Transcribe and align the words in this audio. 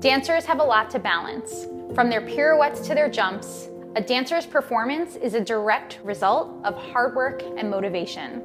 Dancers 0.00 0.46
have 0.46 0.60
a 0.60 0.64
lot 0.64 0.88
to 0.92 0.98
balance. 0.98 1.66
From 1.94 2.08
their 2.08 2.22
pirouettes 2.22 2.80
to 2.88 2.94
their 2.94 3.10
jumps, 3.10 3.68
a 3.96 4.00
dancer's 4.00 4.46
performance 4.46 5.16
is 5.16 5.34
a 5.34 5.40
direct 5.42 5.98
result 6.02 6.56
of 6.64 6.74
hard 6.74 7.14
work 7.14 7.42
and 7.58 7.68
motivation. 7.68 8.40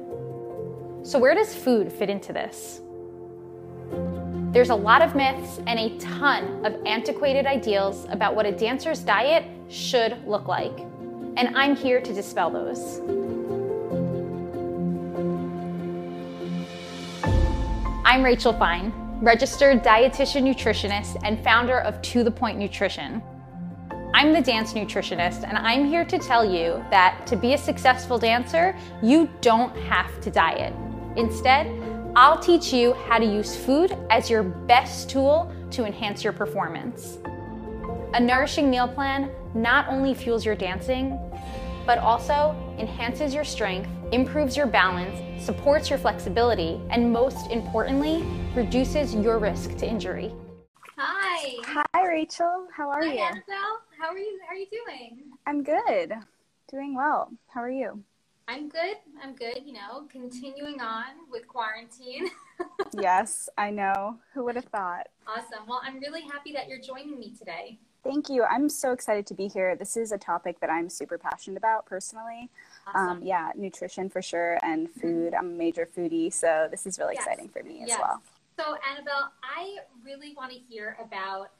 So, 1.02 1.18
where 1.18 1.34
does 1.34 1.54
food 1.54 1.90
fit 1.90 2.10
into 2.10 2.34
this? 2.34 2.82
There's 4.52 4.68
a 4.68 4.74
lot 4.74 5.00
of 5.00 5.16
myths 5.16 5.58
and 5.66 5.78
a 5.78 5.96
ton 5.96 6.62
of 6.66 6.76
antiquated 6.84 7.46
ideals 7.46 8.06
about 8.10 8.36
what 8.36 8.44
a 8.44 8.52
dancer's 8.52 9.00
diet 9.00 9.46
should 9.68 10.18
look 10.26 10.48
like. 10.48 10.78
And 11.38 11.56
I'm 11.56 11.74
here 11.74 12.02
to 12.02 12.12
dispel 12.12 12.50
those. 12.50 13.00
I'm 18.04 18.22
Rachel 18.22 18.52
Fine 18.52 19.05
registered 19.22 19.82
dietitian 19.82 20.42
nutritionist 20.42 21.16
and 21.24 21.42
founder 21.42 21.80
of 21.80 22.00
To 22.02 22.22
The 22.22 22.30
Point 22.30 22.58
Nutrition. 22.58 23.22
I'm 24.12 24.34
the 24.34 24.42
dance 24.42 24.74
nutritionist, 24.74 25.44
and 25.44 25.56
I'm 25.56 25.86
here 25.86 26.04
to 26.04 26.18
tell 26.18 26.44
you 26.44 26.84
that 26.90 27.26
to 27.26 27.36
be 27.36 27.54
a 27.54 27.58
successful 27.58 28.18
dancer, 28.18 28.76
you 29.02 29.30
don't 29.40 29.74
have 29.84 30.20
to 30.20 30.30
diet. 30.30 30.74
Instead, 31.16 31.66
I'll 32.14 32.38
teach 32.38 32.74
you 32.74 32.92
how 33.08 33.18
to 33.18 33.24
use 33.24 33.56
food 33.56 33.96
as 34.10 34.28
your 34.28 34.42
best 34.42 35.08
tool 35.08 35.50
to 35.70 35.86
enhance 35.86 36.22
your 36.22 36.34
performance. 36.34 37.18
A 38.12 38.20
nourishing 38.20 38.70
meal 38.70 38.88
plan 38.88 39.30
not 39.54 39.88
only 39.88 40.12
fuels 40.14 40.44
your 40.44 40.56
dancing, 40.56 41.18
but 41.86 41.98
also 41.98 42.54
enhances 42.78 43.34
your 43.34 43.44
strength, 43.44 43.88
improves 44.12 44.56
your 44.56 44.66
balance, 44.66 45.44
supports 45.44 45.90
your 45.90 45.98
flexibility, 45.98 46.80
and 46.90 47.12
most 47.12 47.50
importantly, 47.50 48.24
reduces 48.54 49.14
your 49.14 49.38
risk 49.38 49.76
to 49.78 49.86
injury. 49.88 50.32
Hi. 50.96 51.56
Hi, 51.94 52.06
Rachel. 52.06 52.68
How 52.74 52.88
are 52.88 53.02
you? 53.02 53.10
Hi, 53.10 53.14
you? 53.14 53.20
Annabelle. 53.20 53.80
How 53.98 54.08
are 54.08 54.18
you? 54.18 54.38
How 54.46 54.54
are 54.54 54.58
you 54.58 54.66
doing? 54.70 55.24
I'm 55.46 55.62
good. 55.62 56.14
Doing 56.70 56.94
well. 56.94 57.30
How 57.48 57.60
are 57.60 57.70
you? 57.70 58.02
I'm 58.48 58.68
good. 58.68 58.96
I'm 59.22 59.34
good. 59.34 59.62
You 59.64 59.72
know, 59.72 60.06
continuing 60.10 60.80
on 60.80 61.04
with 61.30 61.48
quarantine. 61.48 62.28
yes, 63.00 63.48
I 63.58 63.70
know. 63.70 64.18
Who 64.34 64.44
would 64.44 64.54
have 64.54 64.66
thought? 64.66 65.08
Awesome. 65.26 65.66
Well, 65.68 65.80
I'm 65.84 65.98
really 65.98 66.22
happy 66.22 66.52
that 66.52 66.68
you're 66.68 66.80
joining 66.80 67.18
me 67.18 67.34
today. 67.36 67.78
Thank 68.04 68.28
you. 68.28 68.44
I'm 68.44 68.68
so 68.68 68.92
excited 68.92 69.26
to 69.26 69.34
be 69.34 69.48
here. 69.48 69.74
This 69.74 69.96
is 69.96 70.12
a 70.12 70.18
topic 70.18 70.60
that 70.60 70.70
I'm 70.70 70.88
super 70.88 71.18
passionate 71.18 71.56
about 71.56 71.86
personally. 71.86 72.48
Awesome. 72.86 73.08
Um, 73.18 73.22
yeah, 73.22 73.50
nutrition 73.56 74.08
for 74.08 74.22
sure 74.22 74.58
and 74.62 74.90
food. 74.90 75.34
I'm 75.34 75.46
a 75.46 75.54
major 75.54 75.86
foodie, 75.86 76.32
so 76.32 76.68
this 76.70 76.86
is 76.86 76.98
really 76.98 77.14
Yes. 77.14 77.26
exciting 77.26 77.48
for 77.48 77.62
me 77.62 77.82
as 77.82 77.98
well. 77.98 78.22
So, 78.58 78.76
Annabelle, 78.88 79.32
I 79.42 79.78
really 80.02 80.34
want 80.34 80.52
to 80.52 80.58
hear 80.58 80.96
about 81.00 81.50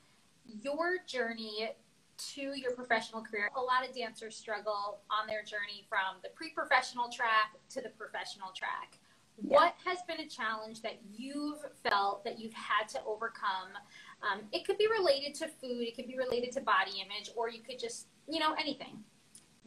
your 0.44 0.98
journey 1.06 1.74
to 2.16 2.58
your 2.58 2.72
professional 2.74 3.22
career. 3.22 3.50
A 3.56 3.60
lot 3.60 3.86
of 3.86 3.94
dancers 3.94 4.36
struggle 4.36 5.00
on 5.10 5.26
their 5.26 5.42
journey 5.42 5.84
from 5.88 6.16
the 6.22 6.30
pre 6.30 6.50
professional 6.50 7.08
track 7.10 7.56
to 7.70 7.80
the 7.82 7.90
professional 7.90 8.52
track. 8.52 8.98
Yeah. 9.42 9.56
What 9.56 9.74
has 9.84 9.98
been 10.08 10.20
a 10.20 10.28
challenge 10.28 10.80
that 10.80 10.98
you've 11.12 11.58
felt 11.82 12.24
that 12.24 12.38
you've 12.38 12.54
had 12.54 12.88
to 12.90 13.04
overcome? 13.04 13.76
Um, 14.22 14.42
it 14.52 14.64
could 14.64 14.78
be 14.78 14.86
related 14.86 15.34
to 15.34 15.48
food, 15.48 15.82
it 15.82 15.94
could 15.94 16.06
be 16.06 16.16
related 16.16 16.52
to 16.52 16.62
body 16.62 17.02
image, 17.04 17.30
or 17.36 17.50
you 17.50 17.60
could 17.60 17.78
just, 17.78 18.06
you 18.28 18.40
know, 18.40 18.54
anything. 18.54 19.04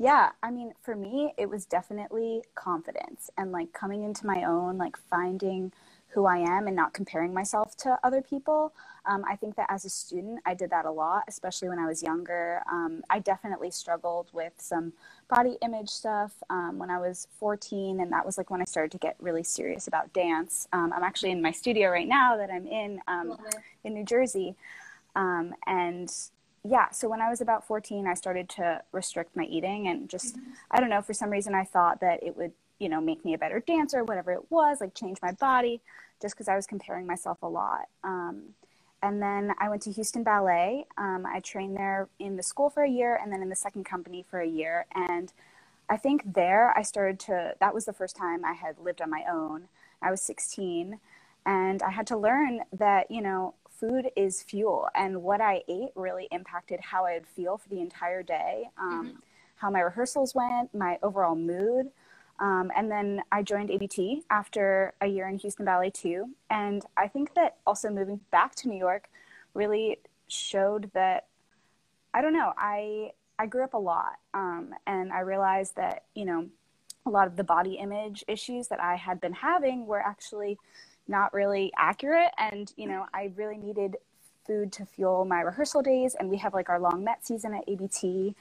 Yeah, 0.02 0.30
I 0.42 0.50
mean, 0.50 0.72
for 0.82 0.96
me, 0.96 1.34
it 1.38 1.50
was 1.50 1.66
definitely 1.66 2.42
confidence 2.56 3.30
and 3.38 3.52
like 3.52 3.74
coming 3.74 4.04
into 4.04 4.26
my 4.26 4.46
own, 4.46 4.78
like 4.78 4.96
finding 5.10 5.74
who 6.14 6.26
I 6.26 6.38
am 6.38 6.68
and 6.68 6.76
not 6.76 6.94
comparing 6.94 7.34
myself 7.34 7.76
to 7.78 8.00
other 8.02 8.22
people. 8.22 8.74
Um, 9.06 9.26
I 9.30 9.36
think 9.36 9.58
that 9.58 9.68
as 9.70 9.84
a 9.84 9.90
student, 9.90 10.40
I 10.46 10.54
did 10.54 10.70
that 10.70 10.86
a 10.86 10.92
lot, 10.92 11.24
especially 11.28 11.68
when 11.68 11.80
I 11.80 11.86
was 11.86 12.02
younger. 12.02 12.64
Um, 12.72 13.04
I 13.10 13.20
definitely 13.20 13.72
struggled 13.72 14.30
with 14.32 14.54
some 14.58 14.94
body 15.30 15.58
image 15.62 15.90
stuff 15.90 16.32
um, 16.50 16.80
when 16.80 16.90
I 16.90 16.98
was 16.98 17.28
14, 17.38 18.00
and 18.00 18.12
that 18.14 18.26
was 18.26 18.38
like 18.38 18.50
when 18.50 18.62
I 18.62 18.66
started 18.66 18.92
to 18.94 18.98
get 18.98 19.18
really 19.20 19.44
serious 19.44 19.86
about 19.88 20.14
dance. 20.14 20.66
Um, 20.72 20.94
I'm 20.96 21.04
actually 21.04 21.32
in 21.32 21.42
my 21.42 21.52
studio 21.52 21.90
right 21.90 22.08
now 22.08 22.38
that 22.38 22.50
I'm 22.50 22.66
in 22.66 23.02
um, 23.08 23.38
in 23.84 23.94
New 23.94 24.06
Jersey. 24.06 24.56
Um, 25.16 25.54
and 25.68 26.10
yeah, 26.64 26.90
so 26.92 27.08
when 27.08 27.22
I 27.22 27.30
was 27.30 27.42
about 27.42 27.66
14, 27.66 28.08
I 28.08 28.14
started 28.14 28.50
to 28.50 28.82
restrict 28.92 29.36
my 29.36 29.44
eating 29.46 29.88
and 29.88 30.10
just, 30.10 30.38
I 30.72 30.80
don't 30.80 30.90
know, 30.90 31.02
for 31.02 31.14
some 31.14 31.30
reason 31.30 31.56
I 31.56 31.64
thought 31.64 32.02
that 32.02 32.22
it 32.22 32.36
would, 32.36 32.52
you 32.80 32.90
know, 32.90 33.00
make 33.00 33.24
me 33.24 33.34
a 33.34 33.38
better 33.38 33.60
dancer, 33.60 34.04
whatever 34.04 34.32
it 34.32 34.52
was, 34.52 34.82
like 34.82 34.94
change 34.94 35.20
my 35.22 35.32
body, 35.34 35.82
just 36.22 36.36
because 36.36 36.48
I 36.48 36.56
was 36.56 36.68
comparing 36.68 37.08
myself 37.08 37.42
a 37.42 37.48
lot. 37.48 37.88
Um, 38.04 38.56
and 39.02 39.22
then 39.22 39.54
I 39.60 39.70
went 39.70 39.82
to 39.84 39.92
Houston 39.92 40.24
Ballet. 40.24 40.86
Um, 40.98 41.26
I 41.26 41.40
trained 41.40 41.78
there 41.78 42.10
in 42.20 42.36
the 42.36 42.44
school 42.44 42.70
for 42.70 42.84
a 42.84 42.90
year 42.90 43.18
and 43.22 43.32
then 43.32 43.42
in 43.42 43.50
the 43.50 43.56
second 43.56 43.86
company 43.86 44.26
for 44.30 44.42
a 44.42 44.48
year. 44.48 44.86
And 44.94 45.32
I 45.90 45.96
think 45.96 46.34
there 46.34 46.78
I 46.78 46.82
started 46.82 47.20
to, 47.22 47.56
that 47.60 47.74
was 47.74 47.86
the 47.86 47.94
first 47.94 48.18
time 48.18 48.44
I 48.44 48.54
had 48.54 48.78
lived 48.78 49.02
on 49.02 49.10
my 49.10 49.24
own. 49.30 49.70
I 50.02 50.12
was 50.12 50.22
16 50.22 51.00
and 51.46 51.82
I 51.82 51.92
had 51.92 52.08
to 52.08 52.18
learn 52.18 52.62
that, 52.74 53.10
you 53.10 53.22
know, 53.22 53.54
food 53.80 54.10
is 54.16 54.44
fuel 54.44 54.88
and 54.96 55.22
what 55.22 55.42
I 55.42 55.64
ate 55.68 55.90
really 55.96 56.28
impacted 56.32 56.80
how 56.82 57.06
I 57.06 57.14
would 57.14 57.28
feel 57.28 57.58
for 57.58 57.70
the 57.70 57.80
entire 57.80 58.24
day, 58.24 58.70
um, 58.78 59.22
how 59.56 59.70
my 59.70 59.80
rehearsals 59.80 60.36
went, 60.36 60.74
my 60.74 60.98
overall 61.02 61.36
mood. 61.36 61.92
Um, 62.40 62.72
and 62.76 62.90
then 62.90 63.22
I 63.32 63.44
joined 63.44 63.70
ABT 63.70 64.24
after 64.30 64.94
a 65.02 65.08
year 65.08 65.28
in 65.28 65.38
Houston 65.38 65.66
Ballet 65.66 65.90
too. 65.90 66.30
And 66.50 66.84
I 66.96 67.08
think 67.08 67.34
that 67.36 67.58
also 67.68 67.90
moving 67.90 68.22
back 68.32 68.56
to 68.56 68.70
New 68.70 68.78
York 68.78 69.10
really 69.54 70.00
showed 70.28 70.92
that 70.94 71.28
I 72.14 72.22
don't 72.22 72.34
know. 72.34 72.54
I 72.58 73.12
I 73.38 73.46
grew 73.46 73.64
up 73.64 73.74
a 73.74 73.78
lot, 73.78 74.18
um, 74.34 74.74
and 74.88 75.14
I 75.14 75.20
realized 75.20 75.76
that 75.76 76.06
you 76.16 76.26
know 76.26 76.48
a 77.06 77.10
lot 77.10 77.28
of 77.28 77.36
the 77.36 77.44
body 77.44 77.76
image 77.76 78.24
issues 78.28 78.68
that 78.68 78.82
I 78.82 78.96
had 78.96 79.22
been 79.22 79.34
having 79.34 79.86
were 79.86 80.00
actually 80.00 80.58
not 81.10 81.34
really 81.34 81.72
accurate, 81.78 82.32
and 82.38 82.72
you 82.78 82.88
know 82.88 83.06
I 83.14 83.32
really 83.36 83.58
needed 83.58 83.98
food 84.48 84.72
to 84.74 84.86
fuel 84.86 85.26
my 85.26 85.42
rehearsal 85.42 85.82
days. 85.82 86.16
And 86.20 86.30
we 86.30 86.38
have 86.38 86.54
like 86.54 86.70
our 86.70 86.80
long 86.80 87.04
Met 87.04 87.26
season 87.26 87.54
at 87.54 87.64
ABT, 87.68 88.36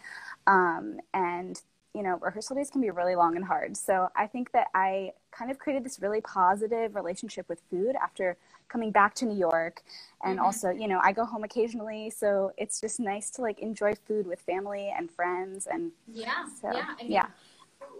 um, 0.46 1.00
and 1.14 1.60
you 1.94 2.02
know 2.02 2.18
rehearsal 2.20 2.54
days 2.56 2.70
can 2.70 2.80
be 2.80 2.90
really 2.90 3.16
long 3.16 3.36
and 3.36 3.44
hard. 3.44 3.76
So 3.76 4.10
I 4.14 4.26
think 4.26 4.52
that 4.52 4.68
I 4.74 5.12
kind 5.32 5.50
of 5.50 5.58
created 5.58 5.84
this 5.84 5.98
really 6.00 6.20
positive 6.20 6.94
relationship 6.94 7.48
with 7.48 7.60
food 7.70 7.96
after 8.02 8.36
coming 8.68 8.90
back 8.90 9.14
to 9.16 9.24
New 9.24 9.36
York 9.36 9.82
and 10.22 10.38
Mhm. 10.38 10.42
also 10.42 10.70
you 10.70 10.88
know 10.88 11.00
i 11.02 11.12
go 11.12 11.24
home 11.24 11.42
occasionally 11.44 12.10
so 12.10 12.52
it's 12.58 12.80
just 12.80 12.98
nice 13.00 13.30
to 13.30 13.40
like 13.40 13.58
enjoy 13.60 13.94
food 13.94 14.26
with 14.26 14.40
family 14.40 14.92
and 14.96 15.10
friends 15.10 15.66
and 15.66 15.92
Yeah, 16.06 16.44
So, 16.60 16.72
yeah. 16.74 16.86
I 16.98 17.02
mean, 17.02 17.12
yeah. 17.12 17.26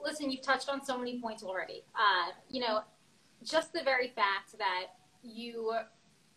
Listen, 0.02 0.30
you've 0.30 0.42
touched 0.42 0.68
on 0.68 0.84
so 0.84 0.98
many 0.98 1.20
points 1.20 1.42
already. 1.42 1.84
Uh, 1.94 2.32
you 2.50 2.60
know, 2.60 2.82
just 3.42 3.72
the 3.72 3.82
very 3.82 4.08
fact 4.08 4.56
that 4.58 4.86
you, 5.22 5.72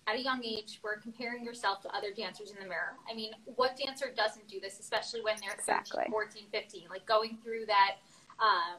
at 0.08 0.16
a 0.16 0.22
young 0.22 0.44
age, 0.44 0.80
were 0.84 1.00
comparing 1.02 1.44
yourself 1.44 1.82
to 1.82 1.96
other 1.96 2.12
dancers 2.12 2.52
in 2.52 2.58
the 2.62 2.68
mirror. 2.68 2.96
I 3.10 3.14
mean, 3.14 3.32
what 3.46 3.78
dancer 3.78 4.12
doesn't 4.16 4.48
do 4.48 4.60
this, 4.60 4.80
especially 4.80 5.22
when 5.22 5.36
they're 5.42 5.54
Exactly. 5.54 6.04
13, 6.06 6.12
14, 6.12 6.44
15? 6.52 6.90
Like 6.90 7.06
going 7.06 7.38
through 7.44 7.66
that, 7.68 7.98
uh, 8.40 8.78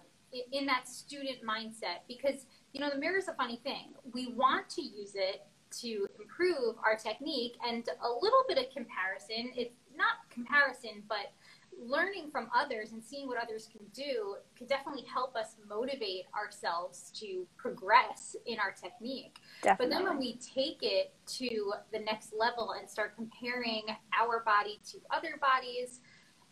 in 0.50 0.66
that 0.66 0.88
student 0.88 1.38
mindset. 1.44 2.00
Because, 2.09 2.47
you 2.72 2.81
know, 2.81 2.91
the 2.91 2.99
mirror 2.99 3.19
is 3.19 3.28
a 3.28 3.34
funny 3.34 3.56
thing. 3.62 3.93
We 4.12 4.32
want 4.32 4.69
to 4.71 4.82
use 4.82 5.12
it 5.15 5.47
to 5.81 6.06
improve 6.21 6.77
our 6.84 6.97
technique 6.97 7.56
and 7.66 7.87
a 8.03 8.09
little 8.09 8.44
bit 8.49 8.59
of 8.59 8.65
comparison. 8.75 9.53
It's 9.56 9.75
not 9.97 10.28
comparison, 10.31 11.03
but 11.09 11.32
learning 11.81 12.31
from 12.31 12.49
others 12.55 12.93
and 12.93 13.03
seeing 13.03 13.27
what 13.27 13.43
others 13.43 13.69
can 13.71 13.84
do 13.93 14.37
can 14.56 14.66
definitely 14.66 15.05
help 15.12 15.34
us 15.37 15.56
motivate 15.69 16.25
ourselves 16.37 17.10
to 17.21 17.47
progress 17.56 18.37
in 18.47 18.59
our 18.59 18.72
technique. 18.72 19.38
Definitely. 19.62 19.87
But 19.87 19.94
then 19.94 20.09
when 20.09 20.19
we 20.19 20.37
take 20.37 20.78
it 20.82 21.12
to 21.38 21.72
the 21.93 21.99
next 21.99 22.32
level 22.37 22.75
and 22.78 22.88
start 22.88 23.16
comparing 23.16 23.85
our 24.19 24.43
body 24.44 24.81
to 24.93 24.99
other 25.11 25.38
bodies, 25.41 26.00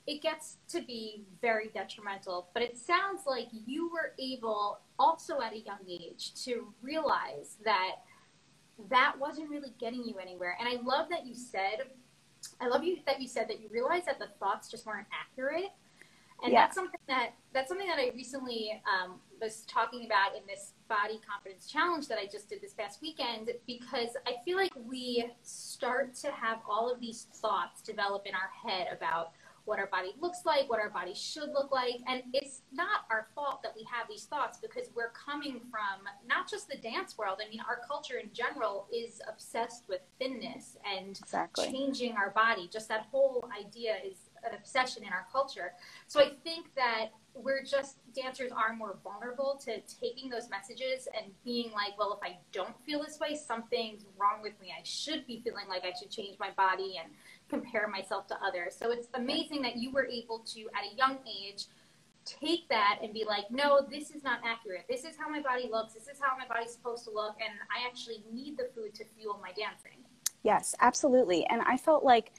it 0.06 0.23
gets 0.23 0.56
to 0.69 0.83
be 0.83 1.23
very 1.41 1.69
detrimental. 1.69 2.49
But 2.55 2.62
it 2.62 2.77
sounds 2.77 3.23
like 3.27 3.49
you 3.53 3.91
were 3.91 4.15
able, 4.19 4.81
also 4.99 5.41
at 5.41 5.53
a 5.53 5.61
young 5.61 5.79
age, 5.89 6.35
to 6.44 6.73
realize 6.83 7.59
that 7.65 7.97
that 8.89 9.15
wasn't 9.19 9.50
really 9.50 9.75
getting 9.79 10.05
you 10.05 10.17
anywhere. 10.17 10.56
And 10.59 10.69
I 10.69 10.83
love 10.83 11.09
that 11.11 11.27
you 11.27 11.35
said, 11.35 11.83
I 12.61 12.69
love 12.69 12.85
you 12.85 12.99
that 13.07 13.21
you 13.21 13.29
said 13.29 13.49
that 13.49 13.61
you 13.61 13.69
realized 13.71 14.07
that 14.07 14.19
the 14.19 14.29
thoughts 14.39 14.71
just 14.71 14.87
weren't 14.87 15.07
accurate. 15.13 15.71
And 16.43 16.53
Yeah. 16.53 16.63
that's 16.63 16.75
something 16.75 17.01
that 17.07 17.33
that's 17.53 17.69
something 17.69 17.87
that 17.89 17.99
I 17.99 18.13
recently 18.15 18.83
um, 18.91 19.21
was 19.41 19.63
talking 19.67 20.07
about 20.07 20.35
in 20.35 20.47
this 20.47 20.73
body 20.89 21.21
confidence 21.29 21.67
challenge 21.67 22.09
that 22.09 22.19
I 22.19 22.27
just 22.27 22.49
did 22.49 22.63
this 22.63 22.73
past 22.73 23.03
weekend 23.03 23.51
because 23.67 24.17
I 24.27 24.37
feel 24.45 24.57
like 24.57 24.73
we 24.77 25.31
start 25.43 26.15
to 26.17 26.31
have 26.31 26.61
all 26.67 26.91
of 26.91 26.99
these 27.01 27.25
thoughts 27.35 27.83
develop 27.83 28.27
in 28.27 28.35
our 28.35 28.51
head 28.71 28.87
about 28.91 29.33
what 29.70 29.78
our 29.78 29.87
body 29.87 30.12
looks 30.20 30.40
like, 30.44 30.69
what 30.69 30.81
our 30.81 30.90
body 30.90 31.14
should 31.14 31.50
look 31.50 31.70
like. 31.70 32.00
And 32.08 32.25
it's 32.32 32.62
not 32.72 33.06
our 33.08 33.28
fault 33.37 33.62
that 33.62 33.72
we 33.76 33.84
have 33.84 34.08
these 34.08 34.25
thoughts 34.25 34.58
because 34.58 34.88
we're 34.96 35.12
coming 35.12 35.61
from 35.70 36.08
not 36.28 36.50
just 36.50 36.69
the 36.69 36.76
dance 36.76 37.17
world. 37.17 37.38
I 37.43 37.49
mean, 37.49 37.61
our 37.61 37.81
culture 37.87 38.17
in 38.17 38.31
general 38.32 38.88
is 38.93 39.22
obsessed 39.28 39.84
with 39.88 40.00
thinness 40.19 40.76
and 40.84 41.17
exactly. 41.17 41.70
changing 41.70 42.17
our 42.17 42.31
body. 42.31 42.69
Just 42.70 42.88
that 42.88 43.06
whole 43.12 43.49
idea 43.56 43.94
is 44.05 44.31
an 44.44 44.56
obsession 44.58 45.05
in 45.05 45.11
our 45.11 45.26
culture. 45.31 45.72
So 46.08 46.20
I 46.20 46.32
think 46.43 46.75
that 46.75 47.11
we're 47.34 47.62
just 47.62 47.99
dancers 48.12 48.50
are 48.50 48.75
more 48.75 48.99
vulnerable 49.05 49.61
to 49.64 49.81
taking 50.00 50.28
those 50.31 50.50
messages 50.50 51.06
and 51.17 51.32
being 51.44 51.70
like, 51.72 51.96
well, 51.96 52.19
if 52.20 52.28
I 52.28 52.38
don't 52.52 52.75
feel 52.84 53.02
this 53.02 53.20
way, 53.20 53.37
something's 53.37 54.05
wrong 54.19 54.43
with 54.43 54.61
me. 54.61 54.75
I 54.76 54.82
should 54.82 55.26
be 55.26 55.40
feeling 55.44 55.69
like 55.69 55.84
I 55.84 55.93
should 55.99 56.11
change 56.11 56.38
my 56.40 56.50
body 56.56 56.99
and 57.02 57.12
compare 57.50 57.88
myself 57.88 58.26
to 58.29 58.37
others. 58.43 58.76
So 58.79 58.91
it's 58.93 59.08
amazing 59.14 59.61
that 59.62 59.76
you 59.76 59.91
were 59.91 60.06
able 60.06 60.38
to, 60.55 60.61
at 60.79 60.91
a 60.91 60.97
young 60.97 61.19
age, 61.26 61.67
take 62.25 62.69
that 62.69 63.00
and 63.02 63.12
be 63.12 63.25
like, 63.25 63.50
no, 63.50 63.87
this 63.91 64.11
is 64.11 64.23
not 64.23 64.38
accurate. 64.44 64.85
This 64.88 65.05
is 65.05 65.17
how 65.19 65.29
my 65.29 65.41
body 65.41 65.69
looks. 65.70 65.94
This 65.94 66.05
is 66.05 66.19
how 66.20 66.37
my 66.38 66.47
body's 66.47 66.73
supposed 66.73 67.05
to 67.05 67.11
look. 67.11 67.35
And 67.41 67.52
I 67.75 67.87
actually 67.87 68.23
need 68.32 68.56
the 68.56 68.69
food 68.75 68.94
to 68.94 69.05
fuel 69.17 69.41
my 69.43 69.49
dancing. 69.49 70.05
Yes, 70.43 70.75
absolutely. 70.81 71.44
And 71.47 71.61
I 71.62 71.76
felt 71.76 72.05
like 72.05 72.32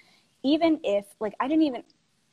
even 0.44 0.80
if, 0.84 1.06
like, 1.20 1.36
I 1.40 1.48
didn't 1.48 1.64
even, 1.64 1.84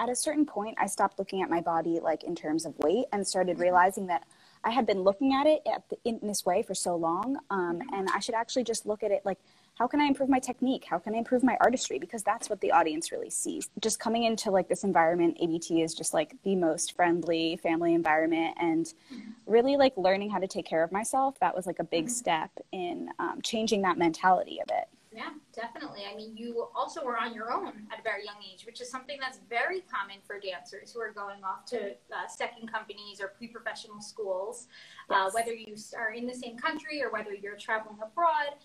at 0.01 0.09
a 0.09 0.17
certain 0.17 0.47
point, 0.47 0.77
I 0.79 0.87
stopped 0.87 1.19
looking 1.19 1.43
at 1.43 1.51
my 1.51 1.61
body 1.61 1.99
like 2.01 2.23
in 2.25 2.35
terms 2.35 2.65
of 2.65 2.79
weight 2.79 3.07
and 3.13 3.27
started 3.27 3.55
mm-hmm. 3.55 3.63
realizing 3.63 4.07
that 4.07 4.25
I 4.65 4.71
had 4.71 4.87
been 4.87 5.03
looking 5.03 5.35
at 5.35 5.47
it 5.47 5.61
at 5.73 5.89
the, 5.89 5.97
in 6.05 6.21
this 6.23 6.47
way 6.47 6.63
for 6.63 6.75
so 6.75 6.97
long, 6.97 7.39
um, 7.51 7.79
mm-hmm. 7.79 7.95
and 7.95 8.09
I 8.15 8.21
should 8.21 8.35
actually 8.35 8.65
just 8.65 8.87
look 8.87 9.03
at 9.03 9.11
it 9.11 9.23
like, 9.25 9.39
how 9.79 9.87
can 9.87 10.01
I 10.01 10.07
improve 10.07 10.29
my 10.29 10.41
technique? 10.41 10.85
How 10.85 10.99
can 10.99 11.15
I 11.15 11.19
improve 11.19 11.45
my 11.45 11.57
artistry? 11.61 11.99
Because 11.99 12.25
that's 12.25 12.51
what 12.51 12.61
the 12.61 12.73
audience 12.73 13.13
really 13.13 13.31
sees. 13.31 13.71
Just 13.81 14.01
coming 14.01 14.25
into 14.25 14.51
like 14.51 14.69
this 14.69 14.83
environment, 14.83 15.37
ABT 15.41 15.83
is 15.83 15.95
just 15.95 16.13
like 16.13 16.35
the 16.43 16.57
most 16.57 16.97
friendly 16.97 17.57
family 17.63 17.95
environment, 17.95 18.57
and 18.61 18.87
mm-hmm. 18.87 19.31
really 19.47 19.77
like 19.77 19.97
learning 19.97 20.31
how 20.31 20.39
to 20.41 20.49
take 20.49 20.67
care 20.67 20.83
of 20.83 20.91
myself. 20.91 21.39
That 21.41 21.55
was 21.55 21.67
like 21.67 21.79
a 21.79 21.85
big 21.85 22.11
step 22.11 22.51
in 22.73 23.09
um, 23.21 23.41
changing 23.43 23.83
that 23.83 23.99
mentality 23.99 24.61
of 24.61 24.69
it. 24.77 24.89
Yeah, 25.13 25.31
definitely. 25.55 26.03
I 26.11 26.15
mean, 26.15 26.37
you 26.37 26.69
also 26.77 27.05
were 27.05 27.17
on 27.17 27.33
your 27.33 27.53
own 27.53 27.73
at 27.91 27.99
a 27.99 28.03
very 28.03 28.25
young 28.25 28.37
age, 28.53 28.67
which 28.67 28.81
is 28.81 28.91
something 28.91 29.19
that's 29.21 29.41
very 29.49 29.81
common 29.81 30.17
for 30.27 30.39
dancers 30.39 30.93
who 30.93 31.01
are 31.01 31.13
going 31.13 31.43
off 31.43 31.65
to 31.67 31.93
uh, 32.13 32.29
second 32.29 32.71
companies 32.71 33.21
or 33.21 33.29
pre 33.29 33.49
professional 33.49 34.01
schools, 34.01 34.69
uh, 35.11 35.15
yes. 35.15 35.29
uh, 35.29 35.31
whether 35.33 35.53
you 35.55 35.75
are 35.97 36.13
in 36.13 36.27
the 36.27 36.35
same 36.35 36.57
country 36.59 37.03
or 37.03 37.11
whether 37.11 37.33
you're 37.33 37.57
traveling 37.57 37.97
abroad. 38.03 38.59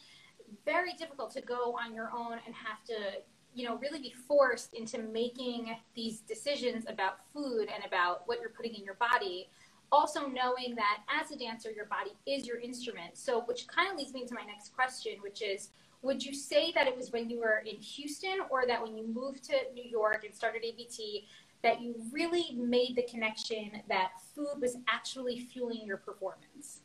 Very 0.66 0.94
difficult 0.94 1.32
to 1.32 1.42
go 1.42 1.76
on 1.76 1.94
your 1.94 2.12
own 2.16 2.40
and 2.46 2.56
have 2.56 2.84
to 2.86 3.22
you 3.54 3.68
know 3.68 3.78
really 3.78 4.00
be 4.00 4.14
forced 4.28 4.74
into 4.74 4.98
making 4.98 5.76
these 5.96 6.22
decisions 6.22 6.86
about 6.88 7.20
food 7.34 7.70
and 7.74 7.86
about 7.86 8.28
what 8.28 8.40
you're 8.40 8.50
putting 8.50 8.74
in 8.74 8.84
your 8.84 8.96
body 8.96 9.48
also 9.92 10.22
knowing 10.22 10.74
that 10.74 11.04
as 11.22 11.30
a 11.30 11.38
dancer 11.38 11.70
your 11.70 11.86
body 11.86 12.14
is 12.26 12.48
your 12.48 12.60
instrument 12.60 13.16
so 13.16 13.42
which 13.42 13.68
kind 13.68 13.92
of 13.92 13.96
leads 13.96 14.12
me 14.12 14.26
to 14.26 14.34
my 14.34 14.42
next 14.42 14.74
question 14.74 15.18
which 15.22 15.44
is 15.44 15.70
would 16.04 16.24
you 16.24 16.34
say 16.34 16.72
that 16.74 16.86
it 16.86 16.96
was 16.96 17.12
when 17.12 17.30
you 17.30 17.40
were 17.40 17.64
in 17.66 17.78
Houston 17.78 18.40
or 18.50 18.68
that 18.68 18.84
when 18.84 18.96
you 18.96 19.08
moved 19.08 19.46
to 19.46 19.54
New 19.74 19.90
York 19.90 20.26
and 20.26 20.36
started 20.36 20.64
ABT 20.64 21.26
that 21.64 21.82
you 21.82 21.96
really 22.12 22.52
made 22.56 22.98
the 22.98 23.04
connection 23.04 23.72
that 23.88 24.12
food 24.36 24.56
was 24.60 24.76
actually 24.90 25.40
fueling 25.40 25.86
your 25.86 25.96
performance? 25.96 26.82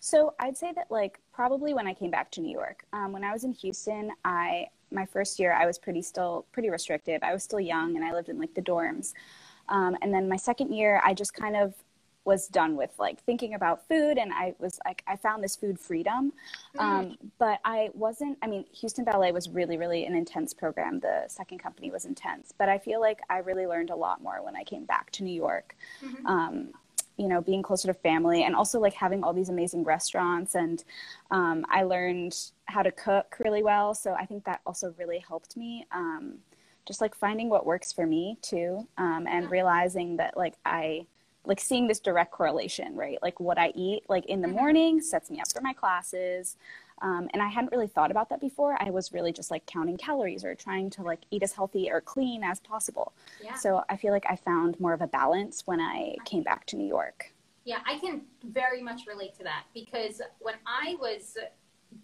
So 0.00 0.34
I'd 0.40 0.56
say 0.56 0.72
that 0.74 0.90
like 0.90 1.20
probably 1.32 1.74
when 1.74 1.86
I 1.86 1.94
came 1.94 2.10
back 2.10 2.30
to 2.32 2.40
New 2.40 2.52
York, 2.52 2.84
um, 2.92 3.12
when 3.12 3.22
I 3.22 3.32
was 3.32 3.44
in 3.44 3.52
Houston, 3.52 4.10
I 4.24 4.68
my 4.90 5.06
first 5.06 5.38
year 5.38 5.52
I 5.52 5.66
was 5.66 5.78
pretty 5.78 6.02
still 6.02 6.46
pretty 6.52 6.70
restrictive. 6.70 7.22
I 7.22 7.32
was 7.32 7.44
still 7.44 7.60
young 7.60 7.96
and 7.96 8.04
I 8.04 8.12
lived 8.12 8.28
in 8.28 8.38
like 8.38 8.54
the 8.54 8.62
dorms. 8.62 9.12
Um, 9.68 9.96
and 10.02 10.12
then 10.12 10.28
my 10.28 10.36
second 10.36 10.72
year, 10.72 11.00
I 11.04 11.14
just 11.14 11.32
kind 11.34 11.54
of 11.54 11.74
was 12.24 12.48
done 12.48 12.76
with 12.76 12.90
like 12.98 13.18
thinking 13.24 13.54
about 13.54 13.88
food 13.88 14.18
and 14.18 14.30
i 14.32 14.54
was 14.58 14.78
like 14.84 15.02
i 15.06 15.16
found 15.16 15.42
this 15.42 15.56
food 15.56 15.80
freedom 15.80 16.32
mm-hmm. 16.76 16.80
um, 16.80 17.18
but 17.38 17.58
i 17.64 17.88
wasn't 17.94 18.36
i 18.42 18.46
mean 18.46 18.64
houston 18.72 19.04
ballet 19.04 19.32
was 19.32 19.48
really 19.48 19.78
really 19.78 20.04
an 20.04 20.14
intense 20.14 20.52
program 20.52 21.00
the 21.00 21.24
second 21.28 21.58
company 21.58 21.90
was 21.90 22.04
intense 22.04 22.52
but 22.58 22.68
i 22.68 22.78
feel 22.78 23.00
like 23.00 23.20
i 23.30 23.38
really 23.38 23.66
learned 23.66 23.90
a 23.90 23.96
lot 23.96 24.22
more 24.22 24.44
when 24.44 24.54
i 24.54 24.62
came 24.62 24.84
back 24.84 25.10
to 25.10 25.24
new 25.24 25.32
york 25.32 25.74
mm-hmm. 26.04 26.26
um, 26.26 26.68
you 27.20 27.28
know 27.28 27.40
being 27.42 27.62
closer 27.62 27.86
to 27.86 27.94
family 27.94 28.44
and 28.44 28.56
also 28.56 28.80
like 28.80 28.94
having 28.94 29.22
all 29.22 29.34
these 29.34 29.50
amazing 29.50 29.84
restaurants 29.84 30.54
and 30.54 30.84
um, 31.30 31.64
i 31.68 31.82
learned 31.82 32.34
how 32.64 32.82
to 32.82 32.90
cook 32.90 33.36
really 33.44 33.62
well 33.62 33.94
so 33.94 34.14
i 34.14 34.24
think 34.24 34.42
that 34.44 34.60
also 34.64 34.94
really 34.98 35.18
helped 35.18 35.56
me 35.56 35.86
um, 35.92 36.38
just 36.88 37.00
like 37.02 37.14
finding 37.14 37.50
what 37.50 37.66
works 37.66 37.92
for 37.92 38.06
me 38.06 38.38
too 38.40 38.86
um, 38.96 39.26
and 39.28 39.50
realizing 39.50 40.16
that 40.16 40.34
like 40.36 40.54
i 40.64 41.04
like 41.44 41.60
seeing 41.60 41.86
this 41.86 42.00
direct 42.00 42.32
correlation, 42.32 42.94
right? 42.94 43.18
Like 43.22 43.40
what 43.40 43.58
I 43.58 43.72
eat 43.74 44.02
like 44.08 44.26
in 44.26 44.40
the 44.42 44.48
mm-hmm. 44.48 44.56
morning 44.56 45.00
sets 45.00 45.30
me 45.30 45.40
up 45.40 45.50
for 45.50 45.62
my 45.62 45.72
classes. 45.72 46.56
Um, 47.02 47.28
and 47.32 47.42
I 47.42 47.48
hadn't 47.48 47.72
really 47.72 47.86
thought 47.86 48.10
about 48.10 48.28
that 48.30 48.40
before. 48.40 48.76
I 48.80 48.90
was 48.90 49.12
really 49.12 49.32
just 49.32 49.50
like 49.50 49.64
counting 49.66 49.96
calories 49.96 50.44
or 50.44 50.54
trying 50.54 50.90
to 50.90 51.02
like 51.02 51.20
eat 51.30 51.42
as 51.42 51.52
healthy 51.52 51.90
or 51.90 52.00
clean 52.00 52.44
as 52.44 52.60
possible. 52.60 53.12
Yeah. 53.42 53.54
So 53.54 53.82
I 53.88 53.96
feel 53.96 54.12
like 54.12 54.26
I 54.28 54.36
found 54.36 54.78
more 54.80 54.92
of 54.92 55.00
a 55.00 55.06
balance 55.06 55.62
when 55.66 55.80
I 55.80 56.16
came 56.24 56.42
back 56.42 56.66
to 56.66 56.76
New 56.76 56.86
York. 56.86 57.32
Yeah, 57.64 57.78
I 57.86 57.98
can 57.98 58.22
very 58.44 58.82
much 58.82 59.02
relate 59.06 59.34
to 59.38 59.44
that 59.44 59.64
because 59.74 60.20
when 60.40 60.56
I 60.66 60.96
was 61.00 61.36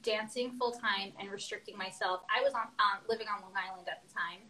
dancing 0.02 0.52
full 0.58 0.72
time 0.72 1.12
and 1.18 1.30
restricting 1.30 1.76
myself, 1.76 2.22
I 2.34 2.42
was 2.42 2.54
on 2.54 2.62
um, 2.62 3.02
living 3.08 3.26
on 3.34 3.42
Long 3.42 3.52
Island 3.54 3.88
at 3.88 4.02
the 4.06 4.12
time, 4.12 4.40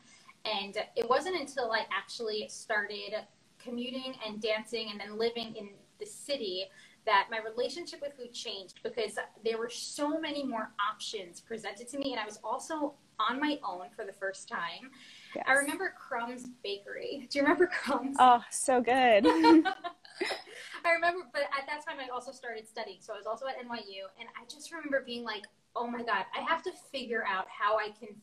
and 0.45 0.77
it 0.97 1.09
wasn't 1.09 1.37
until 1.41 1.71
I 1.73 1.87
actually 1.97 2.49
started 2.49 3.15
commuting 3.59 4.15
and 4.27 4.41
dancing 4.41 4.89
and 4.91 5.01
then 5.01 5.19
living 5.19 5.55
in 5.57 5.71
the 5.99 6.07
city 6.07 6.67
that 7.07 7.29
my 7.31 7.39
relationship 7.39 8.01
with 8.03 8.15
food 8.17 8.33
changed 8.33 8.81
because 8.83 9.19
there 9.45 9.59
were 9.59 9.71
so 9.71 10.21
many 10.21 10.45
more 10.45 10.73
options 10.91 11.41
presented 11.41 11.89
to 11.89 11.99
me 11.99 12.13
and 12.13 12.21
I 12.21 12.25
was 12.25 12.39
also 12.45 12.95
on 13.19 13.41
my 13.41 13.59
own 13.65 13.87
for 13.95 14.05
the 14.05 14.13
first 14.13 14.49
time. 14.49 14.91
Yes. 15.35 15.45
I 15.49 15.53
remember 15.53 15.95
Crumb's 15.97 16.49
Bakery. 16.63 17.27
Do 17.31 17.39
you 17.39 17.43
remember 17.43 17.67
Crumb's? 17.67 18.17
Oh, 18.19 18.43
so 18.51 18.81
good. 18.81 19.27
I 20.85 20.93
remember, 20.93 21.25
but 21.33 21.43
at 21.43 21.67
that 21.67 21.85
time 21.87 21.97
I 22.05 22.13
also 22.13 22.33
started 22.33 22.69
studying. 22.69 22.99
So 23.01 23.15
I 23.15 23.17
was 23.17 23.27
also 23.27 23.47
at 23.47 23.57
NYU 23.59 24.07
and 24.19 24.29
I 24.37 24.45
just 24.51 24.71
remember 24.73 25.03
being 25.05 25.25
like, 25.25 25.45
oh 25.75 25.87
my 25.87 26.03
God, 26.03 26.25
I 26.37 26.41
have 26.43 26.63
to 26.65 26.73
figure 26.93 27.25
out 27.27 27.47
how 27.49 27.77
I 27.77 27.91
can 27.99 28.17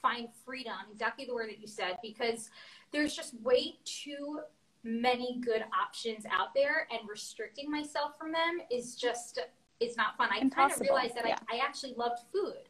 find 0.00 0.28
freedom, 0.44 0.74
exactly 0.92 1.24
the 1.24 1.34
word 1.34 1.48
that 1.48 1.60
you 1.60 1.66
said, 1.66 1.98
because 2.02 2.50
there's 2.92 3.14
just 3.14 3.34
way 3.42 3.76
too 3.84 4.40
many 4.84 5.40
good 5.44 5.64
options 5.78 6.24
out 6.30 6.54
there 6.54 6.86
and 6.90 7.08
restricting 7.08 7.70
myself 7.70 8.12
from 8.18 8.32
them 8.32 8.60
is 8.70 8.94
just 8.94 9.40
it's 9.80 9.96
not 9.96 10.16
fun. 10.16 10.28
I 10.32 10.40
kind 10.48 10.72
of 10.72 10.80
realized 10.80 11.14
that 11.16 11.26
yeah. 11.26 11.36
I, 11.50 11.56
I 11.56 11.64
actually 11.64 11.94
loved 11.94 12.20
food. 12.32 12.68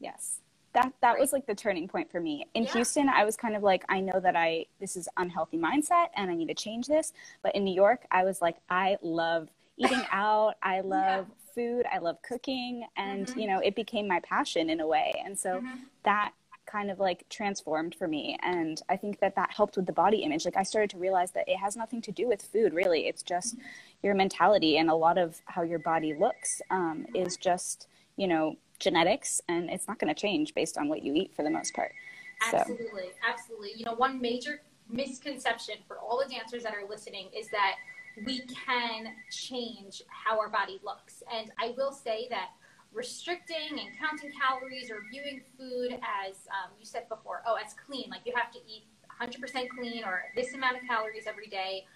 Yes. 0.00 0.40
That 0.74 0.92
that 1.00 1.12
right. 1.12 1.20
was 1.20 1.32
like 1.32 1.46
the 1.46 1.54
turning 1.54 1.88
point 1.88 2.10
for 2.10 2.20
me. 2.20 2.46
In 2.54 2.64
yeah. 2.64 2.72
Houston, 2.72 3.08
I 3.08 3.24
was 3.24 3.36
kind 3.36 3.56
of 3.56 3.62
like, 3.62 3.84
I 3.88 4.00
know 4.00 4.20
that 4.20 4.36
I 4.36 4.66
this 4.80 4.96
is 4.96 5.08
unhealthy 5.16 5.58
mindset 5.58 6.08
and 6.16 6.30
I 6.30 6.34
need 6.34 6.48
to 6.48 6.54
change 6.54 6.86
this. 6.86 7.12
But 7.42 7.54
in 7.54 7.64
New 7.64 7.74
York, 7.74 8.04
I 8.10 8.24
was 8.24 8.40
like, 8.42 8.56
I 8.68 8.96
love 9.02 9.48
eating 9.76 10.02
out. 10.12 10.54
I 10.62 10.80
love 10.80 11.26
yeah. 11.28 11.54
food. 11.54 11.86
I 11.92 11.98
love 11.98 12.20
cooking. 12.22 12.84
And, 12.96 13.26
mm-hmm. 13.26 13.38
you 13.38 13.46
know, 13.46 13.58
it 13.58 13.74
became 13.74 14.08
my 14.08 14.20
passion 14.20 14.70
in 14.70 14.80
a 14.80 14.86
way. 14.86 15.12
And 15.24 15.38
so 15.38 15.56
mm-hmm. 15.56 15.76
that 16.04 16.32
kind 16.66 16.90
of 16.90 17.00
like 17.00 17.28
transformed 17.28 17.94
for 17.94 18.06
me 18.06 18.36
and 18.42 18.82
i 18.88 18.96
think 18.96 19.18
that 19.20 19.34
that 19.34 19.50
helped 19.50 19.76
with 19.76 19.86
the 19.86 19.92
body 19.92 20.18
image. 20.18 20.44
Like 20.44 20.56
i 20.56 20.62
started 20.62 20.90
to 20.90 20.98
realize 20.98 21.32
that 21.32 21.48
it 21.48 21.56
has 21.56 21.76
nothing 21.76 22.00
to 22.02 22.12
do 22.12 22.28
with 22.28 22.42
food 22.42 22.72
really. 22.72 23.06
It's 23.06 23.22
just 23.22 23.56
your 24.02 24.14
mentality 24.14 24.78
and 24.78 24.90
a 24.90 24.94
lot 24.94 25.18
of 25.18 25.40
how 25.46 25.62
your 25.62 25.78
body 25.78 26.14
looks 26.14 26.62
um, 26.70 27.06
is 27.14 27.36
just 27.36 27.88
you 28.16 28.26
know 28.26 28.56
genetics 28.78 29.40
and 29.48 29.70
it's 29.70 29.86
not 29.86 29.98
going 29.98 30.12
to 30.12 30.20
change 30.20 30.54
based 30.54 30.76
on 30.76 30.88
what 30.88 31.02
you 31.02 31.14
eat 31.14 31.32
for 31.34 31.42
the 31.42 31.50
most 31.50 31.74
part. 31.74 31.92
Absolutely. 32.52 33.04
So. 33.04 33.28
absolutely. 33.28 33.72
You 33.76 33.84
know 33.84 33.94
one 33.94 34.20
major 34.20 34.62
misconception 34.88 35.76
for 35.86 35.98
all 35.98 36.22
the 36.22 36.32
dancers 36.32 36.62
that 36.64 36.74
are 36.74 36.88
listening 36.88 37.28
is 37.36 37.48
that 37.48 37.76
we 38.26 38.40
can 38.66 39.06
change 39.30 40.02
how 40.08 40.38
our 40.38 40.48
body 40.48 40.80
looks. 40.84 41.22
And 41.32 41.50
i 41.58 41.74
will 41.76 41.92
say 41.92 42.28
that 42.30 42.50
restricting 42.92 43.78
and 43.78 43.88
counting 43.98 44.32
calories 44.38 44.90
or 44.90 45.02
viewing 45.10 45.40
food 45.58 45.92
as 45.92 46.46
um, 46.48 46.70
you 46.78 46.84
said 46.84 47.08
before, 47.08 47.42
oh, 47.46 47.56
as 47.64 47.74
clean, 47.86 48.08
like 48.10 48.20
you 48.24 48.32
have 48.36 48.50
to 48.52 48.58
eat 48.66 48.84
100% 49.20 49.68
clean 49.68 50.04
or 50.04 50.24
this 50.36 50.54
amount 50.54 50.76
of 50.76 50.82
calories 50.82 51.24
every 51.26 51.46
day. 51.46 51.86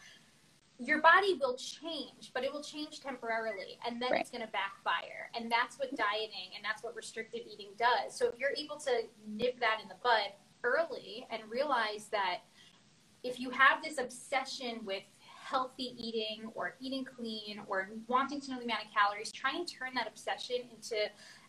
Your 0.78 1.00
body 1.00 1.38
will 1.40 1.56
change, 1.56 2.32
but 2.34 2.44
it 2.44 2.52
will 2.52 2.62
change 2.62 3.00
temporarily, 3.00 3.78
and 3.86 4.00
then 4.00 4.12
right. 4.12 4.20
it's 4.20 4.30
going 4.30 4.44
to 4.44 4.52
backfire. 4.52 5.30
And 5.34 5.50
that's 5.50 5.78
what 5.78 5.88
dieting 5.96 6.52
and 6.54 6.62
that's 6.62 6.82
what 6.82 6.94
restrictive 6.94 7.40
eating 7.50 7.70
does. 7.78 8.16
So 8.16 8.26
if 8.28 8.38
you're 8.38 8.54
able 8.56 8.76
to 8.76 9.02
nip 9.26 9.58
that 9.60 9.78
in 9.82 9.88
the 9.88 9.94
bud 10.02 10.32
early 10.64 11.26
and 11.30 11.42
realize 11.48 12.08
that 12.12 12.40
if 13.22 13.40
you 13.40 13.50
have 13.50 13.82
this 13.82 13.98
obsession 13.98 14.80
with 14.84 15.02
healthy 15.46 15.94
eating 15.96 16.50
or 16.54 16.76
eating 16.80 17.04
clean 17.04 17.60
or 17.68 17.90
wanting 18.08 18.40
to 18.40 18.50
know 18.50 18.58
the 18.58 18.64
amount 18.64 18.84
of 18.84 18.92
calories, 18.92 19.30
try 19.30 19.52
and 19.54 19.66
turn 19.68 19.90
that 19.94 20.08
obsession 20.08 20.56
into 20.74 20.96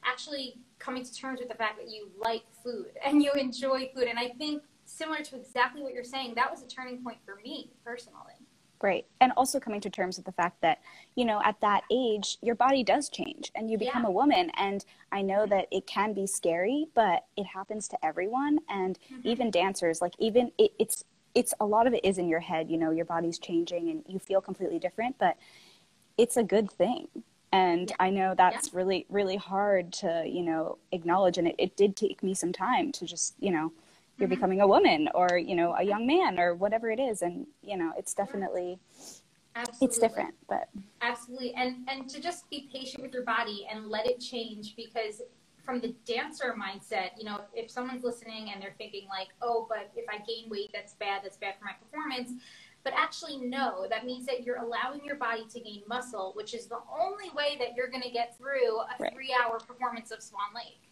actually 0.06 0.60
coming 0.77 1.04
to 1.04 1.13
terms 1.13 1.39
with 1.39 1.50
the 1.50 1.56
fact 1.56 1.77
that 1.77 1.89
you 1.89 2.10
like 2.18 2.44
food 2.63 2.92
and 3.06 3.24
you 3.24 3.32
enjoy 3.34 3.89
food. 3.96 4.06
And 4.08 4.20
I 4.20 4.30
think 4.38 4.63
similar 4.86 5.22
to 5.24 5.36
exactly 5.36 5.82
what 5.82 5.94
you're 5.94 6.04
saying, 6.04 6.34
that 6.36 6.50
was 6.50 6.62
a 6.62 6.68
turning 6.68 7.04
point 7.04 7.18
for 7.25 7.39
me 7.44 7.72
personally. 7.84 8.34
Right. 8.84 9.08
And 9.20 9.32
also 9.36 9.60
coming 9.60 9.82
to 9.82 9.89
terms 9.89 10.18
with 10.18 10.27
the 10.27 10.32
fact 10.32 10.62
that, 10.62 10.82
you 11.16 11.25
know, 11.25 11.42
at 11.44 11.60
that 11.62 11.82
age, 11.92 12.38
your 12.44 12.54
body 12.54 12.84
does 12.84 13.10
change 13.10 13.51
and 13.56 13.72
you 13.72 13.77
become 13.80 14.04
Yeah. 14.04 14.10
a 14.10 14.12
woman. 14.12 14.51
And 14.56 14.86
I 15.12 15.24
know 15.24 15.48
that 15.48 15.68
it 15.72 15.88
can 15.88 16.13
be 16.13 16.27
scary, 16.27 16.86
but 16.94 17.25
it 17.36 17.48
happens 17.48 17.88
to 17.88 18.06
everyone. 18.06 18.60
And 18.70 19.00
Mm-hmm. 19.12 19.27
even 19.27 19.50
dancers, 19.50 20.00
like, 20.00 20.13
even 20.20 20.51
it, 20.60 20.74
it's, 20.77 21.04
it's 21.38 21.53
a 21.60 21.65
lot 21.65 21.86
of 21.86 21.94
it 21.94 22.03
is 22.03 22.17
in 22.17 22.27
your 22.27 22.39
head, 22.39 22.72
you 22.72 22.77
know, 22.77 22.89
your 22.89 23.06
body's 23.06 23.38
changing 23.38 23.89
and 23.91 24.03
you 24.08 24.17
feel 24.17 24.41
completely 24.41 24.79
different, 24.79 25.20
but 25.20 25.38
it's 26.17 26.36
a 26.36 26.44
good 26.44 26.72
thing. 26.72 27.08
And 27.51 27.89
Yeah. 27.89 27.96
I 28.00 28.10
know 28.10 28.34
that's 28.36 28.74
really, 28.74 29.06
really 29.08 29.36
hard 29.36 29.94
to, 30.01 30.24
you 30.27 30.41
know, 30.41 30.79
acknowledge. 30.91 31.38
And 31.38 31.48
it, 31.48 31.56
it 31.60 31.77
did 31.77 31.96
take 31.96 32.24
me 32.24 32.34
some 32.34 32.51
time 32.51 32.91
to 32.94 33.06
just, 33.06 33.36
you 33.39 33.51
know, 33.51 33.72
you're 34.20 34.27
Mhm. 34.27 34.32
becoming 34.32 34.62
a 34.62 34.67
woman 34.67 35.10
or, 35.13 35.38
you 35.38 35.56
know, 35.56 35.75
a 35.75 35.84
young 35.84 36.08
man 36.08 36.39
or 36.39 36.56
whatever 36.56 36.89
it 36.89 37.00
is. 37.00 37.22
And, 37.22 37.46
you 37.62 37.77
know, 37.77 37.94
it's 37.98 38.15
definitely, 38.15 38.79
Absolutely. 39.56 39.86
it's 39.88 40.00
different, 40.00 40.36
but 40.50 40.70
Absolutely. 41.01 41.53
And 41.53 41.88
and 41.88 42.10
to 42.10 42.20
just 42.20 42.50
be 42.50 42.67
patient 42.74 43.03
with 43.03 43.13
your 43.13 43.24
body 43.24 43.67
and 43.72 43.89
let 43.89 44.08
it 44.08 44.20
change 44.20 44.75
because 44.75 45.22
from 45.68 45.82
the 45.82 45.94
dancer 46.06 46.56
mindset, 46.58 47.10
you 47.18 47.26
know, 47.26 47.42
if 47.54 47.70
someone's 47.70 48.06
listening 48.06 48.52
and 48.54 48.62
they're 48.62 48.76
thinking 48.78 49.06
like, 49.10 49.28
"Oh, 49.42 49.66
but 49.68 49.92
if 49.98 50.06
I 50.10 50.20
gain 50.20 50.50
weight, 50.50 50.72
that's 50.74 50.94
bad. 50.94 51.24
That's 51.26 51.36
bad 51.36 51.56
for 51.60 51.66
my 51.66 51.74
performance." 51.74 52.42
But 52.86 52.94
actually, 52.96 53.36
no, 53.36 53.86
that 53.90 54.06
means 54.06 54.26
that 54.28 54.44
you're 54.44 54.60
allowing 54.60 55.04
your 55.04 55.18
body 55.18 55.46
to 55.46 55.60
gain 55.60 55.84
muscle, 55.86 56.32
which 56.36 56.54
is 56.54 56.68
the 56.68 56.80
only 56.90 57.30
way 57.32 57.58
that 57.60 57.76
you're 57.76 57.90
going 57.90 58.02
to 58.04 58.10
get 58.10 58.38
through 58.38 58.80
a 58.80 58.96
Right. 58.98 59.14
three 59.14 59.36
hour 59.38 59.60
performance 59.60 60.12
of 60.12 60.24
Swan 60.24 60.54
Lake, 60.56 60.90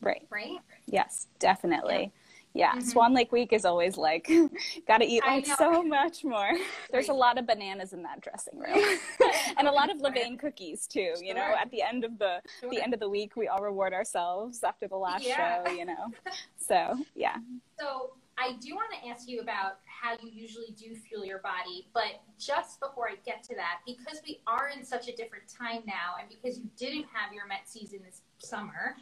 right. 0.00 0.24
right? 0.30 0.60
Yes, 0.86 1.26
definitely. 1.40 2.12
Yeah, 2.14 2.25
Mhm. 2.56 2.82
Swan 2.82 3.14
Lake 3.14 3.32
Week 3.32 3.52
is 3.52 3.64
always 3.64 3.96
like, 3.96 4.28
gotta 4.88 5.04
eat 5.04 5.22
like 5.26 5.46
so 5.46 5.82
much 5.82 6.24
more. 6.24 6.50
There's 6.90 7.08
a 7.08 7.12
lot 7.14 7.38
of 7.38 7.46
bananas 7.46 7.92
in 7.92 8.02
that 8.02 8.20
dressing 8.20 8.58
room, 8.58 8.98
and 9.58 9.68
a 9.68 9.72
lot 9.72 9.90
of 9.90 9.98
Levain 9.98 10.38
cookies 10.38 10.86
too. 10.86 11.12
You 11.20 11.34
know, 11.34 11.54
at 11.60 11.70
the 11.70 11.82
end 11.82 12.04
of 12.04 12.18
the 12.18 12.40
Sure. 12.60 12.70
the 12.70 12.82
end 12.82 12.94
of 12.94 13.00
the 13.00 13.08
week, 13.08 13.36
we 13.36 13.48
all 13.48 13.60
reward 13.62 13.92
ourselves 13.92 14.62
after 14.64 14.88
the 14.88 14.96
last 14.96 15.24
Yeah. 15.26 15.64
show. 15.64 15.70
You 15.70 15.84
know, 15.86 16.12
so 16.56 16.96
yeah, 17.14 17.36
So 17.78 18.12
I 18.38 18.52
do 18.60 18.74
want 18.74 18.92
to 18.92 19.08
ask 19.08 19.28
you 19.28 19.40
about 19.40 19.78
how 19.86 20.12
you 20.22 20.30
usually 20.30 20.70
do 20.76 20.94
fuel 20.94 21.24
your 21.24 21.38
body, 21.38 21.88
but 21.94 22.20
just 22.38 22.80
before 22.80 23.08
I 23.08 23.14
get 23.24 23.42
to 23.44 23.54
that, 23.54 23.80
because 23.86 24.20
we 24.26 24.40
are 24.46 24.68
in 24.68 24.84
such 24.84 25.08
a 25.08 25.12
different 25.16 25.48
time 25.48 25.82
now, 25.86 26.16
and 26.20 26.28
because 26.28 26.58
you 26.58 26.68
didn't 26.76 27.06
have 27.12 27.32
your 27.32 27.46
Met 27.46 27.62
season 27.66 28.00
this 28.04 28.20
summer, 28.38 28.96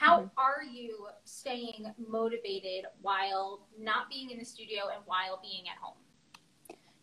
how 0.00 0.20
Mhm. 0.20 0.30
are 0.38 0.62
you 0.62 1.08
staying 1.24 1.94
motivated 1.98 2.86
while 3.02 3.68
not 3.78 4.08
being 4.08 4.30
in 4.30 4.38
the 4.38 4.44
studio 4.44 4.88
and 4.88 5.04
while 5.06 5.38
being 5.42 5.68
at 5.68 5.76
home? 5.76 5.98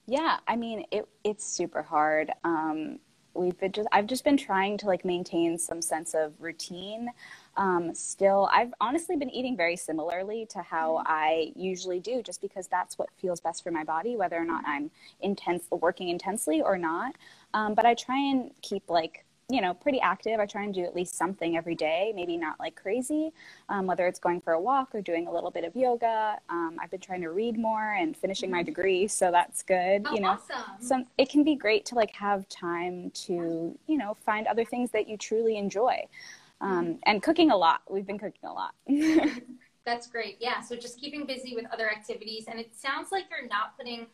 yeah. 0.08 0.40
I 0.48 0.56
mean, 0.56 0.86
it 0.92 1.08
it's 1.24 1.46
super 1.46 1.84
hard. 1.84 2.32
Um, 2.44 3.00
we've 3.36 3.58
been 3.60 3.72
just 3.72 3.88
I've 3.92 4.08
just 4.08 4.24
been 4.24 4.38
trying 4.38 4.78
to 4.80 4.88
like 4.88 5.06
maintain 5.06 5.60
some 5.60 5.82
sense 5.82 6.16
of 6.16 6.34
routine. 6.40 7.10
Um, 7.56 7.94
still, 7.94 8.50
I've 8.52 8.74
honestly 8.82 9.16
been 9.16 9.30
eating 9.30 9.56
very 9.56 9.76
similarly 9.76 10.48
to 10.52 10.62
how 10.64 11.04
I 11.06 11.52
usually 11.56 12.00
do, 12.00 12.24
just 12.24 12.42
because 12.42 12.68
that's 12.68 12.98
what 12.98 13.10
feels 13.18 13.42
best 13.42 13.64
for 13.64 13.70
my 13.70 13.84
body, 13.84 14.16
whether 14.16 14.38
or 14.38 14.46
not 14.46 14.64
I'm 14.66 14.90
intense 15.20 15.66
working 15.70 16.10
intensely 16.10 16.62
or 16.64 16.78
not. 16.80 17.16
Um, 17.54 17.76
but 17.76 17.86
I 17.86 17.94
try 17.94 18.18
and 18.18 18.52
keep 18.64 18.90
like 18.90 19.26
you 19.50 19.62
know 19.62 19.74
pretty 19.74 20.00
active. 20.02 20.40
I 20.40 20.46
try 20.46 20.64
and 20.64 20.74
do 20.74 20.84
at 20.84 20.96
least 20.96 21.16
something 21.16 21.58
every 21.58 21.76
day, 21.76 22.12
maybe 22.16 22.38
not 22.38 22.60
like 22.60 22.76
crazy, 22.76 23.32
um, 23.70 23.88
whether 23.88 24.08
it's 24.08 24.20
going 24.20 24.42
for 24.42 24.54
a 24.54 24.60
walk 24.60 24.94
or 24.94 25.02
doing 25.02 25.28
a 25.28 25.32
little 25.32 25.52
bit 25.52 25.64
of 25.64 25.76
yoga. 25.76 26.38
Um, 26.50 26.78
I've 26.82 26.92
been 26.92 27.00
trying 27.00 27.22
to 27.22 27.30
read 27.30 27.58
more 27.58 27.94
and 27.94 28.16
finishing 28.16 28.52
my 28.52 28.64
degree, 28.64 29.08
so 29.08 29.32
that's 29.32 29.64
good. 29.64 30.06
Oh, 30.08 30.14
you 30.14 30.22
know, 30.22 30.32
awesome. 30.32 30.82
some 30.82 31.06
it 31.18 31.30
can 31.30 31.44
be 31.44 31.56
great 31.56 31.86
to 31.88 31.96
like 31.96 32.14
have 32.14 32.48
time 32.50 33.12
to 33.12 33.78
you 33.88 33.98
know 33.98 34.16
find 34.26 34.48
other 34.48 34.66
things 34.66 34.92
that 34.92 35.08
you 35.08 35.18
truly 35.18 35.58
enjoy 35.58 36.06
um, 36.62 37.00
and 37.06 37.22
cooking 37.22 37.52
a 37.52 37.58
lot 37.58 37.82
we've 37.90 38.08
been 38.08 38.18
cooking 38.18 38.50
a 38.50 38.52
lot 38.52 38.74
That's 39.88 40.06
great. 40.06 40.36
Yeah. 40.42 40.60
So 40.60 40.76
just 40.76 41.00
keeping 41.00 41.26
busy 41.26 41.56
with 41.56 41.66
other 41.72 41.90
activities. 41.90 42.48
And 42.50 42.60
it 42.60 42.76
sounds 42.76 43.10
like 43.10 43.24
you're 43.32 43.48
not 43.48 43.78
putting 43.78 44.08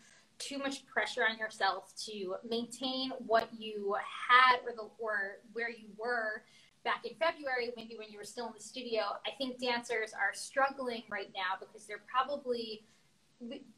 too 0.44 0.58
much 0.58 0.86
pressure 0.86 1.24
on 1.30 1.38
yourself 1.38 1.94
to 2.06 2.36
maintain 2.48 3.12
what 3.26 3.48
you 3.58 3.96
had 4.30 4.60
or 4.66 4.74
the 4.76 4.90
or 5.00 5.38
where 5.54 5.70
you 5.70 5.88
were 5.98 6.44
back 6.84 7.06
in 7.06 7.16
February, 7.16 7.72
maybe 7.78 7.96
when 7.98 8.10
you 8.10 8.18
were 8.18 8.26
still 8.26 8.48
in 8.48 8.54
the 8.56 8.64
studio. 8.64 9.02
I 9.26 9.32
think 9.38 9.60
dancers 9.60 10.12
are 10.14 10.34
struggling 10.34 11.04
right 11.10 11.32
now 11.34 11.58
because 11.60 11.88
they're 11.88 12.04
probably 12.12 12.86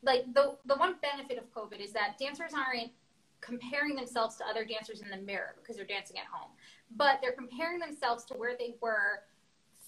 like 0.03 0.25
the 0.33 0.57
the 0.65 0.75
one 0.75 0.95
benefit 1.01 1.37
of 1.37 1.51
COVID 1.53 1.83
is 1.83 1.91
that 1.93 2.17
dancers 2.19 2.51
aren't 2.53 2.91
comparing 3.41 3.95
themselves 3.95 4.35
to 4.37 4.45
other 4.45 4.65
dancers 4.65 5.01
in 5.01 5.09
the 5.09 5.17
mirror 5.17 5.55
because 5.61 5.75
they're 5.75 5.85
dancing 5.85 6.17
at 6.17 6.25
home, 6.25 6.49
but 6.95 7.19
they're 7.21 7.33
comparing 7.33 7.79
themselves 7.79 8.25
to 8.25 8.33
where 8.33 8.55
they 8.57 8.75
were 8.81 9.21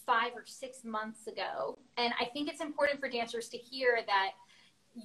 five 0.06 0.32
or 0.36 0.44
six 0.46 0.84
months 0.84 1.28
ago. 1.28 1.78
And 1.98 2.14
I 2.20 2.26
think 2.26 2.50
it's 2.50 2.62
important 2.62 3.00
for 3.00 3.10
dancers 3.10 3.50
to 3.50 3.58
hear 3.58 4.00
that 4.06 4.32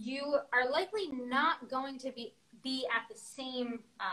you 0.01 0.37
are 0.53 0.71
likely 0.71 1.09
not 1.13 1.69
going 1.71 1.99
to 1.99 2.11
be 2.13 2.35
be 2.63 2.87
at 2.95 3.13
the 3.13 3.19
same 3.19 3.81
uh, 3.99 4.05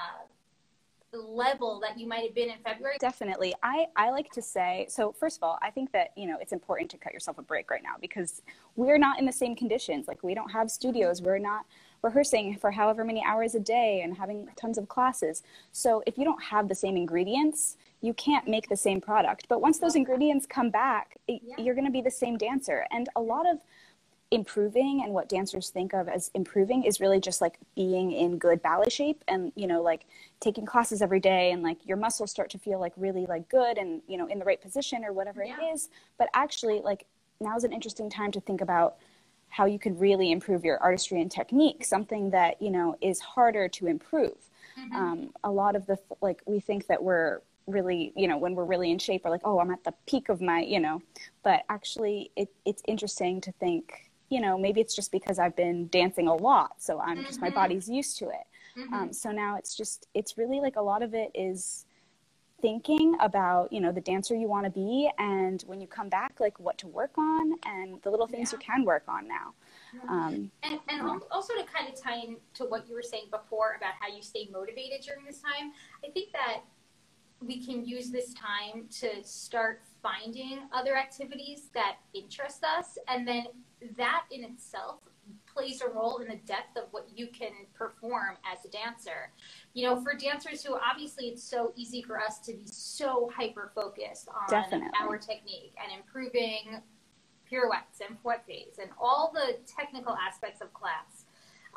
level 1.14 1.80
that 1.80 2.00
you 2.00 2.08
might 2.08 2.24
have 2.24 2.36
been 2.36 2.50
in 2.50 2.58
February. 2.64 2.98
definitely. 3.00 3.54
I 3.64 3.88
i 3.96 4.12
like 4.12 4.30
to 4.32 4.42
say 4.42 4.86
so 4.90 5.12
first 5.12 5.38
of 5.38 5.44
all 5.44 5.58
i 5.62 5.72
think 5.72 5.92
that 5.92 6.12
you 6.16 6.28
know 6.28 6.38
it's 6.40 6.54
important 6.54 6.92
to 6.92 6.98
cut 6.98 7.14
yourself 7.14 7.40
a 7.40 7.42
break 7.42 7.72
right 7.72 7.82
now 7.84 7.96
because 8.00 8.44
we're 8.76 9.00
not 9.00 9.20
in 9.20 9.26
the 9.26 9.32
same 9.32 9.56
conditions. 9.56 10.08
Like 10.08 10.24
we 10.24 10.34
don't 10.34 10.52
have 10.52 10.70
studios. 10.72 11.22
We're 11.22 11.38
not 11.40 11.66
rehearsing 12.02 12.58
for 12.58 12.72
however 12.72 13.04
many 13.04 13.22
hours 13.26 13.56
a 13.56 13.60
day 13.60 14.02
and 14.04 14.16
having 14.16 14.48
tons 14.56 14.78
of 14.78 14.88
classes. 14.88 15.44
So 15.74 16.02
if 16.08 16.18
you 16.18 16.24
don't 16.24 16.42
have 16.44 16.70
the 16.70 16.76
same 16.76 16.96
ingredients 16.96 17.78
you 18.02 18.14
can't 18.14 18.48
make 18.48 18.70
the 18.70 18.78
same 18.78 19.02
product. 19.02 19.48
But 19.50 19.60
once 19.60 19.78
those 19.80 19.96
ingredients 19.98 20.46
come 20.46 20.70
back 20.70 21.18
it, 21.28 21.42
Yeah. 21.44 21.56
you're 21.62 21.76
going 21.76 21.86
to 21.86 21.92
be 21.92 22.02
the 22.02 22.12
same 22.12 22.38
dancer. 22.38 22.86
And 22.92 23.10
a 23.18 23.22
lot 23.22 23.46
of 23.46 23.58
improving 24.32 25.02
and 25.04 25.12
what 25.12 25.28
dancers 25.28 25.70
think 25.72 25.94
of 25.94 26.08
as 26.08 26.30
improving 26.36 26.84
is 26.84 27.00
really 27.00 27.20
just 27.20 27.42
like 27.42 27.58
being 27.76 28.12
in 28.12 28.38
good 28.38 28.62
ballet 28.62 28.90
shape 28.90 29.24
and 29.28 29.52
you 29.56 29.66
know 29.66 29.82
like 29.82 30.06
taking 30.40 30.66
classes 30.68 31.02
every 31.02 31.20
day 31.20 31.52
and 31.52 31.64
like 31.64 31.78
your 31.88 31.98
muscles 31.98 32.30
start 32.30 32.48
to 32.50 32.60
feel 32.60 32.80
like 32.80 32.94
really 32.96 33.26
like 33.26 33.50
good 33.50 33.78
and 33.80 34.02
you 34.08 34.18
know 34.18 34.28
in 34.28 34.38
the 34.38 34.46
right 34.46 34.62
position 34.62 35.04
or 35.04 35.12
whatever 35.14 35.44
Yeah. 35.44 35.56
it 35.60 35.74
is 35.74 35.90
but 36.20 36.30
actually 36.36 36.80
like 36.82 37.08
now 37.42 37.56
is 37.58 37.64
an 37.64 37.74
interesting 37.74 38.08
time 38.10 38.32
to 38.34 38.40
think 38.40 38.62
about 38.62 38.98
how 39.50 39.66
you 39.66 39.80
could 39.80 40.00
really 40.00 40.32
improve 40.32 40.64
your 40.64 40.78
artistry 40.78 41.20
and 41.22 41.32
technique 41.32 41.84
something 41.84 42.30
that 42.30 42.62
you 42.62 42.70
know 42.70 42.96
is 43.02 43.20
harder 43.20 43.68
to 43.70 43.88
improve 43.88 44.38
Mhm. 44.78 44.94
um, 44.96 45.34
a 45.44 45.50
lot 45.52 45.76
of 45.76 45.88
the 45.88 45.98
like 46.22 46.44
we 46.46 46.60
think 46.60 46.86
that 46.86 47.02
we're 47.02 47.42
really 47.66 48.14
you 48.16 48.28
know 48.28 48.38
when 48.38 48.54
we're 48.54 48.64
really 48.66 48.92
in 48.92 49.00
shape 49.00 49.24
we're 49.26 49.32
like 49.32 49.42
oh 49.44 49.60
i'm 49.60 49.72
at 49.72 49.84
the 49.84 49.94
peak 50.06 50.30
of 50.30 50.40
my 50.40 50.62
you 50.62 50.80
know 50.80 51.02
but 51.44 51.64
actually 51.70 52.30
it, 52.36 52.50
it's 52.66 52.84
interesting 52.88 53.42
to 53.42 53.52
think 53.54 54.09
you 54.30 54.40
know 54.40 54.58
maybe 54.58 54.80
it's 54.80 54.96
just 54.96 55.12
because 55.12 55.40
i've 55.40 55.56
been 55.56 55.88
dancing 55.88 56.28
a 56.28 56.36
lot 56.36 56.82
so 56.82 57.00
i'm 57.02 57.24
just 57.26 57.42
my 57.42 57.50
Mhm. 57.50 57.56
body's 57.56 57.90
used 57.90 58.18
to 58.20 58.30
it 58.30 58.48
Mhm. 58.78 58.94
um, 58.94 59.14
so 59.14 59.32
now 59.32 59.56
it's 59.56 59.76
just 59.76 60.08
it's 60.14 60.38
really 60.38 60.60
like 60.60 60.76
a 60.76 60.82
lot 60.82 61.02
of 61.04 61.14
it 61.14 61.32
is 61.34 61.86
thinking 62.62 63.16
about 63.22 63.72
you 63.72 63.80
know 63.80 63.92
the 63.92 64.02
dancer 64.02 64.36
you 64.36 64.48
want 64.48 64.66
to 64.66 64.70
be 64.70 65.10
and 65.18 65.62
when 65.64 65.80
you 65.82 65.88
come 65.88 66.10
back 66.10 66.40
like 66.40 66.60
what 66.60 66.78
to 66.78 66.88
work 66.88 67.18
on 67.18 67.54
and 67.66 68.02
the 68.04 68.10
little 68.12 68.28
things 68.28 68.52
Yeah. 68.52 68.60
you 68.60 68.66
can 68.66 68.84
work 68.86 69.04
on 69.08 69.28
now 69.28 69.54
um, 70.08 70.52
And, 70.62 70.80
and 70.90 71.02
al- 71.02 71.28
also 71.32 71.54
to 71.56 71.64
kind 71.64 71.88
of 71.92 72.00
tie 72.00 72.18
into 72.20 72.66
what 72.66 72.88
you 72.88 72.94
were 72.94 73.02
saying 73.02 73.28
before 73.32 73.74
about 73.78 73.94
how 74.00 74.08
you 74.08 74.22
stay 74.22 74.48
motivated 74.52 75.02
during 75.02 75.26
this 75.26 75.42
time, 75.42 75.72
I 76.06 76.10
think 76.12 76.32
that 76.34 76.62
we 77.42 77.66
can 77.66 77.86
use 77.86 78.12
this 78.12 78.34
time 78.36 78.88
to 79.00 79.24
start 79.24 79.82
finding 80.04 80.60
other 80.74 80.96
activities 80.98 81.70
that 81.74 81.96
interest 82.14 82.64
us, 82.64 82.98
and 83.08 83.28
then 83.28 83.46
that 83.98 84.26
in 84.32 84.44
itself 84.44 85.00
plays 85.46 85.82
a 85.82 85.88
role 85.88 86.18
in 86.20 86.28
the 86.28 86.40
depth 86.48 86.76
of 86.76 86.86
what 86.92 87.08
you 87.14 87.28
can 87.28 87.52
perform 87.74 88.38
as 88.52 88.66
a 88.66 88.70
dancer. 88.70 89.32
You 89.74 89.88
know, 89.88 90.02
for 90.02 90.14
dancers 90.16 90.64
who 90.64 90.76
obviously 90.76 91.26
it's 91.26 91.44
so 91.44 91.74
easy 91.76 92.02
for 92.02 92.20
us 92.20 92.40
to 92.40 92.54
be 92.54 92.66
so 92.66 93.30
hyper 93.36 93.72
focused 93.76 94.28
on 94.30 94.50
Definitely. 94.50 94.90
our 95.00 95.18
technique 95.18 95.74
and 95.82 96.00
improving 96.00 96.82
pirouettes 97.46 98.02
and 98.08 98.18
fouettes 98.24 98.80
and 98.80 98.90
all 99.00 99.32
the 99.34 99.58
technical 99.66 100.16
aspects 100.16 100.62
of 100.62 100.74
class. 100.74 101.26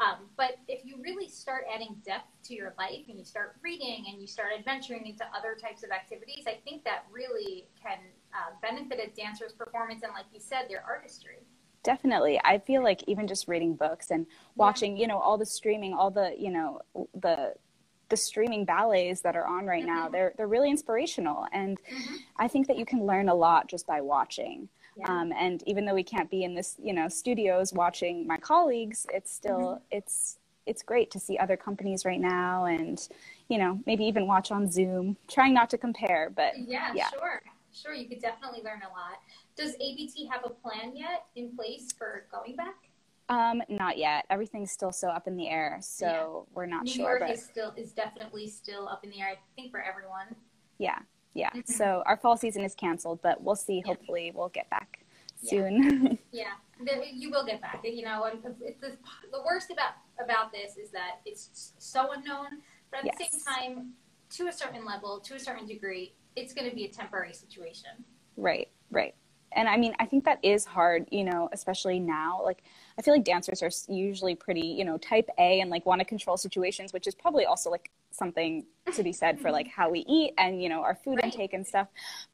Um, 0.00 0.24
but 0.36 0.56
if 0.68 0.84
you 0.84 0.96
really 1.02 1.28
start 1.28 1.64
adding 1.72 1.96
depth 2.04 2.30
to 2.44 2.54
your 2.54 2.74
life 2.78 3.04
and 3.08 3.18
you 3.18 3.24
start 3.24 3.56
reading 3.62 4.06
and 4.10 4.20
you 4.20 4.26
start 4.26 4.48
adventuring 4.58 5.06
into 5.06 5.24
other 5.36 5.54
types 5.54 5.82
of 5.82 5.90
activities, 5.90 6.44
I 6.46 6.58
think 6.64 6.82
that 6.84 7.04
really 7.12 7.66
can 7.80 7.98
uh, 8.32 8.52
benefit 8.62 9.00
a 9.04 9.14
dancer's 9.14 9.52
performance 9.52 10.02
and, 10.02 10.12
like 10.14 10.24
you 10.32 10.40
said, 10.40 10.64
their 10.68 10.82
artistry. 10.86 11.40
Definitely 11.82 12.40
i 12.44 12.58
feel 12.58 12.82
like 12.82 13.02
even 13.06 13.26
just 13.26 13.48
reading 13.48 13.74
books 13.74 14.10
and 14.10 14.26
watching 14.56 14.96
you 14.96 15.06
know 15.06 15.18
all 15.18 15.36
the 15.36 15.46
streaming 15.46 15.92
all 15.92 16.10
the 16.10 16.34
you 16.38 16.50
know 16.50 16.80
the 17.20 17.54
the 18.08 18.16
streaming 18.16 18.64
ballets 18.64 19.22
that 19.22 19.34
are 19.36 19.46
on 19.46 19.64
right 19.66 19.84
now 19.86 20.06
Mhm. 20.06 20.12
they're 20.12 20.34
they're 20.36 20.46
really 20.46 20.70
inspirational 20.70 21.46
and 21.52 21.80
Mhm. 21.84 22.16
i 22.36 22.46
think 22.46 22.66
that 22.66 22.76
you 22.76 22.84
can 22.84 23.06
learn 23.06 23.28
a 23.28 23.34
lot 23.34 23.68
just 23.68 23.86
by 23.86 24.00
watching 24.00 24.68
Yeah. 24.94 25.08
Um, 25.10 25.32
and 25.32 25.62
even 25.66 25.86
though 25.86 25.94
we 25.94 26.02
can't 26.04 26.28
be 26.28 26.44
in 26.44 26.54
this, 26.54 26.76
you 26.78 26.92
know, 26.92 27.08
studios 27.08 27.72
watching 27.72 28.26
my 28.26 28.36
colleagues, 28.36 29.06
it's 29.10 29.32
still 29.32 29.58
mm-hmm. 29.80 29.84
it's 29.98 30.38
it's 30.66 30.82
great 30.82 31.10
to 31.12 31.18
see 31.18 31.38
other 31.38 31.56
companies 31.56 32.04
right 32.04 32.20
now, 32.20 32.66
and 32.66 33.08
you 33.48 33.56
know, 33.56 33.80
maybe 33.86 34.04
even 34.04 34.26
watch 34.26 34.50
on 34.52 34.70
Zoom. 34.70 35.16
Trying 35.28 35.54
not 35.54 35.70
to 35.70 35.78
compare, 35.78 36.28
but 36.36 36.52
yeah, 36.58 36.92
yeah. 36.94 37.08
sure, 37.08 37.40
sure, 37.72 37.94
you 37.94 38.06
could 38.06 38.20
definitely 38.20 38.62
learn 38.62 38.82
a 38.82 38.92
lot. 38.92 39.16
Does 39.62 39.76
ABT 39.80 40.26
have 40.26 40.42
a 40.44 40.50
plan 40.50 40.96
yet 40.96 41.26
in 41.36 41.54
place 41.54 41.92
for 41.96 42.24
going 42.32 42.56
back? 42.56 42.74
Um, 43.28 43.62
not 43.68 43.96
yet. 43.96 44.24
Everything's 44.28 44.72
still 44.72 44.90
so 44.90 45.08
up 45.08 45.28
in 45.28 45.36
the 45.36 45.48
air, 45.48 45.78
so 45.80 46.06
yeah. 46.06 46.54
we're 46.54 46.66
not 46.66 46.84
New 46.84 46.92
sure. 46.92 47.10
York 47.10 47.20
but... 47.20 47.30
is 47.30 47.44
still 47.44 47.72
is 47.76 47.92
definitely 47.92 48.48
still 48.48 48.88
up 48.88 49.04
in 49.04 49.10
the 49.10 49.20
air. 49.20 49.28
I 49.28 49.36
think 49.54 49.70
for 49.70 49.80
everyone. 49.80 50.34
Yeah, 50.78 50.98
yeah. 51.34 51.50
Mm-hmm. 51.50 51.72
So 51.72 52.02
our 52.06 52.16
fall 52.16 52.36
season 52.36 52.64
is 52.64 52.74
canceled, 52.74 53.20
but 53.22 53.40
we'll 53.40 53.54
see. 53.54 53.80
Hopefully, 53.86 54.32
we'll 54.34 54.48
get 54.48 54.68
back 54.70 55.04
soon. 55.44 56.18
Yeah. 56.32 56.44
yeah, 56.84 57.00
you 57.12 57.30
will 57.30 57.46
get 57.46 57.60
back. 57.60 57.82
You 57.84 58.02
know, 58.02 58.28
the, 58.42 58.96
the 59.30 59.42
worst 59.44 59.70
about 59.70 59.92
about 60.20 60.50
this 60.50 60.76
is 60.76 60.90
that 60.90 61.20
it's 61.24 61.72
so 61.78 62.10
unknown, 62.12 62.46
but 62.90 63.00
at 63.00 63.04
yes. 63.06 63.30
the 63.30 63.38
same 63.38 63.44
time, 63.44 63.90
to 64.30 64.48
a 64.48 64.52
certain 64.52 64.84
level, 64.84 65.20
to 65.20 65.34
a 65.34 65.38
certain 65.38 65.66
degree, 65.66 66.14
it's 66.34 66.52
going 66.52 66.68
to 66.68 66.74
be 66.74 66.86
a 66.86 66.88
temporary 66.88 67.32
situation. 67.32 67.90
Right. 68.36 68.68
Right 68.90 69.14
and 69.54 69.68
I 69.68 69.76
mean, 69.76 69.94
I 69.98 70.06
think 70.06 70.24
that 70.24 70.38
is 70.42 70.64
hard, 70.64 71.06
you 71.10 71.24
know, 71.24 71.48
especially 71.52 71.98
now. 71.98 72.40
Like, 72.44 72.62
I 72.98 73.02
feel 73.02 73.14
like 73.14 73.24
dancers 73.24 73.62
are 73.62 73.70
usually 73.92 74.34
pretty, 74.34 74.66
you 74.66 74.84
know, 74.84 74.98
type 74.98 75.28
A 75.38 75.60
and 75.60 75.70
like 75.70 75.86
want 75.86 76.00
to 76.00 76.04
control 76.04 76.36
situations, 76.36 76.92
which 76.92 77.06
is 77.06 77.14
probably 77.14 77.44
also 77.44 77.70
like 77.70 77.90
something 78.10 78.64
to 78.94 79.02
be 79.02 79.12
said 79.12 79.40
for 79.40 79.50
like 79.50 79.68
how 79.68 79.90
we 79.90 80.00
eat 80.00 80.34
and, 80.38 80.62
you 80.62 80.68
know, 80.68 80.82
our 80.82 80.94
food 80.94 81.16
right. 81.16 81.24
intake 81.24 81.54
and 81.54 81.66
stuff. 81.66 81.88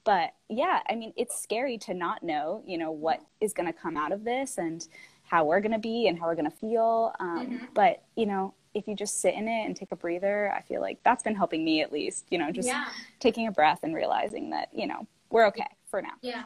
But 0.04 0.34
yeah, 0.48 0.80
I 0.88 0.94
mean, 0.94 1.12
it's 1.16 1.40
scary 1.40 1.78
to 1.78 1.94
not 1.94 2.22
know, 2.22 2.62
you 2.66 2.78
know, 2.78 2.90
what 2.90 3.20
is 3.40 3.52
going 3.52 3.66
to 3.66 3.78
come 3.78 3.96
out 3.96 4.12
of 4.12 4.24
this 4.24 4.58
and 4.58 4.86
how 5.22 5.44
we're 5.44 5.60
going 5.60 5.72
to 5.72 5.78
be 5.78 6.08
and 6.08 6.18
how 6.18 6.26
we're 6.26 6.34
going 6.34 6.50
to 6.50 6.56
feel. 6.56 7.12
Um, 7.20 7.46
mm-hmm. 7.46 7.64
But, 7.74 8.02
you 8.16 8.26
know, 8.26 8.54
if 8.74 8.88
you 8.88 8.94
just 8.94 9.20
sit 9.20 9.34
in 9.34 9.48
it 9.48 9.66
and 9.66 9.76
take 9.76 9.92
a 9.92 9.96
breather, 9.96 10.52
I 10.52 10.62
feel 10.62 10.80
like 10.80 10.98
that's 11.04 11.22
been 11.22 11.34
helping 11.34 11.64
me 11.64 11.82
at 11.82 11.92
least, 11.92 12.26
you 12.30 12.38
know, 12.38 12.50
just 12.50 12.68
yeah. 12.68 12.86
taking 13.20 13.46
a 13.46 13.50
breath 13.50 13.80
and 13.82 13.94
realizing 13.94 14.50
that, 14.50 14.68
you 14.72 14.86
know, 14.86 15.06
we're 15.30 15.46
okay 15.48 15.66
for 15.90 16.00
now. 16.02 16.14
Yeah. 16.22 16.44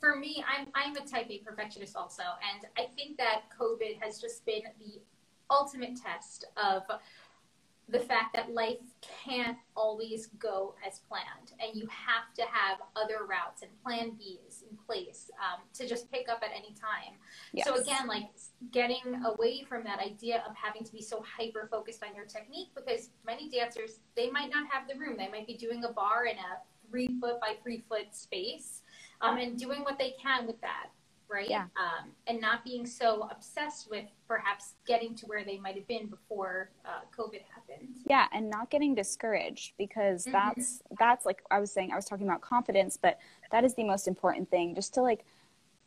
For 0.00 0.16
me, 0.16 0.44
I'm 0.48 0.68
I'm 0.74 0.96
a 0.96 1.06
type 1.06 1.26
A 1.30 1.38
perfectionist 1.38 1.96
also, 1.96 2.22
and 2.22 2.66
I 2.78 2.88
think 2.94 3.18
that 3.18 3.42
COVID 3.58 4.00
has 4.00 4.20
just 4.20 4.44
been 4.46 4.62
the 4.78 5.00
ultimate 5.50 5.96
test 5.96 6.46
of 6.56 6.82
the 7.90 8.00
fact 8.00 8.34
that 8.34 8.50
life 8.50 8.78
can't 9.02 9.58
always 9.76 10.28
go 10.38 10.74
as 10.86 11.00
planned, 11.00 11.52
and 11.60 11.76
you 11.76 11.86
have 11.88 12.32
to 12.34 12.42
have 12.42 12.78
other 12.96 13.26
routes 13.26 13.60
and 13.62 13.70
plan 13.82 14.12
Bs 14.12 14.62
in 14.70 14.78
place 14.86 15.30
um, 15.38 15.60
to 15.74 15.86
just 15.86 16.10
pick 16.10 16.28
up 16.30 16.42
at 16.42 16.50
any 16.56 16.72
time. 16.74 17.18
Yes. 17.52 17.66
So 17.66 17.74
again, 17.74 18.06
like 18.06 18.30
getting 18.70 19.22
away 19.26 19.66
from 19.68 19.84
that 19.84 19.98
idea 19.98 20.42
of 20.48 20.56
having 20.56 20.84
to 20.84 20.92
be 20.92 21.02
so 21.02 21.22
hyper 21.36 21.68
focused 21.70 22.02
on 22.02 22.14
your 22.14 22.24
technique, 22.24 22.68
because 22.74 23.10
many 23.26 23.50
dancers 23.50 24.00
they 24.16 24.30
might 24.30 24.50
not 24.50 24.66
have 24.70 24.88
the 24.88 24.98
room. 24.98 25.16
They 25.18 25.28
might 25.28 25.46
be 25.46 25.56
doing 25.56 25.84
a 25.84 25.92
barre 25.92 26.28
in 26.28 26.38
a 26.38 26.62
three 26.88 27.18
foot 27.20 27.40
by 27.40 27.56
three 27.62 27.82
foot 27.88 28.14
space 28.14 28.82
um, 29.24 29.38
and 29.38 29.58
doing 29.58 29.82
what 29.82 29.98
they 29.98 30.14
can 30.22 30.46
with 30.46 30.60
that, 30.60 30.88
right? 31.28 31.48
Yeah. 31.48 31.64
Um, 31.76 32.10
and 32.26 32.40
not 32.40 32.64
being 32.64 32.86
so 32.86 33.28
obsessed 33.30 33.88
with 33.90 34.04
perhaps 34.28 34.74
getting 34.86 35.14
to 35.16 35.26
where 35.26 35.44
they 35.44 35.58
might 35.58 35.74
have 35.76 35.86
been 35.86 36.06
before 36.06 36.70
uh, 36.84 37.00
COVID 37.16 37.40
happened. 37.54 37.88
Yeah, 38.06 38.26
and 38.32 38.50
not 38.50 38.70
getting 38.70 38.94
discouraged 38.94 39.72
because 39.78 40.24
mm-hmm. 40.24 40.32
that's 40.32 40.82
that's 40.98 41.26
like 41.26 41.42
I 41.50 41.60
was 41.60 41.72
saying. 41.72 41.92
I 41.92 41.96
was 41.96 42.04
talking 42.04 42.26
about 42.26 42.40
confidence, 42.40 42.98
but 43.00 43.18
that 43.50 43.64
is 43.64 43.74
the 43.74 43.84
most 43.84 44.08
important 44.08 44.50
thing. 44.50 44.74
Just 44.74 44.94
to 44.94 45.02
like 45.02 45.24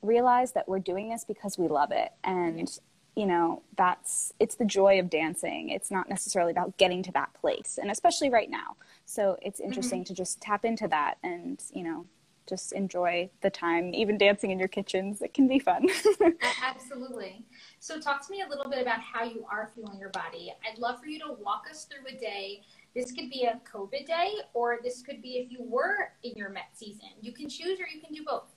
realize 0.01 0.51
that 0.53 0.67
we're 0.67 0.79
doing 0.79 1.09
this 1.09 1.23
because 1.25 1.57
we 1.57 1.67
love 1.67 1.91
it 1.91 2.11
and. 2.23 2.67
Mm-hmm 2.67 2.83
you 3.17 3.25
know 3.25 3.63
that's 3.75 4.31
it's 4.39 4.55
the 4.55 4.63
joy 4.63 4.99
of 4.99 5.09
dancing 5.09 5.69
it's 5.69 5.89
not 5.89 6.07
necessarily 6.07 6.51
about 6.51 6.77
getting 6.77 7.01
to 7.01 7.11
that 7.11 7.33
place 7.33 7.79
and 7.81 7.89
especially 7.89 8.29
right 8.29 8.51
now 8.51 8.77
so 9.05 9.35
it's 9.41 9.59
interesting 9.59 10.01
mm-hmm. 10.01 10.13
to 10.13 10.13
just 10.13 10.39
tap 10.39 10.63
into 10.63 10.87
that 10.87 11.17
and 11.23 11.63
you 11.73 11.83
know 11.83 12.05
just 12.47 12.71
enjoy 12.73 13.29
the 13.41 13.49
time, 13.49 13.93
even 13.93 14.17
dancing 14.17 14.51
in 14.51 14.59
your 14.59 14.67
kitchens. 14.67 15.21
It 15.21 15.33
can 15.33 15.47
be 15.47 15.59
fun. 15.59 15.87
Absolutely. 16.63 17.45
So, 17.79 17.99
talk 17.99 18.25
to 18.25 18.31
me 18.31 18.41
a 18.41 18.49
little 18.49 18.69
bit 18.69 18.81
about 18.81 18.99
how 18.99 19.23
you 19.23 19.45
are 19.51 19.71
feeling 19.75 19.99
your 19.99 20.09
body. 20.09 20.53
I'd 20.69 20.79
love 20.79 20.99
for 20.99 21.07
you 21.07 21.19
to 21.19 21.33
walk 21.39 21.65
us 21.69 21.85
through 21.85 22.15
a 22.15 22.19
day. 22.19 22.61
This 22.95 23.11
could 23.11 23.29
be 23.29 23.43
a 23.45 23.59
COVID 23.71 24.07
day, 24.07 24.31
or 24.53 24.79
this 24.83 25.01
could 25.01 25.21
be 25.21 25.37
if 25.37 25.51
you 25.51 25.59
were 25.61 26.13
in 26.23 26.31
your 26.35 26.49
Met 26.49 26.69
season. 26.73 27.09
You 27.21 27.31
can 27.31 27.49
choose, 27.49 27.79
or 27.79 27.87
you 27.93 28.01
can 28.01 28.13
do 28.13 28.23
both. 28.25 28.55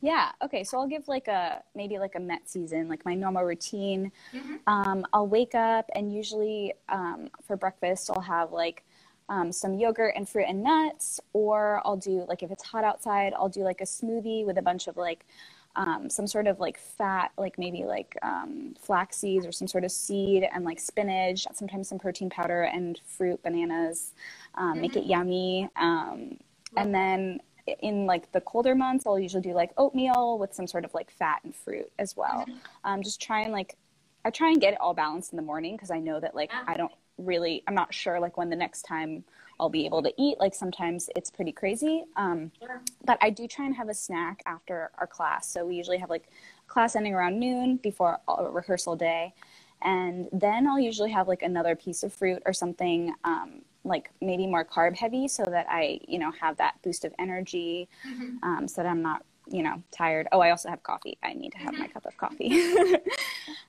Yeah. 0.00 0.30
Okay. 0.42 0.62
So 0.62 0.78
I'll 0.78 0.86
give 0.86 1.08
like 1.08 1.28
a 1.28 1.62
maybe 1.74 1.98
like 1.98 2.14
a 2.14 2.20
Met 2.20 2.48
season, 2.48 2.88
like 2.88 3.04
my 3.04 3.14
normal 3.14 3.44
routine. 3.44 4.12
Mm-hmm. 4.32 4.56
Um, 4.66 5.06
I'll 5.12 5.26
wake 5.26 5.54
up 5.54 5.88
and 5.94 6.12
usually 6.12 6.74
um, 6.88 7.28
for 7.42 7.56
breakfast 7.56 8.10
I'll 8.14 8.22
have 8.22 8.52
like 8.52 8.84
um, 9.28 9.52
some 9.52 9.74
yogurt 9.74 10.14
and 10.16 10.28
fruit 10.28 10.46
and 10.48 10.62
nuts, 10.62 11.20
or 11.32 11.82
I'll 11.84 11.96
do 11.96 12.24
like 12.28 12.42
if 12.42 12.50
it's 12.50 12.62
hot 12.62 12.84
outside, 12.84 13.32
I'll 13.34 13.48
do 13.48 13.62
like 13.62 13.80
a 13.80 13.84
smoothie 13.84 14.44
with 14.44 14.58
a 14.58 14.62
bunch 14.62 14.86
of 14.86 14.96
like 14.96 15.26
um, 15.76 16.08
some 16.08 16.26
sort 16.26 16.46
of 16.46 16.58
like 16.58 16.78
fat, 16.78 17.32
like 17.36 17.58
maybe 17.58 17.84
like 17.84 18.16
um, 18.22 18.74
flax 18.80 19.18
seeds 19.18 19.46
or 19.46 19.52
some 19.52 19.68
sort 19.68 19.84
of 19.84 19.92
seed 19.92 20.46
and 20.52 20.64
like 20.64 20.80
spinach, 20.80 21.46
sometimes 21.52 21.88
some 21.88 21.98
protein 21.98 22.30
powder 22.30 22.62
and 22.62 23.00
fruit, 23.04 23.42
bananas, 23.42 24.14
mm-hmm. 24.58 24.80
make 24.80 24.96
it 24.96 25.00
mm-hmm. 25.00 25.10
yummy. 25.10 25.70
Um, 25.76 26.38
and 26.76 26.94
then 26.94 27.40
in 27.80 28.06
like 28.06 28.32
the 28.32 28.40
colder 28.40 28.74
months, 28.74 29.06
I'll 29.06 29.18
usually 29.18 29.42
do 29.42 29.52
like 29.52 29.72
oatmeal 29.76 30.38
with 30.38 30.54
some 30.54 30.66
sort 30.66 30.84
of 30.84 30.94
like 30.94 31.10
fat 31.10 31.40
and 31.44 31.54
fruit 31.54 31.90
as 31.98 32.16
well. 32.16 32.44
Mm-hmm. 32.48 32.56
Um, 32.84 33.02
just 33.02 33.20
try 33.20 33.42
and 33.42 33.52
like, 33.52 33.76
I 34.24 34.30
try 34.30 34.48
and 34.48 34.60
get 34.60 34.72
it 34.72 34.80
all 34.80 34.94
balanced 34.94 35.32
in 35.32 35.36
the 35.36 35.42
morning 35.42 35.76
because 35.76 35.90
I 35.90 35.98
know 35.98 36.18
that 36.20 36.34
like 36.34 36.50
I 36.66 36.74
don't 36.74 36.92
really 37.18 37.62
i'm 37.66 37.74
not 37.74 37.92
sure 37.94 38.20
like 38.20 38.36
when 38.36 38.50
the 38.50 38.56
next 38.56 38.82
time 38.82 39.24
i'll 39.58 39.68
be 39.68 39.86
able 39.86 40.02
to 40.02 40.12
eat. 40.18 40.38
Like 40.38 40.54
sometimes 40.54 41.08
it's 41.16 41.30
pretty 41.30 41.52
crazy. 41.52 42.04
Um, 42.16 42.52
sure. 42.58 42.82
but 43.04 43.18
i 43.20 43.30
do 43.30 43.46
try 43.46 43.64
and 43.64 43.74
have 43.74 43.88
a 43.88 43.94
snack 43.94 44.42
after 44.46 44.90
our 44.98 45.06
class. 45.06 45.48
So 45.48 45.64
we 45.64 45.76
usually 45.76 45.98
have 45.98 46.10
like 46.10 46.28
class 46.66 46.96
ending 46.96 47.14
around 47.14 47.38
noon 47.38 47.76
before 47.76 48.18
a 48.28 48.50
rehearsal 48.50 48.96
day. 48.96 49.34
And 49.82 50.28
then 50.32 50.66
i'll 50.66 50.80
usually 50.80 51.10
have 51.10 51.28
like 51.28 51.42
another 51.42 51.76
piece 51.76 52.02
of 52.02 52.12
fruit 52.12 52.42
or 52.46 52.52
something 52.52 53.14
um, 53.24 53.62
like 53.84 54.10
maybe 54.20 54.46
more 54.46 54.64
carb 54.64 54.96
heavy 54.96 55.28
so 55.28 55.44
that 55.44 55.66
i 55.68 56.00
you 56.08 56.18
know 56.18 56.32
have 56.32 56.56
that 56.56 56.74
boost 56.82 57.04
of 57.04 57.12
energy 57.18 57.88
mm-hmm. 58.08 58.42
um, 58.42 58.66
so 58.66 58.82
that 58.82 58.88
i'm 58.88 59.02
not 59.02 59.24
you 59.48 59.62
know 59.62 59.80
tired. 59.92 60.26
Oh 60.32 60.40
i 60.40 60.50
also 60.50 60.68
have 60.68 60.82
coffee. 60.82 61.18
I 61.22 61.32
need 61.34 61.52
to 61.52 61.58
have 61.58 61.72
mm-hmm. 61.72 61.82
my 61.82 61.88
cup 61.88 62.06
of 62.06 62.16
coffee. 62.16 62.50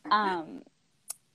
Um, 0.09 0.61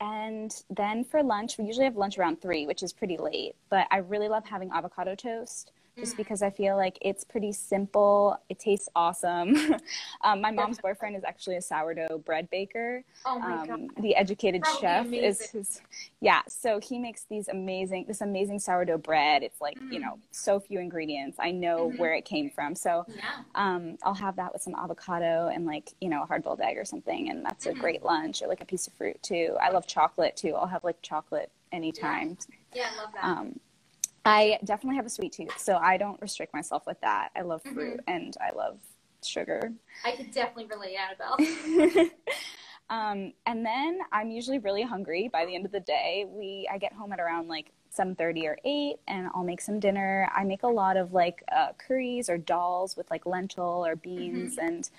and 0.02 0.64
then 0.68 1.04
for 1.04 1.22
lunch, 1.22 1.58
we 1.58 1.64
usually 1.64 1.84
have 1.84 1.96
lunch 1.96 2.18
around 2.18 2.42
three, 2.42 2.66
which 2.66 2.82
is 2.82 2.92
pretty 2.92 3.16
late. 3.16 3.54
But 3.70 3.86
I 3.92 3.98
really 3.98 4.28
love 4.28 4.44
having 4.44 4.68
avocado 4.72 5.14
toast 5.14 5.70
just 5.98 6.14
mm. 6.14 6.18
because 6.18 6.42
I 6.42 6.50
feel 6.50 6.76
like 6.76 6.96
it's 7.02 7.24
pretty 7.24 7.52
simple. 7.52 8.38
It 8.48 8.58
tastes 8.58 8.88
awesome. 8.96 9.56
um, 10.22 10.40
my 10.40 10.50
mom's 10.50 10.78
boyfriend 10.78 11.16
is 11.16 11.24
actually 11.24 11.56
a 11.56 11.62
sourdough 11.62 12.22
bread 12.24 12.48
baker. 12.50 13.04
Oh 13.26 13.38
my 13.38 13.58
um, 13.58 13.66
God. 13.66 14.02
The 14.02 14.16
educated 14.16 14.64
chef 14.80 15.12
is 15.12 15.50
his, 15.50 15.82
yeah. 16.20 16.40
So 16.48 16.80
he 16.80 16.98
makes 16.98 17.24
these 17.24 17.48
amazing, 17.48 18.06
this 18.08 18.22
amazing 18.22 18.60
sourdough 18.60 18.98
bread. 18.98 19.42
It's 19.42 19.60
like, 19.60 19.78
mm. 19.78 19.92
you 19.92 20.00
know, 20.00 20.18
so 20.30 20.58
few 20.58 20.80
ingredients. 20.80 21.36
I 21.38 21.50
know 21.50 21.88
mm-hmm. 21.88 21.98
where 21.98 22.14
it 22.14 22.24
came 22.24 22.48
from. 22.48 22.74
So 22.74 23.04
yeah. 23.08 23.42
um, 23.54 23.98
I'll 24.02 24.14
have 24.14 24.36
that 24.36 24.52
with 24.52 24.62
some 24.62 24.74
avocado 24.74 25.48
and 25.52 25.66
like, 25.66 25.90
you 26.00 26.08
know, 26.08 26.22
a 26.22 26.26
hard 26.26 26.42
boiled 26.42 26.60
egg 26.60 26.78
or 26.78 26.84
something. 26.84 27.30
And 27.30 27.44
that's 27.44 27.66
mm-hmm. 27.66 27.78
a 27.78 27.80
great 27.80 28.02
lunch 28.02 28.40
or 28.42 28.48
like 28.48 28.62
a 28.62 28.66
piece 28.66 28.86
of 28.86 28.94
fruit 28.94 29.22
too. 29.22 29.56
I 29.60 29.70
love 29.70 29.86
chocolate 29.86 30.36
too. 30.36 30.54
I'll 30.54 30.66
have 30.66 30.84
like 30.84 31.02
chocolate 31.02 31.50
anytime. 31.70 32.38
Yeah, 32.72 32.82
yeah 32.82 32.88
I 32.92 33.02
love 33.02 33.12
that. 33.14 33.24
I 34.24 34.58
definitely 34.64 34.96
have 34.96 35.06
a 35.06 35.10
sweet 35.10 35.32
tooth, 35.32 35.58
so 35.58 35.76
I 35.76 35.96
don't 35.96 36.20
restrict 36.20 36.54
myself 36.54 36.86
with 36.86 37.00
that. 37.00 37.30
I 37.34 37.42
love 37.42 37.62
fruit 37.62 38.00
mm-hmm. 38.06 38.14
and 38.14 38.36
I 38.40 38.54
love 38.54 38.78
sugar. 39.24 39.72
I 40.04 40.12
could 40.12 40.30
definitely 40.30 40.66
relate, 40.66 40.96
Annabelle. 40.96 42.08
um, 42.90 43.32
and 43.46 43.66
then 43.66 43.98
I'm 44.12 44.30
usually 44.30 44.58
really 44.58 44.82
hungry 44.82 45.28
by 45.32 45.44
the 45.44 45.54
end 45.54 45.66
of 45.66 45.72
the 45.72 45.80
day. 45.80 46.26
We 46.28 46.68
I 46.72 46.78
get 46.78 46.92
home 46.92 47.12
at 47.12 47.20
around 47.20 47.48
like 47.48 47.72
7:30 47.96 48.44
or 48.44 48.58
8 48.64 48.96
and 49.08 49.28
I'll 49.34 49.44
make 49.44 49.60
some 49.60 49.80
dinner. 49.80 50.28
I 50.34 50.44
make 50.44 50.62
a 50.62 50.68
lot 50.68 50.96
of 50.96 51.12
like 51.12 51.42
uh, 51.54 51.72
curries 51.78 52.28
or 52.30 52.38
dals 52.38 52.96
with 52.96 53.10
like 53.10 53.26
lentil 53.26 53.84
or 53.84 53.96
beans 53.96 54.56
mm-hmm. 54.56 54.66
and 54.66 54.90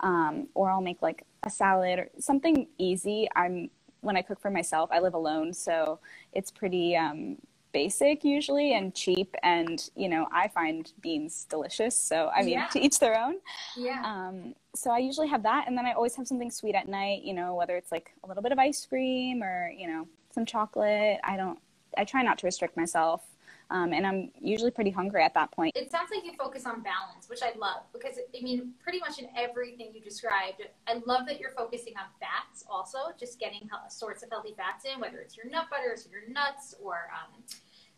um, 0.00 0.48
or 0.54 0.70
I'll 0.70 0.80
make 0.80 1.02
like 1.02 1.24
a 1.42 1.50
salad 1.50 1.98
or 1.98 2.08
something 2.18 2.66
easy. 2.78 3.28
I'm 3.36 3.70
when 4.00 4.16
I 4.16 4.22
cook 4.22 4.40
for 4.40 4.50
myself, 4.50 4.88
I 4.90 4.98
live 5.00 5.12
alone, 5.12 5.52
so 5.52 6.00
it's 6.32 6.50
pretty 6.50 6.96
um, 6.96 7.36
basic 7.72 8.24
usually 8.24 8.74
and 8.74 8.94
cheap 8.94 9.34
and 9.42 9.90
you 9.94 10.08
know 10.08 10.26
i 10.32 10.48
find 10.48 10.92
beans 11.00 11.46
delicious 11.48 11.96
so 11.96 12.30
i 12.34 12.42
mean 12.42 12.54
yeah. 12.54 12.66
to 12.72 12.80
each 12.80 12.98
their 12.98 13.20
own. 13.20 13.36
Yeah. 13.76 14.02
Um, 14.04 14.54
so 14.74 14.90
i 14.90 14.98
usually 14.98 15.28
have 15.28 15.42
that 15.42 15.66
and 15.66 15.76
then 15.76 15.86
i 15.86 15.92
always 15.92 16.14
have 16.16 16.26
something 16.26 16.50
sweet 16.50 16.74
at 16.74 16.88
night 16.88 17.22
you 17.22 17.34
know 17.34 17.54
whether 17.54 17.76
it's 17.76 17.92
like 17.92 18.12
a 18.24 18.28
little 18.28 18.42
bit 18.42 18.52
of 18.52 18.58
ice 18.58 18.84
cream 18.86 19.42
or 19.42 19.72
you 19.76 19.86
know 19.86 20.06
some 20.32 20.46
chocolate. 20.46 21.18
I 21.24 21.36
don't 21.36 21.58
i 21.98 22.04
try 22.04 22.22
not 22.22 22.38
to 22.38 22.46
restrict 22.46 22.76
myself 22.76 23.22
Um, 23.70 23.92
and 23.92 24.04
I'm 24.04 24.30
usually 24.40 24.72
pretty 24.72 24.90
hungry 24.90 25.22
at 25.22 25.32
that 25.34 25.52
point. 25.52 25.76
It 25.76 25.92
sounds 25.92 26.10
like 26.12 26.24
you 26.24 26.32
focus 26.36 26.66
on 26.66 26.82
balance, 26.82 27.28
which 27.28 27.40
I 27.42 27.56
love 27.56 27.82
because 27.92 28.16
I 28.18 28.42
mean, 28.42 28.72
pretty 28.82 28.98
much 28.98 29.20
in 29.20 29.28
everything 29.36 29.92
you 29.94 30.00
described, 30.00 30.62
I 30.88 31.00
love 31.06 31.26
that 31.28 31.38
you're 31.38 31.52
focusing 31.52 31.94
on 31.96 32.04
fats 32.18 32.64
also, 32.68 32.98
just 33.18 33.38
getting 33.38 33.68
sorts 33.88 34.24
of 34.24 34.30
healthy 34.30 34.54
fats 34.56 34.84
in, 34.84 35.00
whether 35.00 35.18
it's 35.18 35.36
your 35.36 35.48
nut 35.48 35.66
butters 35.70 36.06
or 36.06 36.18
your 36.18 36.28
nuts 36.30 36.74
or 36.82 37.10
um, 37.14 37.42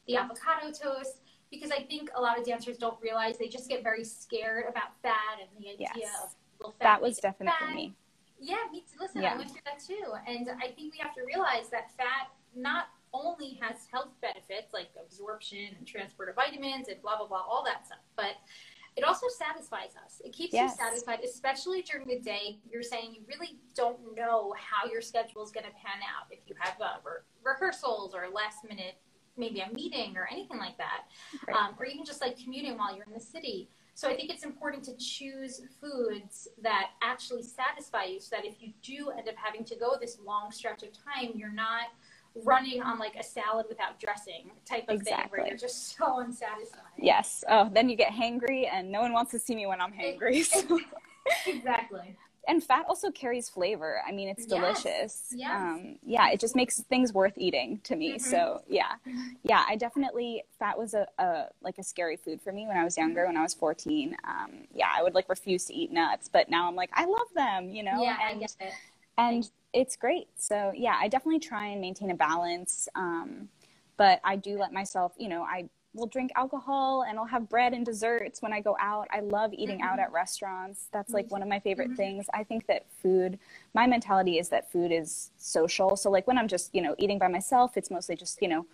the 0.06 0.16
avocado 0.16 0.66
toast. 0.72 1.20
Because 1.50 1.70
I 1.70 1.82
think 1.82 2.10
a 2.14 2.20
lot 2.20 2.38
of 2.38 2.46
dancers 2.46 2.78
don't 2.78 2.98
realize 3.02 3.36
they 3.36 3.48
just 3.48 3.68
get 3.68 3.82
very 3.82 4.04
scared 4.04 4.64
about 4.68 4.96
fat 5.02 5.38
and 5.40 5.50
the 5.62 5.70
idea 5.70 5.88
yes. 5.96 6.34
of 6.64 6.72
fat. 6.74 6.80
That 6.80 7.02
was 7.02 7.18
definitely 7.18 7.52
fat. 7.60 7.74
me. 7.74 7.94
Yeah, 8.40 8.56
me 8.72 8.80
too. 8.80 8.98
Listen, 9.00 9.22
yeah. 9.22 9.34
I 9.34 9.36
went 9.36 9.50
through 9.50 9.60
that 9.66 9.78
too. 9.78 10.12
And 10.26 10.48
I 10.62 10.68
think 10.68 10.92
we 10.92 10.98
have 10.98 11.14
to 11.14 11.22
realize 11.26 11.68
that 11.70 11.94
fat 11.96 12.28
not 12.56 12.88
only 13.12 13.58
has 13.60 13.86
health 13.92 14.10
benefits 14.20 14.72
like 14.72 14.88
absorption 15.00 15.68
and 15.78 15.86
transport 15.86 16.28
of 16.28 16.34
vitamins 16.34 16.88
and 16.88 17.00
blah, 17.02 17.16
blah, 17.16 17.26
blah, 17.26 17.42
all 17.48 17.64
that 17.64 17.86
stuff, 17.86 17.98
but 18.16 18.36
it 18.96 19.04
also 19.04 19.26
satisfies 19.28 19.92
us. 20.04 20.20
It 20.22 20.32
keeps 20.32 20.52
yes. 20.52 20.72
you 20.72 20.84
satisfied, 20.84 21.20
especially 21.24 21.82
during 21.82 22.06
the 22.06 22.18
day. 22.18 22.58
You're 22.70 22.82
saying 22.82 23.14
you 23.14 23.22
really 23.26 23.58
don't 23.74 23.98
know 24.14 24.54
how 24.58 24.90
your 24.90 25.00
schedule 25.00 25.42
is 25.42 25.50
going 25.50 25.64
to 25.64 25.72
pan 25.72 26.02
out. 26.02 26.26
If 26.30 26.40
you 26.46 26.54
have 26.58 26.78
uh, 26.80 26.96
re- 27.04 27.22
rehearsals 27.42 28.14
or 28.14 28.28
last 28.32 28.64
minute, 28.68 28.96
maybe 29.38 29.60
a 29.60 29.72
meeting 29.72 30.14
or 30.16 30.28
anything 30.30 30.58
like 30.58 30.76
that, 30.76 31.04
right. 31.48 31.56
um, 31.56 31.74
or 31.78 31.86
even 31.86 32.04
just 32.04 32.20
like 32.20 32.36
commuting 32.38 32.76
while 32.76 32.94
you're 32.94 33.06
in 33.06 33.14
the 33.14 33.20
city. 33.20 33.70
So 33.94 34.08
I 34.08 34.16
think 34.16 34.30
it's 34.30 34.44
important 34.44 34.84
to 34.84 34.96
choose 34.96 35.62
foods 35.80 36.48
that 36.62 36.90
actually 37.02 37.42
satisfy 37.42 38.04
you 38.04 38.20
so 38.20 38.36
that 38.36 38.44
if 38.44 38.60
you 38.60 38.72
do 38.82 39.10
end 39.10 39.28
up 39.28 39.34
having 39.36 39.64
to 39.64 39.76
go 39.76 39.96
this 40.00 40.18
long 40.24 40.50
stretch 40.50 40.82
of 40.82 40.90
time, 40.92 41.32
you're 41.34 41.52
not 41.52 41.88
running 42.44 42.82
on 42.82 42.98
like 42.98 43.14
a 43.16 43.22
salad 43.22 43.66
without 43.68 44.00
dressing 44.00 44.50
type 44.64 44.84
of 44.88 44.96
exactly. 44.96 45.22
thing 45.22 45.30
where 45.30 45.46
you're 45.48 45.58
just 45.58 45.96
so 45.96 46.20
unsatisfied. 46.20 46.80
Yes. 46.98 47.44
Oh, 47.48 47.70
then 47.72 47.88
you 47.88 47.96
get 47.96 48.12
hangry 48.12 48.68
and 48.72 48.90
no 48.90 49.00
one 49.00 49.12
wants 49.12 49.30
to 49.32 49.38
see 49.38 49.54
me 49.54 49.66
when 49.66 49.80
I'm 49.80 49.92
hangry. 49.92 50.44
So. 50.52 50.80
exactly 51.46 52.16
and 52.48 52.62
fat 52.62 52.84
also 52.88 53.10
carries 53.10 53.48
flavor. 53.48 54.02
I 54.06 54.12
mean, 54.12 54.28
it's 54.28 54.46
delicious. 54.46 55.32
Yes. 55.34 55.50
Um, 55.54 55.98
yeah, 56.04 56.30
it 56.30 56.40
just 56.40 56.56
makes 56.56 56.80
things 56.80 57.12
worth 57.12 57.34
eating 57.36 57.80
to 57.84 57.94
me. 57.94 58.14
Mm-hmm. 58.14 58.30
So 58.30 58.62
yeah, 58.68 58.94
yeah, 59.42 59.64
I 59.68 59.76
definitely 59.76 60.42
fat 60.58 60.76
was 60.76 60.94
a, 60.94 61.06
a, 61.18 61.46
like 61.62 61.78
a 61.78 61.82
scary 61.82 62.16
food 62.16 62.40
for 62.42 62.52
me 62.52 62.66
when 62.66 62.76
I 62.76 62.84
was 62.84 62.96
younger. 62.96 63.26
When 63.26 63.36
I 63.36 63.42
was 63.42 63.54
fourteen, 63.54 64.16
um, 64.24 64.66
yeah, 64.72 64.90
I 64.92 65.02
would 65.02 65.14
like 65.14 65.28
refuse 65.28 65.64
to 65.66 65.74
eat 65.74 65.92
nuts, 65.92 66.28
but 66.32 66.50
now 66.50 66.68
I'm 66.68 66.74
like, 66.74 66.90
I 66.94 67.04
love 67.04 67.28
them, 67.34 67.70
you 67.70 67.82
know. 67.82 68.02
Yeah, 68.02 68.16
and, 68.28 68.36
I 68.36 68.40
get 68.40 68.56
it. 68.60 68.72
And 69.18 69.50
it's 69.72 69.96
great. 69.96 70.28
So 70.36 70.72
yeah, 70.74 70.96
I 71.00 71.08
definitely 71.08 71.40
try 71.40 71.68
and 71.68 71.80
maintain 71.80 72.10
a 72.10 72.14
balance. 72.14 72.88
Um, 72.94 73.48
but 73.96 74.20
I 74.24 74.36
do 74.36 74.58
let 74.58 74.72
myself, 74.72 75.12
you 75.16 75.28
know, 75.28 75.42
I 75.42 75.68
will 75.94 76.06
drink 76.06 76.30
alcohol 76.36 77.02
and 77.02 77.18
I'll 77.18 77.26
have 77.26 77.48
bread 77.48 77.74
and 77.74 77.84
desserts 77.84 78.40
when 78.40 78.52
I 78.52 78.60
go 78.60 78.76
out. 78.80 79.08
I 79.10 79.20
love 79.20 79.52
eating 79.52 79.78
mm-hmm. 79.78 79.88
out 79.88 79.98
at 79.98 80.10
restaurants. 80.10 80.86
That's 80.90 81.12
like 81.12 81.30
one 81.30 81.42
of 81.42 81.48
my 81.48 81.60
favorite 81.60 81.88
mm-hmm. 81.88 81.96
things. 81.96 82.26
I 82.32 82.44
think 82.44 82.66
that 82.66 82.86
food, 83.02 83.38
my 83.74 83.86
mentality 83.86 84.38
is 84.38 84.48
that 84.48 84.72
food 84.72 84.90
is 84.90 85.30
social. 85.36 85.96
So 85.96 86.10
like 86.10 86.26
when 86.26 86.38
I'm 86.38 86.48
just, 86.48 86.74
you 86.74 86.80
know, 86.80 86.94
eating 86.98 87.18
by 87.18 87.28
myself, 87.28 87.76
it's 87.76 87.90
mostly 87.90 88.16
just, 88.16 88.40
you 88.40 88.48
know, 88.48 88.66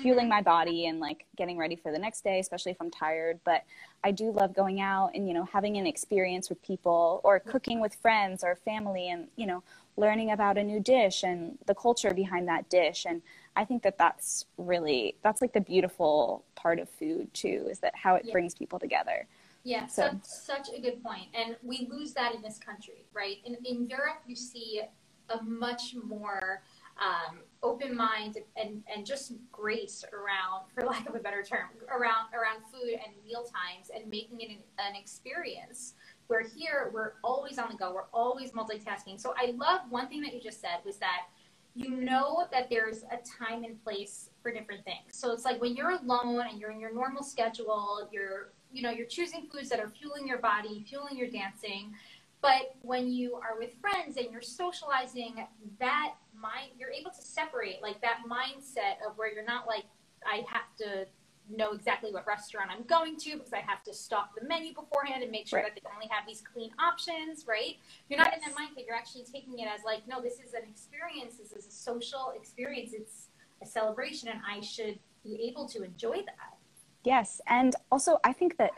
fueling 0.00 0.26
mm-hmm. 0.26 0.28
my 0.28 0.42
body 0.42 0.86
and 0.86 1.00
like 1.00 1.26
getting 1.36 1.58
ready 1.58 1.74
for 1.74 1.90
the 1.90 1.98
next 1.98 2.22
day, 2.22 2.38
especially 2.38 2.70
if 2.70 2.80
I'm 2.80 2.90
tired. 2.90 3.40
But 3.44 3.64
I 4.04 4.12
do 4.12 4.30
love 4.30 4.54
going 4.54 4.80
out 4.80 5.10
and, 5.14 5.26
you 5.26 5.34
know, 5.34 5.44
having 5.52 5.76
an 5.76 5.86
experience 5.86 6.48
with 6.48 6.62
people 6.62 7.20
or 7.24 7.40
cooking 7.40 7.80
with 7.80 7.94
friends 7.96 8.44
or 8.44 8.54
family 8.54 9.10
and, 9.10 9.26
you 9.34 9.46
know, 9.46 9.64
learning 9.96 10.30
about 10.30 10.58
a 10.58 10.64
new 10.64 10.80
dish 10.80 11.22
and 11.22 11.58
the 11.66 11.74
culture 11.74 12.14
behind 12.14 12.48
that 12.48 12.68
dish. 12.70 13.06
And 13.08 13.22
I 13.56 13.64
think 13.64 13.82
that 13.82 13.98
that's 13.98 14.46
really 14.56 15.16
that's 15.22 15.40
like 15.40 15.52
the 15.52 15.60
beautiful 15.60 16.44
part 16.54 16.78
of 16.78 16.88
food 16.88 17.32
too 17.34 17.66
is 17.70 17.80
that 17.80 17.94
how 17.94 18.14
it 18.14 18.24
yeah. 18.26 18.32
brings 18.32 18.54
people 18.54 18.78
together. 18.78 19.26
Yeah, 19.62 19.86
so. 19.86 20.02
such, 20.02 20.24
such 20.24 20.68
a 20.76 20.80
good. 20.80 20.98
And 21.34 21.56
we 21.62 21.86
lose 21.90 22.14
that 22.14 22.34
in 22.34 22.40
this 22.40 22.58
country, 22.58 23.04
right? 23.12 23.36
In, 23.44 23.56
in 23.64 23.86
Europe, 23.88 24.22
you 24.26 24.34
see 24.34 24.80
a 25.28 25.42
much 25.42 25.94
more 26.02 26.62
um, 27.00 27.38
open 27.62 27.96
mind 27.96 28.38
and, 28.56 28.82
and 28.94 29.06
just 29.06 29.32
grace 29.52 30.04
around, 30.12 30.64
for 30.74 30.84
lack 30.84 31.08
of 31.08 31.14
a 31.14 31.18
better 31.18 31.42
term, 31.42 31.68
around, 31.88 32.28
around 32.34 32.62
food 32.72 32.92
and 32.92 33.12
meal 33.24 33.42
times 33.42 33.90
and 33.94 34.08
making 34.10 34.40
it 34.40 34.50
an, 34.50 34.58
an 34.78 34.96
experience. 34.96 35.94
Where 36.30 36.42
here, 36.42 36.90
we're 36.94 37.14
always 37.24 37.58
on 37.58 37.70
the 37.70 37.76
go, 37.76 37.92
we're 37.92 38.04
always 38.14 38.52
multitasking. 38.52 39.20
So 39.20 39.34
I 39.36 39.52
love 39.56 39.80
one 39.90 40.06
thing 40.06 40.20
that 40.22 40.32
you 40.32 40.40
just 40.40 40.60
said 40.60 40.78
was 40.84 40.96
that 40.98 41.22
you 41.74 41.90
know 41.90 42.46
that 42.52 42.70
there's 42.70 43.02
a 43.02 43.18
time 43.26 43.64
and 43.64 43.82
place 43.82 44.30
for 44.40 44.52
different 44.52 44.84
things. 44.84 45.10
So 45.10 45.32
it's 45.32 45.44
like 45.44 45.60
when 45.60 45.74
you're 45.74 45.90
alone 45.90 46.46
and 46.48 46.60
you're 46.60 46.70
in 46.70 46.78
your 46.78 46.94
normal 46.94 47.24
schedule, 47.24 48.08
you're 48.12 48.52
you 48.72 48.82
know, 48.82 48.90
you're 48.90 49.06
choosing 49.06 49.48
foods 49.52 49.68
that 49.70 49.80
are 49.80 49.88
fueling 49.88 50.28
your 50.28 50.38
body, 50.38 50.84
fueling 50.88 51.16
your 51.16 51.28
dancing. 51.28 51.92
But 52.40 52.76
when 52.82 53.12
you 53.12 53.34
are 53.34 53.58
with 53.58 53.70
friends 53.80 54.16
and 54.16 54.30
you're 54.30 54.40
socializing, 54.40 55.44
that 55.80 56.14
mind 56.32 56.70
you're 56.78 56.92
able 56.92 57.10
to 57.10 57.20
separate 57.20 57.82
like 57.82 58.00
that 58.02 58.20
mindset 58.30 59.04
of 59.04 59.18
where 59.18 59.34
you're 59.34 59.44
not 59.44 59.66
like 59.66 59.84
I 60.24 60.44
have 60.48 60.76
to 60.78 61.06
know 61.50 61.72
exactly 61.72 62.12
what 62.12 62.26
restaurant 62.26 62.70
I'm 62.70 62.84
going 62.84 63.16
to 63.18 63.36
because 63.36 63.52
I 63.52 63.60
have 63.60 63.82
to 63.84 63.94
stock 63.94 64.30
the 64.38 64.46
menu 64.46 64.74
beforehand 64.74 65.22
and 65.22 65.30
make 65.30 65.46
sure 65.46 65.60
right. 65.60 65.74
that 65.74 65.80
they 65.80 65.88
only 65.94 66.08
have 66.10 66.26
these 66.26 66.40
clean 66.40 66.70
options, 66.78 67.46
right? 67.48 67.76
You're 68.08 68.18
not 68.18 68.28
yes. 68.32 68.42
in 68.46 68.52
that 68.52 68.58
mindset. 68.58 68.86
You're 68.86 68.96
actually 68.96 69.24
taking 69.24 69.58
it 69.58 69.68
as 69.72 69.80
like, 69.84 70.06
no, 70.08 70.20
this 70.20 70.34
is 70.34 70.54
an 70.54 70.62
experience. 70.68 71.36
This 71.36 71.52
is 71.52 71.66
a 71.66 71.70
social 71.70 72.32
experience. 72.36 72.92
It's 72.92 73.28
a 73.62 73.66
celebration, 73.66 74.28
and 74.28 74.40
I 74.48 74.60
should 74.60 74.98
be 75.24 75.48
able 75.48 75.66
to 75.68 75.82
enjoy 75.82 76.16
that. 76.16 76.56
Yes, 77.04 77.40
and 77.46 77.74
also 77.90 78.18
I 78.24 78.32
think 78.32 78.56
that 78.58 78.72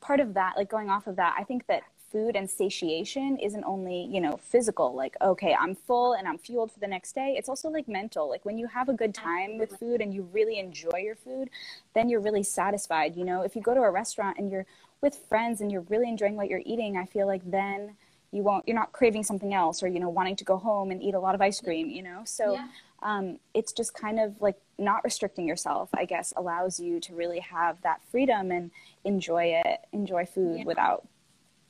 part 0.00 0.20
of 0.20 0.34
that, 0.34 0.54
like 0.56 0.70
going 0.70 0.90
off 0.90 1.06
of 1.06 1.16
that, 1.16 1.34
I 1.38 1.44
think 1.44 1.66
that 1.66 1.82
food 2.16 2.34
and 2.34 2.48
satiation 2.48 3.36
isn't 3.38 3.64
only 3.64 4.08
you 4.10 4.22
know 4.22 4.38
physical 4.38 4.94
like 4.94 5.14
okay 5.20 5.54
i'm 5.60 5.74
full 5.74 6.14
and 6.14 6.26
i'm 6.26 6.38
fueled 6.38 6.72
for 6.72 6.80
the 6.80 6.86
next 6.86 7.14
day 7.14 7.34
it's 7.36 7.46
also 7.46 7.68
like 7.68 7.86
mental 7.88 8.26
like 8.26 8.42
when 8.46 8.56
you 8.56 8.66
have 8.66 8.88
a 8.88 8.94
good 8.94 9.14
time 9.14 9.58
with 9.58 9.78
food 9.78 10.00
and 10.00 10.14
you 10.14 10.22
really 10.32 10.58
enjoy 10.58 10.98
your 10.98 11.14
food 11.14 11.50
then 11.94 12.08
you're 12.08 12.20
really 12.20 12.42
satisfied 12.42 13.14
you 13.14 13.24
know 13.24 13.42
if 13.42 13.54
you 13.54 13.60
go 13.60 13.74
to 13.74 13.82
a 13.82 13.90
restaurant 13.90 14.38
and 14.38 14.50
you're 14.50 14.64
with 15.02 15.14
friends 15.28 15.60
and 15.60 15.70
you're 15.70 15.84
really 15.90 16.08
enjoying 16.08 16.36
what 16.36 16.48
you're 16.48 16.62
eating 16.64 16.96
i 16.96 17.04
feel 17.04 17.26
like 17.26 17.42
then 17.50 17.94
you 18.32 18.42
won't 18.42 18.66
you're 18.66 18.76
not 18.76 18.92
craving 18.92 19.22
something 19.22 19.52
else 19.52 19.82
or 19.82 19.86
you 19.88 20.00
know 20.00 20.08
wanting 20.08 20.36
to 20.36 20.44
go 20.44 20.56
home 20.56 20.90
and 20.90 21.02
eat 21.02 21.12
a 21.12 21.20
lot 21.20 21.34
of 21.34 21.42
ice 21.42 21.60
cream 21.60 21.90
you 21.90 22.02
know 22.02 22.22
so 22.24 22.54
yeah. 22.54 22.66
um, 23.02 23.38
it's 23.52 23.72
just 23.72 23.92
kind 23.92 24.18
of 24.18 24.40
like 24.40 24.56
not 24.78 25.04
restricting 25.04 25.46
yourself 25.46 25.90
i 25.92 26.06
guess 26.06 26.32
allows 26.34 26.80
you 26.80 26.98
to 26.98 27.14
really 27.14 27.40
have 27.40 27.82
that 27.82 28.00
freedom 28.10 28.50
and 28.50 28.70
enjoy 29.04 29.44
it 29.44 29.80
enjoy 29.92 30.24
food 30.24 30.60
yeah. 30.60 30.64
without 30.64 31.06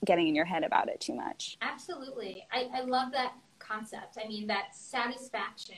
getting 0.06 0.28
in 0.28 0.34
your 0.34 0.44
head 0.44 0.64
about 0.64 0.88
it 0.88 1.00
too 1.00 1.14
much. 1.14 1.58
Absolutely. 1.60 2.46
I, 2.50 2.68
I 2.74 2.80
love 2.82 3.12
that 3.12 3.34
concept. 3.58 4.18
I 4.22 4.26
mean, 4.26 4.46
that 4.46 4.74
satisfaction 4.74 5.76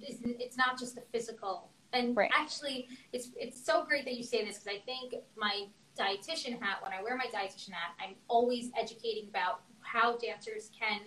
is, 0.00 0.18
it's 0.22 0.56
not 0.56 0.78
just 0.78 0.94
the 0.94 1.02
physical. 1.12 1.70
And 1.92 2.16
right. 2.16 2.30
actually, 2.34 2.88
it's, 3.12 3.30
it's 3.36 3.64
so 3.64 3.84
great 3.84 4.04
that 4.04 4.14
you 4.14 4.22
say 4.22 4.44
this 4.44 4.58
because 4.58 4.78
I 4.80 4.84
think 4.84 5.14
my 5.36 5.66
dietitian 5.98 6.60
hat, 6.60 6.78
when 6.82 6.92
I 6.92 7.02
wear 7.02 7.16
my 7.16 7.26
dietitian 7.26 7.72
hat, 7.72 7.94
I'm 8.00 8.14
always 8.28 8.70
educating 8.78 9.28
about 9.28 9.62
how 9.80 10.16
dancers 10.18 10.70
can 10.78 11.00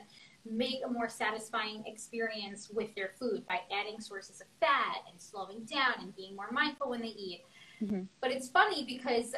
make 0.49 0.79
a 0.85 0.89
more 0.89 1.09
satisfying 1.09 1.83
experience 1.85 2.69
with 2.69 2.93
their 2.95 3.11
food 3.19 3.45
by 3.47 3.59
adding 3.71 3.99
sources 3.99 4.41
of 4.41 4.47
fat 4.59 5.03
and 5.09 5.21
slowing 5.21 5.63
down 5.65 5.93
and 5.99 6.15
being 6.15 6.35
more 6.35 6.51
mindful 6.51 6.89
when 6.89 7.01
they 7.01 7.09
eat. 7.09 7.43
Mm-hmm. 7.81 8.03
But 8.21 8.31
it's 8.31 8.49
funny 8.49 8.85
because 8.85 9.35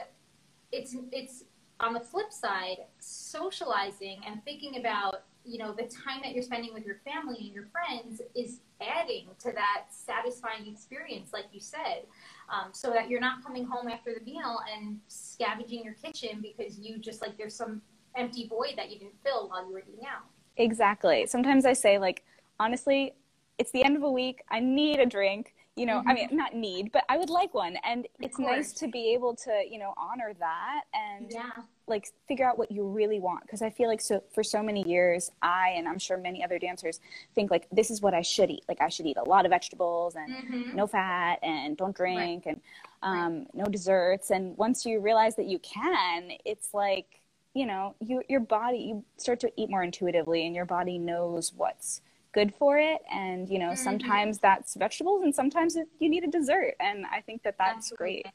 it's 0.72 0.96
it's 1.12 1.44
on 1.82 1.94
the 1.94 2.00
flip 2.00 2.32
side, 2.32 2.78
socializing 3.00 4.22
and 4.26 4.44
thinking 4.46 4.78
about 4.78 5.24
you 5.44 5.58
know 5.58 5.74
the 5.74 5.84
time 5.84 6.22
that 6.24 6.34
you're 6.34 6.44
spending 6.44 6.72
with 6.72 6.86
your 6.86 6.98
family 7.04 7.38
and 7.40 7.52
your 7.52 7.66
friends 7.72 8.22
is 8.36 8.60
adding 8.80 9.26
to 9.40 9.52
that 9.52 9.86
satisfying 9.90 10.68
experience 10.72 11.34
like 11.34 11.46
you 11.52 11.60
said 11.60 12.04
um, 12.50 12.70
so 12.74 12.92
that 12.92 13.10
you're 13.10 13.20
not 13.20 13.44
coming 13.44 13.66
home 13.66 13.88
after 13.88 14.14
the 14.14 14.24
meal 14.24 14.60
and 14.72 15.00
scavenging 15.08 15.84
your 15.84 15.96
kitchen 15.96 16.44
because 16.44 16.78
you 16.78 17.00
just 17.00 17.24
like 17.24 17.40
there's 17.40 17.56
some 17.56 17.82
empty 18.16 18.48
void 18.48 18.74
that 18.78 18.92
you 18.92 19.00
didn't 19.00 19.16
fill 19.24 19.50
while 19.50 19.66
you 19.66 19.74
were 19.74 19.80
eating 19.80 20.06
out. 20.06 20.26
Exactly. 20.58 21.26
Sometimes 21.26 21.66
i 21.66 21.74
say 21.74 21.98
like 21.98 22.24
honestly 22.60 23.14
it's 23.58 23.72
the 23.72 23.84
end 23.84 23.96
of 23.96 24.04
a 24.04 24.12
week. 24.12 24.42
I 24.50 24.60
need 24.60 25.00
a 25.00 25.06
drink 25.06 25.54
you 25.76 25.86
know 25.86 26.00
mm-hmm. 26.00 26.10
i 26.10 26.14
mean 26.14 26.28
not 26.32 26.54
need 26.54 26.92
but 26.92 27.04
i 27.08 27.18
would 27.18 27.30
like 27.30 27.54
one 27.54 27.78
and 27.86 28.06
of 28.06 28.12
it's 28.20 28.36
course. 28.36 28.50
nice 28.50 28.74
to 28.74 28.88
be 28.88 29.14
able 29.14 29.36
to 29.36 29.64
you 29.70 29.80
know 29.80 29.94
honor 29.98 30.34
that 30.40 30.82
and 30.94 31.32
yeah. 31.32 31.50
like 31.88 32.08
figure 32.28 32.46
out 32.46 32.58
what 32.58 32.72
you 32.72 32.86
really 32.86 33.20
want 33.20 33.42
because 33.44 33.62
i 33.62 33.70
feel 33.70 33.88
like 33.88 34.02
so 34.02 34.22
for 34.34 34.44
so 34.44 34.62
many 34.62 34.88
years 34.88 35.32
i 35.42 35.70
and 35.76 35.88
i'm 35.88 35.98
sure 35.98 36.18
many 36.18 36.44
other 36.44 36.60
dancers 36.60 37.00
think 37.36 37.50
like 37.50 37.68
this 37.72 37.90
is 37.90 38.02
what 38.02 38.14
i 38.14 38.22
should 38.22 38.50
eat 38.50 38.64
like 38.68 38.82
i 38.82 38.90
should 38.90 39.06
eat 39.06 39.18
a 39.18 39.24
lot 39.24 39.46
of 39.46 39.50
vegetables 39.50 40.16
and 40.16 40.34
mm-hmm. 40.34 40.76
no 40.76 40.86
fat 40.86 41.40
and 41.42 41.78
don't 41.78 41.96
drink 41.96 42.46
right. 42.46 42.54
and 42.54 42.62
um, 43.04 43.40
right. 43.40 43.48
no 43.56 43.66
desserts 43.66 44.30
and 44.30 44.58
once 44.58 44.86
you 44.86 45.00
realize 45.00 45.36
that 45.38 45.46
you 45.46 45.58
can 45.60 46.32
it's 46.44 46.74
like 46.74 47.22
you 47.54 47.66
know 47.66 47.96
you 48.00 48.22
your 48.28 48.42
body 48.42 48.78
you 48.78 49.04
start 49.18 49.40
to 49.40 49.52
eat 49.56 49.70
more 49.70 49.84
intuitively 49.84 50.46
and 50.46 50.56
your 50.56 50.66
body 50.66 50.98
knows 50.98 51.54
what's 51.56 52.02
good 52.34 52.54
for 52.54 52.78
it 52.78 53.02
and 53.12 53.50
you 53.50 53.60
know 53.60 53.72
Mhm. 53.72 53.78
sometimes 53.78 54.40
that's 54.40 54.76
vegetables 54.76 55.24
and 55.24 55.34
sometimes 55.36 55.76
it, 55.76 55.88
you 56.00 56.10
need 56.10 56.24
a 56.24 56.28
dessert 56.28 56.76
and 56.80 57.06
i 57.12 57.22
think 57.22 57.44
that 57.44 57.58
that's 57.58 57.92
Absolutely. 57.92 58.24
great 58.24 58.28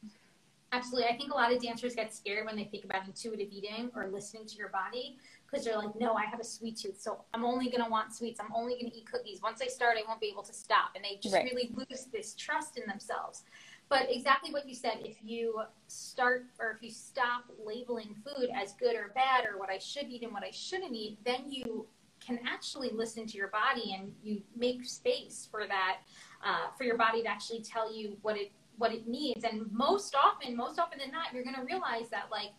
Absolutely. 0.73 1.09
I 1.09 1.17
think 1.17 1.31
a 1.31 1.35
lot 1.35 1.53
of 1.53 1.61
dancers 1.61 1.95
get 1.95 2.13
scared 2.13 2.45
when 2.45 2.57
they 2.57 2.65
think 2.65 2.83
about 2.83 3.05
intuitive 3.07 3.47
eating 3.51 3.89
or 3.95 4.09
listening 4.09 4.45
to 4.47 4.55
your 4.57 4.67
body 4.67 5.17
because 5.49 5.63
they're 5.63 5.77
like, 5.77 5.97
no, 5.97 6.13
I 6.13 6.25
have 6.25 6.41
a 6.41 6.43
sweet 6.43 6.75
tooth. 6.77 6.99
So 6.99 7.23
I'm 7.33 7.45
only 7.45 7.69
going 7.69 7.83
to 7.83 7.89
want 7.89 8.13
sweets. 8.13 8.41
I'm 8.41 8.51
only 8.53 8.73
going 8.73 8.91
to 8.91 8.97
eat 8.97 9.09
cookies. 9.09 9.39
Once 9.41 9.61
I 9.61 9.67
start, 9.67 9.97
I 9.97 10.05
won't 10.05 10.19
be 10.19 10.27
able 10.27 10.43
to 10.43 10.53
stop. 10.53 10.89
And 10.95 11.05
they 11.05 11.19
just 11.21 11.33
Right. 11.33 11.45
really 11.45 11.71
lose 11.73 12.07
this 12.11 12.35
trust 12.35 12.77
in 12.77 12.85
themselves. 12.85 13.43
But 13.87 14.07
exactly 14.09 14.51
what 14.51 14.67
you 14.67 14.75
said, 14.75 14.97
if 15.05 15.17
you 15.23 15.61
start 15.87 16.47
or 16.59 16.71
if 16.71 16.83
you 16.83 16.91
stop 16.91 17.45
labeling 17.65 18.13
food 18.25 18.49
as 18.53 18.73
good 18.73 18.97
or 18.97 19.13
bad 19.15 19.45
or 19.45 19.57
what 19.57 19.69
I 19.69 19.77
should 19.77 20.09
eat 20.09 20.23
and 20.23 20.33
what 20.33 20.43
I 20.43 20.51
shouldn't 20.51 20.93
eat, 20.93 21.19
then 21.23 21.49
you 21.49 21.87
can 22.25 22.39
actually 22.47 22.89
listen 22.93 23.25
to 23.27 23.37
your 23.37 23.49
body 23.49 23.95
and 23.97 24.11
you 24.23 24.41
make 24.55 24.85
space 24.85 25.47
for 25.49 25.67
that, 25.67 25.97
uh, 26.43 26.67
for 26.77 26.83
your 26.83 26.97
body 26.97 27.21
to 27.23 27.27
actually 27.27 27.61
tell 27.61 27.93
you 27.93 28.17
what 28.21 28.37
it 28.37 28.51
what 28.77 28.93
it 28.93 29.07
needs. 29.07 29.43
And 29.43 29.71
most 29.71 30.15
often, 30.15 30.55
most 30.55 30.77
often 30.77 30.99
than 30.99 31.11
not, 31.11 31.33
you're 31.33 31.43
going 31.43 31.55
to 31.55 31.63
realize 31.63 32.09
that 32.09 32.29
like 32.31 32.51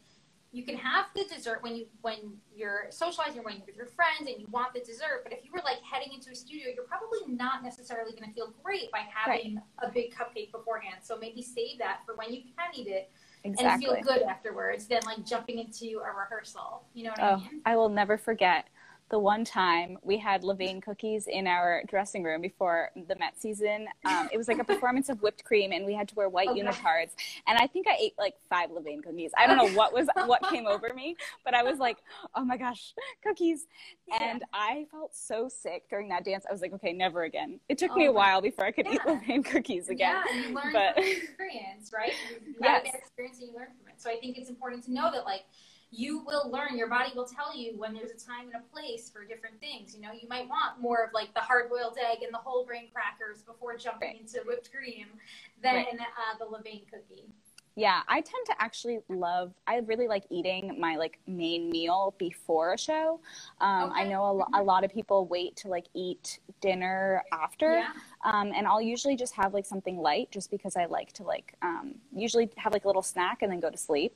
you 0.50 0.64
can 0.64 0.76
have 0.76 1.06
the 1.14 1.24
dessert 1.24 1.62
when 1.62 1.76
you 1.76 1.86
when 2.00 2.32
you're 2.56 2.86
socializing, 2.90 3.44
when 3.44 3.56
you're 3.56 3.66
with 3.66 3.76
your 3.76 3.86
friends, 3.86 4.28
and 4.28 4.40
you 4.40 4.46
want 4.50 4.72
the 4.74 4.80
dessert. 4.80 5.20
But 5.22 5.32
if 5.32 5.44
you 5.44 5.52
were 5.52 5.60
like 5.64 5.82
heading 5.82 6.12
into 6.12 6.30
a 6.30 6.34
studio, 6.34 6.68
you're 6.74 6.84
probably 6.84 7.20
not 7.28 7.62
necessarily 7.62 8.12
going 8.12 8.28
to 8.28 8.34
feel 8.34 8.52
great 8.64 8.90
by 8.90 9.04
having 9.12 9.60
a 9.80 9.90
big 9.90 10.14
cupcake 10.14 10.50
beforehand. 10.50 10.96
So 11.02 11.18
maybe 11.18 11.42
save 11.42 11.78
that 11.78 12.00
for 12.06 12.16
when 12.16 12.32
you 12.32 12.40
can 12.56 12.70
eat 12.74 12.88
it 12.88 13.10
exactly 13.44 13.86
and 13.88 14.04
feel 14.04 14.14
good 14.14 14.22
afterwards, 14.22 14.86
than 14.86 15.02
like 15.04 15.24
jumping 15.24 15.58
into 15.58 16.00
a 16.00 16.16
rehearsal. 16.16 16.82
You 16.94 17.04
know 17.04 17.10
what 17.10 17.20
I 17.20 17.32
Oh, 17.32 17.36
mean? 17.36 17.60
I 17.64 17.76
will 17.76 17.90
never 17.90 18.16
forget 18.16 18.68
the 19.10 19.18
one 19.18 19.44
time 19.44 19.96
we 20.02 20.18
had 20.18 20.42
Levain 20.42 20.82
cookies 20.82 21.26
in 21.26 21.46
our 21.46 21.82
dressing 21.88 22.22
room 22.22 22.42
before 22.42 22.90
the 23.08 23.16
Met 23.16 23.40
season. 23.40 23.86
Um, 24.04 24.28
it 24.32 24.36
was 24.36 24.48
like 24.48 24.58
a 24.58 24.64
performance 24.72 25.08
of 25.08 25.22
whipped 25.22 25.44
cream, 25.44 25.72
and 25.72 25.86
we 25.86 25.94
had 25.94 26.08
to 26.08 26.14
wear 26.14 26.28
white 26.28 26.48
Okay. 26.48 26.60
unitards. 26.60 27.10
And 27.46 27.58
I 27.58 27.66
think 27.66 27.86
I 27.88 27.96
ate 27.98 28.12
like 28.18 28.34
five 28.50 28.70
Levain 28.70 29.02
cookies. 29.02 29.30
I 29.38 29.46
don't 29.46 29.56
know 29.56 29.74
what 29.74 29.92
was 29.94 30.08
what 30.26 30.42
came 30.50 30.66
over 30.66 30.92
me, 30.94 31.16
but 31.44 31.54
I 31.54 31.62
was 31.62 31.78
like, 31.78 31.98
"Oh 32.34 32.44
my 32.44 32.56
gosh, 32.56 32.92
cookies!" 33.22 33.66
And 34.20 34.44
I 34.52 34.86
felt 34.90 35.14
so 35.16 35.48
sick 35.48 35.88
during 35.88 36.08
that 36.10 36.24
dance. 36.24 36.44
I 36.48 36.52
was 36.52 36.60
like, 36.60 36.72
"Okay, 36.74 36.92
never 36.92 37.22
again." 37.24 37.60
It 37.68 37.78
took 37.78 37.94
me 37.96 38.06
Oh 38.08 38.10
a 38.10 38.14
while 38.14 38.42
before 38.42 38.66
I 38.66 38.72
could 38.72 38.86
eat 38.86 39.00
Yeah. 39.06 39.18
Levain 39.20 39.44
cookies 39.44 39.88
again. 39.88 40.16
Yeah, 40.28 40.34
you 40.48 40.54
learn 40.54 40.72
but- 40.72 40.94
from 40.94 41.04
experience, 41.04 41.92
right? 41.94 42.12
You, 42.30 42.36
you 42.52 42.54
Yes. 42.60 42.94
experience 42.94 43.38
and 43.38 43.48
you 43.48 43.54
learn 43.56 43.68
from 43.78 43.88
it. 43.88 44.00
So 44.00 44.10
I 44.10 44.16
think 44.16 44.36
it's 44.36 44.50
important 44.50 44.84
to 44.84 44.92
know 44.92 45.10
that 45.12 45.24
like 45.24 45.42
you 45.90 46.22
will 46.26 46.50
learn. 46.50 46.76
Your 46.76 46.88
body 46.88 47.12
will 47.14 47.26
tell 47.26 47.56
you 47.56 47.72
when 47.78 47.94
there's 47.94 48.10
a 48.10 48.26
time 48.26 48.46
and 48.52 48.56
a 48.56 48.72
place 48.74 49.08
for 49.10 49.24
different 49.24 49.58
things. 49.60 49.94
You 49.94 50.02
know, 50.02 50.12
you 50.12 50.28
might 50.28 50.48
want 50.48 50.80
more 50.80 51.02
of 51.04 51.12
like 51.14 51.32
the 51.34 51.40
hard 51.40 51.70
boiled 51.70 51.96
egg 51.98 52.22
and 52.22 52.32
the 52.32 52.38
whole 52.38 52.64
grain 52.64 52.88
crackers 52.92 53.42
before 53.42 53.76
jumping 53.76 54.08
Right. 54.08 54.20
into 54.20 54.40
whipped 54.46 54.70
cream 54.72 55.06
than 55.62 55.74
Right. 55.76 56.00
uh, 56.00 56.38
the 56.38 56.44
Levain 56.44 56.86
cookie. 56.90 57.32
Yeah, 57.78 58.00
I 58.08 58.20
tend 58.22 58.44
to 58.46 58.54
actually 58.60 58.98
love. 59.08 59.52
I 59.68 59.76
really 59.76 60.08
like 60.08 60.24
eating 60.30 60.74
my 60.80 60.96
like 60.96 61.20
main 61.28 61.70
meal 61.70 62.12
before 62.18 62.72
a 62.74 62.78
show. 62.78 63.20
Um, 63.60 63.92
I 63.94 64.02
know 64.02 64.24
a, 64.28 64.32
lo- 64.32 64.48
a 64.52 64.60
lot 64.60 64.82
of 64.82 64.92
people 64.92 65.26
wait 65.26 65.54
to 65.58 65.68
like 65.68 65.86
eat 65.94 66.40
dinner 66.60 67.22
after, 67.30 67.74
Yeah. 67.74 67.92
um, 68.24 68.50
and 68.52 68.66
I'll 68.66 68.82
usually 68.82 69.14
just 69.14 69.32
have 69.36 69.54
like 69.54 69.64
something 69.64 69.96
light, 69.96 70.28
just 70.32 70.50
because 70.50 70.74
I 70.74 70.86
like 70.86 71.12
to 71.12 71.22
like 71.22 71.54
um, 71.62 71.94
usually 72.12 72.50
have 72.56 72.72
like 72.72 72.82
a 72.84 72.88
little 72.88 73.00
snack 73.00 73.42
and 73.42 73.52
then 73.52 73.60
go 73.60 73.70
to 73.70 73.76
sleep 73.78 74.12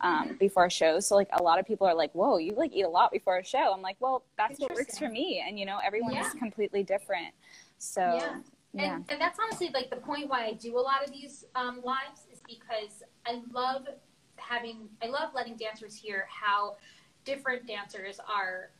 um, 0.00 0.30
Mhm. 0.30 0.38
before 0.40 0.64
a 0.64 0.70
show. 0.70 0.98
So 0.98 1.14
like 1.14 1.28
a 1.34 1.42
lot 1.42 1.60
of 1.60 1.66
people 1.66 1.86
are 1.86 1.94
like, 1.94 2.12
"Whoa, 2.16 2.38
you 2.38 2.50
like 2.54 2.72
eat 2.72 2.82
a 2.82 2.88
lot 2.88 3.12
before 3.12 3.38
a 3.38 3.44
show." 3.44 3.72
I'm 3.72 3.80
like, 3.80 3.96
"Well, 4.00 4.24
that's 4.36 4.58
what 4.58 4.74
works 4.74 4.98
for 4.98 5.08
me," 5.08 5.40
and 5.46 5.56
you 5.56 5.66
know, 5.66 5.78
everyone 5.84 6.16
is 6.16 6.32
completely 6.32 6.82
different. 6.82 7.32
So 7.78 8.00
Yeah. 8.00 8.40
yeah, 8.76 8.94
And, 8.96 9.04
and 9.08 9.20
that's 9.20 9.38
honestly 9.38 9.70
like 9.72 9.88
the 9.90 9.98
point 9.98 10.28
why 10.28 10.46
I 10.46 10.52
do 10.54 10.76
a 10.76 10.80
lot 10.80 11.04
of 11.04 11.12
these 11.12 11.44
um, 11.54 11.80
lives 11.84 12.26
because 12.58 13.02
I 13.26 13.40
love 13.52 13.86
having, 14.36 14.88
I 15.02 15.06
love 15.06 15.30
letting 15.34 15.56
dancers 15.56 15.94
hear 15.94 16.26
how 16.28 16.76
different 17.24 17.66
dancers 17.66 18.20
are 18.28 18.70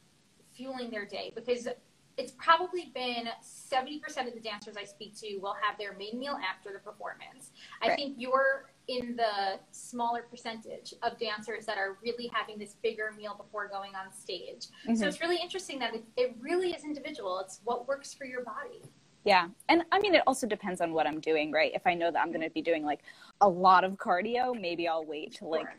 fueling 0.53 0.91
their 0.91 1.07
day 1.07 1.33
because 1.35 1.69
it's 2.17 2.33
probably 2.39 2.93
been 2.95 3.29
70% 3.43 4.29
of 4.29 4.35
the 4.35 4.41
dancers 4.41 4.77
I 4.77 4.85
speak 4.85 5.17
to 5.21 5.39
will 5.39 5.57
have 5.61 5.77
their 5.79 5.95
main 5.95 6.19
meal 6.19 6.39
after 6.49 6.73
the 6.73 6.79
performance. 6.79 7.51
I 7.83 7.97
think 7.97 8.15
you're 8.19 8.71
in 8.87 9.17
the 9.17 9.59
smaller 9.73 10.23
percentage 10.23 10.95
of 11.03 11.19
dancers 11.19 11.67
that 11.67 11.77
are 11.77 11.97
really 12.05 12.31
having 12.33 12.59
this 12.59 12.77
bigger 12.83 13.13
meal 13.17 13.35
before 13.35 13.67
going 13.67 13.97
on 13.97 14.13
stage. 14.13 14.67
So 14.85 14.91
Mhm. 14.93 15.07
it's 15.09 15.21
really 15.21 15.39
interesting 15.39 15.79
that 15.81 15.95
it, 15.95 16.05
it 16.17 16.37
really 16.39 16.73
is 16.73 16.85
individual. 16.85 17.41
It's 17.41 17.61
what 17.65 17.89
works 17.89 18.15
for 18.15 18.27
your 18.27 18.45
body. 18.45 18.83
Yeah. 19.25 19.49
And 19.71 19.85
I 19.91 19.99
mean, 20.01 20.15
it 20.15 20.23
also 20.27 20.47
depends 20.47 20.83
on 20.83 20.93
what 20.93 21.07
I'm 21.07 21.19
doing, 21.19 21.51
right? 21.51 21.73
If 21.75 21.87
I 21.87 21.95
know 21.95 22.11
that 22.11 22.21
I'm 22.21 22.29
going 22.29 22.43
to 22.43 22.51
be 22.51 22.61
doing 22.63 22.85
like 22.85 23.01
a 23.41 23.49
lot 23.49 23.85
of 23.85 23.93
cardio, 23.93 24.59
maybe 24.59 24.89
I'll 24.89 25.05
wait 25.05 25.35
to 25.37 25.47
like 25.47 25.67
Sure. 25.67 25.75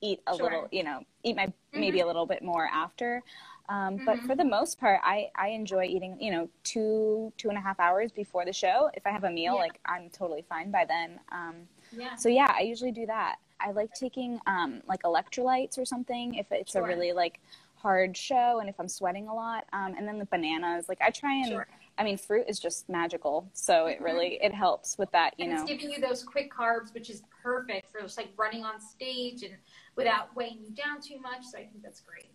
eat 0.00 0.20
a 0.26 0.34
Sure. 0.36 0.44
little, 0.44 0.68
you 0.70 0.82
know, 0.84 1.02
eat 1.22 1.36
my 1.36 1.52
maybe 1.74 2.00
a 2.00 2.06
little 2.06 2.26
bit 2.26 2.42
more 2.42 2.66
after. 2.66 3.22
Um, 3.68 3.98
But 4.06 4.18
Mhm. 4.18 4.26
for 4.26 4.34
the 4.34 4.44
most 4.44 4.78
part, 4.80 5.00
I, 5.04 5.30
I 5.34 5.48
enjoy 5.48 5.84
eating, 5.84 6.20
you 6.20 6.30
know, 6.30 6.48
two, 6.64 7.32
two 7.36 7.48
and 7.50 7.58
a 7.58 7.60
half 7.60 7.78
hours 7.78 8.10
before 8.12 8.44
the 8.44 8.52
show. 8.52 8.90
If 8.94 9.06
I 9.06 9.10
have 9.10 9.24
a 9.24 9.30
meal, 9.30 9.54
Yeah. 9.54 9.60
like 9.60 9.78
I'm 9.84 10.08
totally 10.10 10.42
fine 10.42 10.70
by 10.70 10.84
then. 10.86 11.20
Um, 11.30 11.68
Yeah. 11.92 12.14
so 12.14 12.28
yeah, 12.28 12.50
I 12.56 12.62
usually 12.62 12.92
do 12.92 13.06
that. 13.06 13.38
I 13.60 13.72
like 13.72 13.92
taking 13.92 14.40
um, 14.46 14.82
like 14.86 15.02
electrolytes 15.02 15.78
or 15.78 15.84
something 15.84 16.34
if 16.34 16.50
it's 16.52 16.72
Sure. 16.72 16.82
a 16.82 16.86
really 16.86 17.12
like 17.12 17.40
hard 17.74 18.16
show 18.16 18.58
and 18.60 18.68
if 18.68 18.78
I'm 18.80 18.88
sweating 18.88 19.28
a 19.28 19.34
lot. 19.34 19.66
Um, 19.72 19.94
and 19.96 20.06
then 20.08 20.18
the 20.18 20.24
bananas, 20.26 20.88
like 20.88 21.00
I 21.02 21.10
try 21.10 21.34
and 21.34 21.48
Sure. 21.48 21.66
I 21.98 22.04
mean, 22.04 22.16
fruit 22.16 22.44
is 22.48 22.60
just 22.60 22.88
magical, 22.88 23.50
so 23.52 23.86
it 23.86 23.98
Mhm. 23.98 24.04
really 24.04 24.38
it 24.40 24.54
helps 24.54 24.96
with 24.96 25.10
that, 25.10 25.34
you 25.36 25.46
and 25.46 25.54
know. 25.54 25.62
it's 25.62 25.70
giving 25.70 25.90
you 25.90 26.00
those 26.00 26.22
quick 26.22 26.50
carbs, 26.52 26.94
which 26.94 27.10
is 27.10 27.22
perfect 27.42 27.90
for 27.90 28.00
just 28.00 28.16
like 28.16 28.32
running 28.36 28.64
on 28.64 28.80
stage 28.80 29.42
and 29.42 29.56
without 29.96 30.34
weighing 30.36 30.60
you 30.62 30.70
down 30.70 31.00
too 31.00 31.18
much. 31.18 31.44
So 31.44 31.58
I 31.58 31.66
think 31.66 31.82
that's 31.82 32.00
great. 32.00 32.30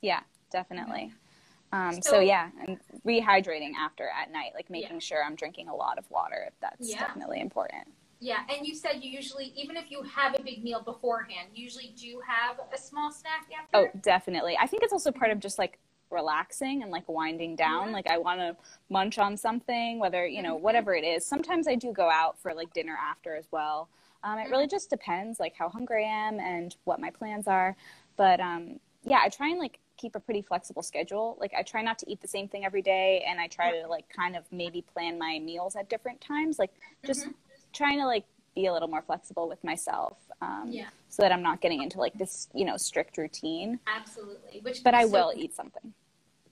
Yeah, 0.00 0.22
definitely. 0.50 1.12
Um, 1.72 1.92
so, 2.02 2.12
So- 2.12 2.20
yeah, 2.20 2.50
and 2.66 2.80
rehydrating 3.04 3.74
after 3.74 4.08
at 4.08 4.30
night, 4.30 4.52
like 4.54 4.70
making 4.70 4.94
Yeah. 4.96 5.00
sure 5.00 5.22
I'm 5.24 5.34
drinking 5.36 5.68
a 5.68 5.74
lot 5.74 5.98
of 5.98 6.10
water. 6.10 6.50
That's 6.60 6.90
Yeah. 6.90 6.98
definitely 7.00 7.40
important. 7.40 7.94
Yeah, 8.18 8.46
and 8.48 8.66
you 8.66 8.74
said 8.74 9.02
you 9.02 9.10
usually, 9.10 9.46
even 9.56 9.76
if 9.76 9.90
you 9.90 10.02
have 10.02 10.38
a 10.38 10.42
big 10.42 10.62
meal 10.62 10.80
beforehand, 10.80 11.50
you 11.54 11.64
usually 11.64 11.88
do 11.96 12.20
have 12.20 12.60
a 12.72 12.78
small 12.78 13.10
snack 13.10 13.50
after. 13.52 13.76
Oh, 13.76 13.88
definitely. 14.00 14.56
I 14.56 14.66
think 14.66 14.82
it's 14.82 14.92
also 14.92 15.10
part 15.12 15.30
of 15.32 15.40
just 15.40 15.58
like 15.58 15.78
relaxing 16.12 16.82
and 16.82 16.90
like 16.92 17.08
winding 17.08 17.56
down. 17.56 17.88
Yeah. 17.88 17.92
Like 17.94 18.10
I 18.10 18.18
want 18.18 18.40
to 18.40 18.56
munch 18.90 19.18
on 19.18 19.36
something, 19.36 19.98
whether 19.98 20.26
you 20.26 20.42
know 20.42 20.54
whatever 20.56 20.94
it 20.94 21.04
is. 21.04 21.24
Sometimes 21.26 21.66
I 21.66 21.74
do 21.74 21.92
go 21.92 22.08
out 22.10 22.38
for 22.40 22.54
like 22.54 22.72
dinner 22.72 22.96
after 23.00 23.34
as 23.34 23.46
well. 23.50 23.88
Um, 24.24 24.38
it 24.38 24.42
Mm-hmm. 24.42 24.52
really 24.52 24.66
just 24.68 24.88
depends, 24.90 25.40
like 25.40 25.54
how 25.56 25.68
hungry 25.68 26.04
I 26.04 26.28
am 26.28 26.38
and 26.38 26.76
what 26.84 27.00
my 27.00 27.10
plans 27.10 27.48
are. 27.48 27.74
But 28.16 28.38
um, 28.40 28.78
yeah, 29.04 29.18
I 29.22 29.28
try 29.28 29.48
and 29.48 29.58
like 29.58 29.78
keep 29.96 30.14
a 30.14 30.20
pretty 30.20 30.42
flexible 30.42 30.82
schedule. 30.82 31.36
Like 31.40 31.52
I 31.58 31.62
try 31.62 31.82
not 31.82 31.98
to 32.00 32.10
eat 32.10 32.20
the 32.20 32.28
same 32.28 32.46
thing 32.48 32.64
every 32.64 32.82
day, 32.82 33.24
and 33.26 33.40
I 33.40 33.48
try 33.48 33.80
to 33.80 33.88
like 33.88 34.08
kind 34.08 34.36
of 34.36 34.44
maybe 34.52 34.82
plan 34.82 35.18
my 35.18 35.40
meals 35.40 35.74
at 35.74 35.88
different 35.88 36.20
times. 36.20 36.58
Like 36.58 36.72
just 37.04 37.26
Mhm. 37.26 37.34
trying 37.72 37.98
to 37.98 38.06
like 38.06 38.24
be 38.54 38.66
a 38.66 38.72
little 38.72 38.86
more 38.88 39.02
flexible 39.02 39.48
with 39.48 39.62
myself. 39.64 40.18
Um, 40.42 40.66
Yeah. 40.68 40.88
So 41.08 41.22
that 41.22 41.32
I'm 41.32 41.42
not 41.42 41.60
getting 41.60 41.82
into 41.82 41.98
like 41.98 42.14
this, 42.14 42.48
you 42.54 42.64
know, 42.64 42.76
strict 42.76 43.16
routine 43.18 43.80
Absolutely. 43.86 44.60
Which 44.60 44.82
but 44.84 44.94
I 44.94 45.04
so- 45.04 45.10
will 45.10 45.32
eat 45.36 45.54
something. 45.54 45.94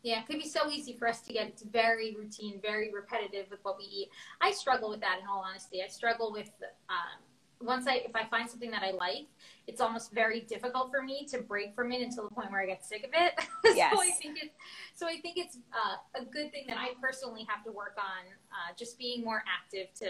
Yeah, 0.03 0.21
it 0.21 0.27
could 0.27 0.39
be 0.39 0.49
so 0.49 0.71
easy 0.71 0.97
for 0.99 1.07
us 1.09 1.21
to 1.23 1.33
get 1.33 1.61
very 1.71 2.17
routine, 2.17 2.59
very 2.63 2.93
repetitive 2.93 3.51
with 3.51 3.61
what 3.63 3.77
we 3.79 3.85
eat. 3.85 4.09
I 4.41 4.51
struggle 4.51 4.89
with 4.89 5.01
that 5.01 5.19
in 5.21 5.27
all 5.29 5.45
honesty. 5.47 5.83
I 5.83 5.89
struggle 5.89 6.33
with 6.33 6.51
um, 6.89 7.21
once 7.61 7.87
I 7.87 7.97
if 7.97 8.17
I 8.17 8.25
find 8.25 8.49
something 8.49 8.71
that 8.71 8.83
I 8.83 8.93
like, 8.93 9.27
it's 9.67 9.81
almost 9.81 10.13
very 10.13 10.41
difficult 10.41 10.91
for 10.91 11.03
me 11.03 11.27
to 11.31 11.39
break 11.43 11.75
from 11.75 11.93
it 11.93 12.01
until 12.01 12.25
the 12.25 12.35
point 12.35 12.51
where 12.51 12.63
I 12.63 12.67
get 12.67 12.85
sick 12.85 13.05
of 13.05 13.11
it. 13.13 13.35
Yes. 13.77 13.95
so 13.95 14.03
I 14.03 14.11
think 14.11 14.43
it 14.43 14.53
so 14.95 15.07
I 15.07 15.21
think 15.21 15.37
it's 15.37 15.59
uh, 15.73 16.21
a 16.21 16.25
good 16.25 16.51
thing 16.51 16.65
that 16.69 16.79
I 16.79 16.91
personally 17.01 17.47
have 17.49 17.63
to 17.65 17.71
work 17.71 17.97
on 17.99 18.27
uh, 18.51 18.75
just 18.77 18.99
being 18.99 19.23
more 19.23 19.45
active 19.47 19.93
to 20.01 20.07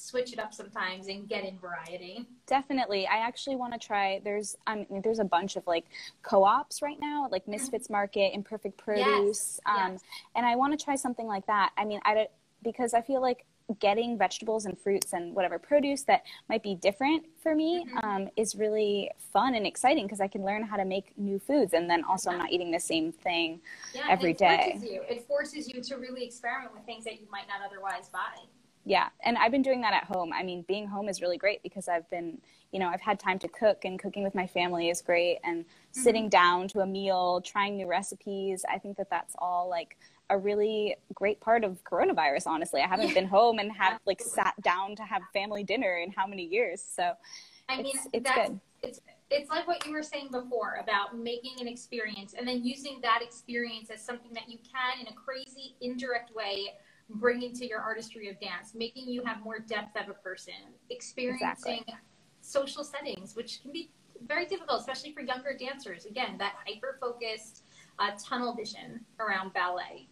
switch 0.00 0.32
it 0.32 0.38
up 0.38 0.54
sometimes 0.54 1.08
and 1.08 1.28
get 1.28 1.44
in 1.44 1.58
variety. 1.58 2.26
Definitely. 2.46 3.06
I 3.06 3.18
actually 3.18 3.56
want 3.56 3.72
to 3.74 3.78
try 3.78 4.20
there's 4.24 4.56
I 4.66 4.76
mean 4.76 5.00
there's 5.02 5.18
a 5.18 5.24
bunch 5.24 5.56
of 5.56 5.66
like 5.66 5.84
co-ops 6.22 6.82
right 6.82 6.98
now, 7.00 7.28
like 7.30 7.46
Misfits 7.46 7.90
Market, 7.90 8.32
Imperfect 8.34 8.76
Produce. 8.76 9.04
Yes, 9.06 9.60
Um 9.66 9.92
yes. 9.92 10.00
and 10.34 10.46
I 10.46 10.56
want 10.56 10.76
to 10.78 10.82
try 10.82 10.96
something 10.96 11.26
like 11.26 11.46
that. 11.46 11.70
I 11.76 11.84
mean, 11.84 12.00
I 12.04 12.28
because 12.62 12.94
I 12.94 13.00
feel 13.02 13.20
like 13.20 13.44
getting 13.78 14.18
vegetables 14.18 14.66
and 14.66 14.76
fruits 14.76 15.12
and 15.12 15.32
whatever 15.32 15.56
produce 15.56 16.02
that 16.02 16.24
might 16.48 16.60
be 16.60 16.74
different 16.74 17.24
for 17.40 17.54
me 17.54 17.86
Mhm. 17.86 18.02
um, 18.04 18.28
is 18.36 18.56
really 18.56 19.08
fun 19.16 19.54
and 19.54 19.64
exciting 19.64 20.06
because 20.06 20.20
I 20.20 20.26
can 20.26 20.44
learn 20.44 20.64
how 20.64 20.76
to 20.76 20.84
make 20.84 21.16
new 21.16 21.38
foods 21.38 21.72
and 21.72 21.88
then 21.88 22.02
also 22.02 22.30
I'm 22.32 22.38
not 22.38 22.50
eating 22.50 22.72
the 22.72 22.80
same 22.80 23.12
thing. 23.12 23.60
Every 23.94 23.94
day. 23.94 23.98
Yeah, 24.00 24.12
Every 24.12 24.30
it 24.32 24.38
day. 24.38 24.70
forces 24.72 24.90
you. 24.90 25.02
It 25.08 25.26
forces 25.28 25.68
you 25.72 25.80
to 25.82 25.96
really 25.98 26.24
experiment 26.24 26.74
with 26.74 26.84
things 26.84 27.04
that 27.04 27.20
you 27.20 27.28
might 27.30 27.46
not 27.46 27.60
otherwise 27.64 28.08
buy. 28.08 28.40
Yeah, 28.90 29.08
and 29.22 29.38
I've 29.38 29.52
been 29.52 29.62
doing 29.62 29.82
that 29.82 29.94
at 29.94 30.02
home. 30.02 30.32
I 30.32 30.42
mean, 30.42 30.64
being 30.66 30.84
home 30.84 31.08
is 31.08 31.22
really 31.22 31.38
great 31.38 31.62
because 31.62 31.86
I've 31.86 32.10
been, 32.10 32.38
you 32.72 32.80
know, 32.80 32.88
I've 32.88 33.00
had 33.00 33.20
time 33.20 33.38
to 33.38 33.46
cook, 33.46 33.84
and 33.84 34.00
cooking 34.00 34.24
with 34.24 34.34
my 34.34 34.48
family 34.48 34.90
is 34.90 35.00
great. 35.00 35.38
And 35.44 35.60
mm-hmm. 35.60 36.00
sitting 36.00 36.28
down 36.28 36.66
to 36.70 36.80
a 36.80 36.86
meal, 36.86 37.40
trying 37.40 37.76
new 37.76 37.86
recipes, 37.86 38.64
I 38.68 38.78
think 38.78 38.96
that 38.96 39.08
that's 39.08 39.36
all 39.38 39.70
like 39.70 39.96
a 40.28 40.36
really 40.36 40.96
great 41.14 41.40
part 41.40 41.62
of 41.62 41.84
coronavirus. 41.84 42.48
Honestly, 42.48 42.80
I 42.80 42.88
haven't 42.88 43.10
yeah. 43.10 43.14
been 43.14 43.26
home 43.28 43.60
and 43.60 43.70
have 43.70 44.00
like 44.06 44.20
sat 44.20 44.60
down 44.60 44.96
to 44.96 45.04
have 45.04 45.22
family 45.32 45.62
dinner 45.62 45.98
in 45.98 46.10
how 46.10 46.26
many 46.26 46.42
years. 46.42 46.82
So, 46.82 47.12
I 47.68 47.76
mean, 47.76 47.92
it's, 47.94 48.08
it's 48.12 48.30
good. 48.32 48.60
It's 48.82 49.00
it's 49.30 49.48
like 49.50 49.68
what 49.68 49.86
you 49.86 49.92
were 49.92 50.02
saying 50.02 50.30
before 50.32 50.80
about 50.82 51.16
making 51.16 51.60
an 51.60 51.68
experience 51.68 52.34
and 52.36 52.48
then 52.48 52.64
using 52.64 52.98
that 53.02 53.20
experience 53.22 53.88
as 53.88 54.04
something 54.04 54.32
that 54.32 54.48
you 54.48 54.58
can 54.58 55.00
in 55.00 55.06
a 55.06 55.14
crazy 55.14 55.76
indirect 55.80 56.34
way 56.34 56.72
bring 57.14 57.52
to 57.52 57.66
your 57.66 57.80
artistry 57.80 58.28
of 58.28 58.40
dance, 58.40 58.74
making 58.74 59.08
you 59.08 59.22
have 59.24 59.42
more 59.42 59.58
depth 59.58 59.96
of 59.96 60.08
a 60.08 60.14
person, 60.14 60.54
experiencing 60.90 61.80
exactly. 61.80 61.94
social 62.40 62.84
settings, 62.84 63.34
which 63.34 63.62
can 63.62 63.72
be 63.72 63.90
very 64.26 64.46
difficult, 64.46 64.80
especially 64.80 65.12
for 65.12 65.20
younger 65.20 65.56
dancers. 65.58 66.04
Again, 66.04 66.36
that 66.38 66.54
hyper 66.66 66.98
focused 67.00 67.64
uh, 67.98 68.10
tunnel 68.22 68.54
vision 68.54 69.00
around 69.18 69.52
ballet. 69.52 70.08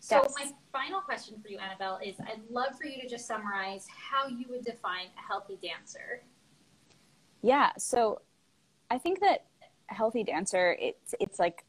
So, 0.00 0.22
yes. 0.22 0.34
my 0.38 0.50
final 0.72 1.00
question 1.00 1.40
for 1.42 1.48
you, 1.48 1.58
Annabelle, 1.58 1.98
is 2.04 2.14
I'd 2.20 2.40
love 2.50 2.78
for 2.80 2.86
you 2.86 3.00
to 3.02 3.08
just 3.08 3.26
summarize 3.26 3.86
how 3.88 4.28
you 4.28 4.46
would 4.48 4.64
define 4.64 5.06
a 5.18 5.26
healthy 5.26 5.58
dancer. 5.60 6.22
Yeah. 7.42 7.70
So, 7.78 8.20
I 8.90 8.98
think 8.98 9.20
that 9.20 9.46
a 9.90 9.94
healthy 9.94 10.22
dancer, 10.22 10.76
it's 10.78 11.14
it's 11.18 11.38
like 11.38 11.64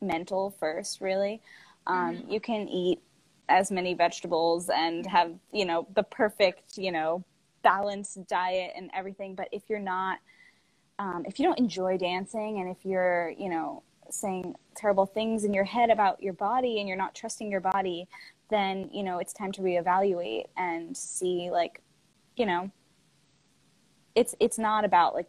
mental 0.00 0.50
first, 0.50 1.00
really. 1.00 1.40
Um, 1.86 2.16
mm-hmm. 2.16 2.30
You 2.30 2.40
can 2.40 2.68
eat 2.68 3.00
as 3.48 3.70
many 3.70 3.94
vegetables 3.94 4.70
and 4.74 5.06
have 5.06 5.32
you 5.52 5.64
know 5.64 5.86
the 5.94 6.02
perfect 6.02 6.76
you 6.76 6.92
know 6.92 7.24
balanced 7.62 8.26
diet 8.28 8.72
and 8.76 8.90
everything, 8.94 9.34
but 9.34 9.48
if 9.52 9.62
you're 9.68 9.78
not 9.78 10.18
um, 10.98 11.24
if 11.26 11.38
you 11.38 11.44
don't 11.44 11.58
enjoy 11.58 11.96
dancing 11.96 12.60
and 12.60 12.68
if 12.68 12.84
you're 12.84 13.32
you 13.38 13.48
know 13.48 13.82
saying 14.10 14.54
terrible 14.76 15.06
things 15.06 15.44
in 15.44 15.54
your 15.54 15.64
head 15.64 15.90
about 15.90 16.22
your 16.22 16.34
body 16.34 16.78
and 16.78 16.86
you're 16.86 16.96
not 16.96 17.14
trusting 17.14 17.50
your 17.50 17.60
body 17.60 18.06
then 18.50 18.88
you 18.92 19.02
know 19.02 19.18
it's 19.18 19.32
time 19.32 19.50
to 19.50 19.62
reevaluate 19.62 20.44
and 20.58 20.94
see 20.94 21.48
like 21.50 21.80
you 22.36 22.44
know 22.44 22.70
it's 24.14 24.34
it's 24.40 24.58
not 24.58 24.84
about 24.84 25.14
like 25.14 25.26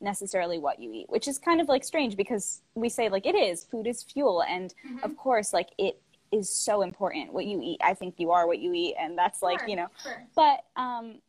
necessarily 0.00 0.58
what 0.58 0.80
you 0.80 0.92
eat, 0.92 1.10
which 1.10 1.28
is 1.28 1.38
kind 1.38 1.60
of 1.60 1.68
like 1.68 1.84
strange 1.84 2.16
because 2.16 2.62
we 2.74 2.88
say 2.88 3.08
like 3.08 3.26
it 3.26 3.34
is 3.34 3.64
food 3.64 3.86
is 3.86 4.02
fuel, 4.02 4.42
and 4.42 4.74
mm-hmm. 4.86 5.04
of 5.04 5.16
course 5.16 5.52
like 5.52 5.70
it 5.78 6.00
is 6.32 6.48
so 6.48 6.82
important 6.82 7.32
what 7.32 7.46
you 7.46 7.60
eat. 7.62 7.80
I 7.82 7.94
think 7.94 8.14
you 8.18 8.30
are 8.30 8.46
what 8.46 8.58
you 8.58 8.72
eat, 8.72 8.94
and 8.98 9.16
that's 9.16 9.42
like 9.42 9.60
sure, 9.60 9.68
you 9.68 9.76
know, 9.76 9.88
sure. 10.02 10.26
but 10.34 10.64
um, 10.76 11.20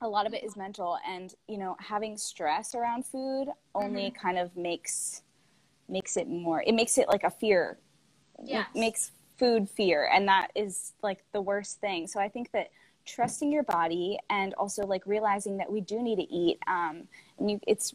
a 0.00 0.08
lot 0.08 0.26
of 0.26 0.34
it 0.34 0.44
is 0.44 0.56
mental, 0.56 0.98
and 1.06 1.34
you 1.48 1.58
know 1.58 1.76
having 1.78 2.16
stress 2.16 2.74
around 2.74 3.04
food 3.04 3.48
only 3.74 4.04
mm-hmm. 4.04 4.26
kind 4.26 4.38
of 4.38 4.56
makes 4.56 5.22
makes 5.88 6.16
it 6.16 6.28
more. 6.28 6.62
It 6.66 6.74
makes 6.74 6.98
it 6.98 7.08
like 7.08 7.24
a 7.24 7.30
fear. 7.30 7.78
Yeah, 8.42 8.64
makes 8.74 9.12
food 9.38 9.68
fear, 9.68 10.10
and 10.12 10.26
that 10.28 10.48
is 10.54 10.94
like 11.02 11.24
the 11.32 11.42
worst 11.42 11.80
thing. 11.80 12.06
So 12.06 12.20
I 12.20 12.28
think 12.28 12.50
that 12.52 12.70
trusting 13.06 13.50
your 13.50 13.62
body 13.64 14.18
and 14.28 14.54
also 14.54 14.86
like 14.86 15.02
realizing 15.06 15.56
that 15.56 15.70
we 15.70 15.80
do 15.80 16.02
need 16.02 16.16
to 16.16 16.32
eat 16.32 16.58
um, 16.68 17.02
and 17.38 17.50
you 17.50 17.60
it's 17.66 17.94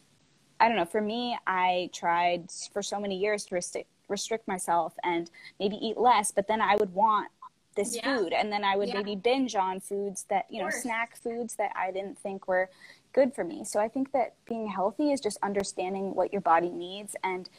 i 0.60 0.68
don't 0.68 0.76
know 0.76 0.84
for 0.84 1.00
me 1.00 1.36
i 1.46 1.88
tried 1.92 2.50
for 2.72 2.82
so 2.82 2.98
many 2.98 3.16
years 3.16 3.44
to 3.44 3.54
restrict 3.54 3.88
restrict 4.08 4.46
myself 4.46 4.94
and 5.02 5.30
maybe 5.58 5.76
eat 5.76 5.96
less 5.96 6.30
but 6.30 6.46
then 6.48 6.60
i 6.60 6.76
would 6.76 6.92
want 6.94 7.28
this 7.76 7.96
yeah. 7.96 8.16
food 8.16 8.32
and 8.32 8.50
then 8.50 8.64
i 8.64 8.76
would 8.76 8.88
yeah. 8.88 8.94
maybe 8.94 9.16
binge 9.16 9.54
on 9.54 9.80
foods 9.80 10.24
that 10.30 10.46
you 10.50 10.62
know 10.62 10.70
snack 10.70 11.16
foods 11.16 11.56
that 11.56 11.70
i 11.76 11.90
didn't 11.90 12.18
think 12.18 12.48
were 12.48 12.70
good 13.12 13.34
for 13.34 13.44
me 13.44 13.64
so 13.64 13.80
i 13.80 13.88
think 13.88 14.12
that 14.12 14.34
being 14.46 14.66
healthy 14.66 15.12
is 15.12 15.20
just 15.20 15.38
understanding 15.42 16.14
what 16.14 16.32
your 16.32 16.42
body 16.42 16.70
needs 16.70 17.14
and 17.24 17.50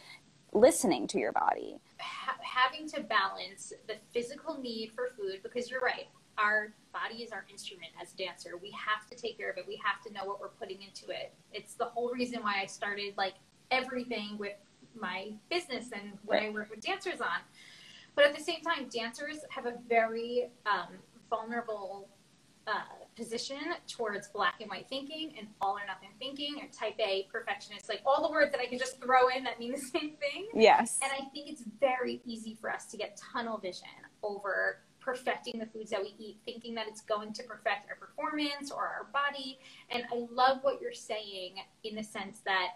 listening 0.53 1.07
to 1.07 1.19
your 1.19 1.31
body 1.31 1.77
having 2.41 2.87
to 2.87 3.01
balance 3.01 3.73
the 3.87 3.95
physical 4.11 4.59
need 4.59 4.91
for 4.95 5.09
food 5.17 5.39
because 5.43 5.69
you're 5.69 5.81
right 5.81 6.07
our 6.37 6.73
body 6.93 7.23
is 7.23 7.31
our 7.31 7.45
instrument 7.49 7.91
as 8.01 8.13
a 8.13 8.17
dancer. 8.17 8.57
We 8.61 8.71
have 8.71 9.07
to 9.09 9.15
take 9.15 9.37
care 9.37 9.49
of 9.49 9.57
it. 9.57 9.65
We 9.67 9.79
have 9.83 10.01
to 10.03 10.13
know 10.13 10.25
what 10.25 10.39
we're 10.39 10.49
putting 10.49 10.81
into 10.81 11.09
it. 11.09 11.33
It's 11.51 11.73
the 11.73 11.85
whole 11.85 12.11
reason 12.11 12.41
why 12.41 12.61
I 12.61 12.65
started 12.65 13.13
like 13.17 13.33
everything 13.71 14.37
with 14.37 14.53
my 14.99 15.31
business 15.49 15.87
and 15.93 16.13
what 16.23 16.41
I 16.41 16.49
work 16.49 16.69
with 16.69 16.81
dancers 16.81 17.21
on. 17.21 17.39
But 18.15 18.25
at 18.25 18.35
the 18.35 18.43
same 18.43 18.61
time, 18.61 18.89
dancers 18.89 19.37
have 19.49 19.65
a 19.65 19.73
very 19.87 20.49
um, 20.65 20.95
vulnerable 21.29 22.09
uh, 22.65 22.81
position 23.15 23.57
towards 23.87 24.27
black 24.29 24.55
and 24.59 24.69
white 24.69 24.87
thinking 24.89 25.33
and 25.37 25.47
all 25.61 25.77
or 25.77 25.85
nothing 25.87 26.09
thinking 26.19 26.57
or 26.61 26.67
type 26.67 26.99
A 26.99 27.27
perfectionist, 27.31 27.89
like 27.89 28.01
all 28.05 28.27
the 28.27 28.31
words 28.31 28.51
that 28.51 28.59
I 28.59 28.65
can 28.65 28.77
just 28.77 29.01
throw 29.01 29.29
in 29.29 29.43
that 29.45 29.59
mean 29.59 29.71
the 29.71 29.77
same 29.77 30.15
thing. 30.17 30.47
Yes. 30.53 30.99
And 31.01 31.11
I 31.11 31.29
think 31.29 31.49
it's 31.49 31.63
very 31.79 32.21
easy 32.25 32.57
for 32.59 32.71
us 32.71 32.85
to 32.87 32.97
get 32.97 33.19
tunnel 33.33 33.57
vision 33.57 33.87
over 34.23 34.79
perfecting 34.99 35.57
the 35.57 35.65
foods 35.65 35.89
that 35.91 36.01
we 36.01 36.13
eat, 36.19 36.37
thinking 36.43 36.75
that 36.75 36.85
it's 36.87 36.99
going 37.01 37.31
to 37.31 37.43
perfect 37.43 37.87
our 37.89 37.95
performance 37.95 38.71
or 38.71 38.81
our 38.81 39.07
body. 39.13 39.57
And 39.89 40.03
I 40.11 40.25
love 40.31 40.57
what 40.63 40.81
you're 40.81 40.91
saying 40.91 41.55
in 41.85 41.95
the 41.95 42.03
sense 42.03 42.41
that 42.45 42.71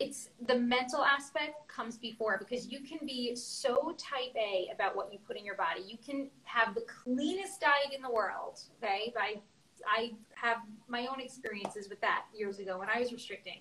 it's 0.00 0.30
the 0.46 0.54
mental 0.54 1.04
aspect 1.04 1.66
comes 1.68 1.98
before 1.98 2.38
because 2.38 2.68
you 2.68 2.80
can 2.80 2.98
be 3.04 3.34
so 3.34 3.94
type 3.98 4.34
A 4.36 4.70
about 4.72 4.94
what 4.94 5.12
you 5.12 5.18
put 5.26 5.36
in 5.36 5.44
your 5.44 5.56
body. 5.56 5.82
You 5.86 5.98
can 6.04 6.28
have 6.44 6.74
the 6.74 6.82
cleanest 6.82 7.60
diet 7.60 7.92
in 7.94 8.02
the 8.02 8.10
world, 8.10 8.60
okay? 8.82 9.12
I 9.18 9.40
I 9.86 10.12
have 10.34 10.58
my 10.88 11.06
own 11.06 11.20
experiences 11.20 11.88
with 11.88 12.00
that 12.00 12.24
years 12.34 12.58
ago 12.58 12.78
when 12.78 12.88
I 12.88 13.00
was 13.00 13.12
restricting. 13.12 13.60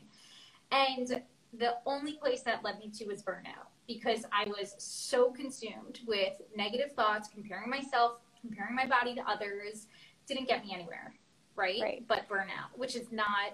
And 0.72 1.22
the 1.58 1.76
only 1.86 2.14
place 2.14 2.42
that 2.42 2.64
led 2.64 2.80
me 2.80 2.90
to 2.98 3.06
was 3.06 3.24
burnout 3.24 3.70
because 3.88 4.26
I 4.32 4.46
was 4.46 4.76
so 4.78 5.32
consumed 5.32 6.02
with 6.06 6.34
negative 6.56 6.92
thoughts, 6.92 7.30
comparing 7.30 7.70
myself, 7.70 8.20
comparing 8.42 8.76
my 8.76 8.86
body 8.86 9.16
to 9.16 9.22
others, 9.22 9.88
didn't 10.28 10.48
get 10.48 10.66
me 10.66 10.74
anywhere, 10.74 11.14
right? 11.56 11.82
right? 11.82 12.04
But 12.08 12.28
burnout, 12.28 12.76
which 12.76 12.96
is 12.96 13.12
not, 13.12 13.54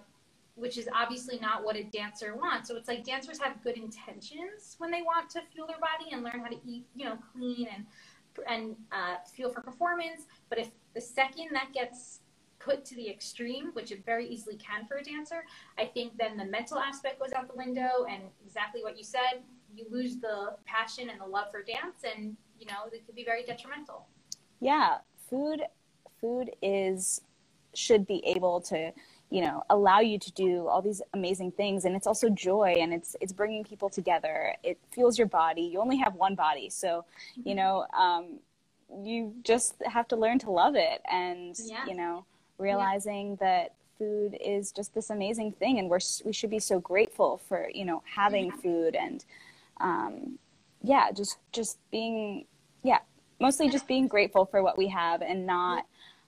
which 0.56 0.78
is 0.78 0.88
obviously 0.94 1.40
not 1.40 1.64
what 1.64 1.76
a 1.76 1.84
dancer 1.84 2.36
wants. 2.36 2.70
So 2.70 2.76
it's 2.76 2.88
like 2.88 3.04
dancers 3.04 3.40
have 3.40 3.62
good 3.64 3.78
intentions 3.78 4.76
when 4.78 4.92
they 4.92 5.02
want 5.02 5.30
to 5.32 5.42
fuel 5.54 5.68
their 5.68 5.80
body 5.80 6.12
and 6.12 6.24
learn 6.24 6.40
how 6.40 6.48
to 6.48 6.60
eat, 6.66 6.86
you 6.96 7.06
know, 7.06 7.18
clean 7.34 7.68
and 7.74 7.86
and 8.48 8.76
uh, 8.92 9.18
feel 9.32 9.52
for 9.52 9.62
performance. 9.62 10.24
But 10.50 10.58
if 10.58 10.72
the 10.96 11.02
second 11.02 11.50
that 11.54 11.72
gets 11.72 12.20
put 12.58 12.84
to 12.86 12.96
the 12.96 13.08
extreme, 13.10 13.72
which 13.74 13.92
it 13.92 14.04
very 14.06 14.26
easily 14.28 14.56
can 14.56 14.88
for 14.88 14.98
a 14.98 15.04
dancer, 15.04 15.46
I 15.78 15.86
think 15.86 16.18
then 16.18 16.38
the 16.38 16.46
mental 16.46 16.80
aspect 16.80 17.20
goes 17.20 17.34
out 17.34 17.48
the 17.48 17.58
window 17.58 18.06
and 18.10 18.24
exactly 18.44 18.82
what 18.82 18.98
you 18.98 19.04
said, 19.04 19.44
you 19.76 19.86
lose 19.90 20.18
the 20.18 20.56
passion 20.66 21.10
and 21.10 21.20
the 21.20 21.26
love 21.26 21.52
for 21.52 21.62
dance 21.64 22.04
and 22.04 22.36
you 22.60 22.66
know 22.66 22.90
it 22.92 23.06
could 23.06 23.16
be 23.16 23.24
very 23.24 23.44
detrimental 23.44 24.06
yeah 24.60 24.98
food 25.30 25.62
food 26.22 26.52
is 26.62 27.22
should 27.74 28.06
be 28.06 28.24
able 28.26 28.62
to 28.62 28.92
you 29.34 29.42
know 29.42 29.64
allow 29.70 30.00
you 30.00 30.20
to 30.20 30.32
do 30.34 30.68
all 30.68 30.82
these 30.82 31.02
amazing 31.14 31.52
things 31.52 31.86
and 31.86 31.96
it's 31.96 32.08
also 32.08 32.30
joy 32.30 32.74
and 32.80 32.94
it's 32.94 33.16
it's 33.22 33.34
bringing 33.34 33.64
people 33.64 33.90
together 33.90 34.56
it 34.64 34.78
fuels 34.92 35.18
your 35.18 35.28
body 35.28 35.64
you 35.64 35.80
only 35.80 35.98
have 35.98 36.16
one 36.16 36.36
body 36.36 36.70
so 36.70 37.06
mm-hmm. 37.38 37.50
you 37.50 37.56
know 37.56 37.86
um, 37.98 38.40
you 39.04 39.34
just 39.44 39.76
have 39.86 40.08
to 40.08 40.16
learn 40.16 40.38
to 40.40 40.52
love 40.52 40.76
it 40.76 41.02
and 41.12 41.56
yeah. 41.66 41.86
you 41.88 41.96
know 41.96 42.26
realizing 42.58 43.32
yeah. 43.32 43.48
that 43.48 43.74
food 43.98 44.38
is 44.44 44.72
just 44.72 44.94
this 44.94 45.10
amazing 45.10 45.52
thing 45.52 45.80
and 45.80 45.90
we're 45.90 46.00
we 46.26 46.34
should 46.34 46.50
be 46.50 46.60
so 46.60 46.80
grateful 46.80 47.42
for 47.48 47.70
you 47.74 47.86
know 47.86 48.04
having 48.06 48.52
mm-hmm. 48.52 48.60
food 48.62 48.96
and 48.96 49.26
um, 49.82 50.40
yeah, 50.84 51.12
just 51.12 51.38
just 51.52 51.78
being 51.92 52.46
yeah, 52.84 53.00
mostly 53.40 53.70
just 53.70 53.88
being 53.88 54.08
grateful 54.08 54.46
for 54.46 54.62
what 54.62 54.78
we 54.78 54.88
have 54.90 55.22
and 55.22 55.46
not 55.46 55.86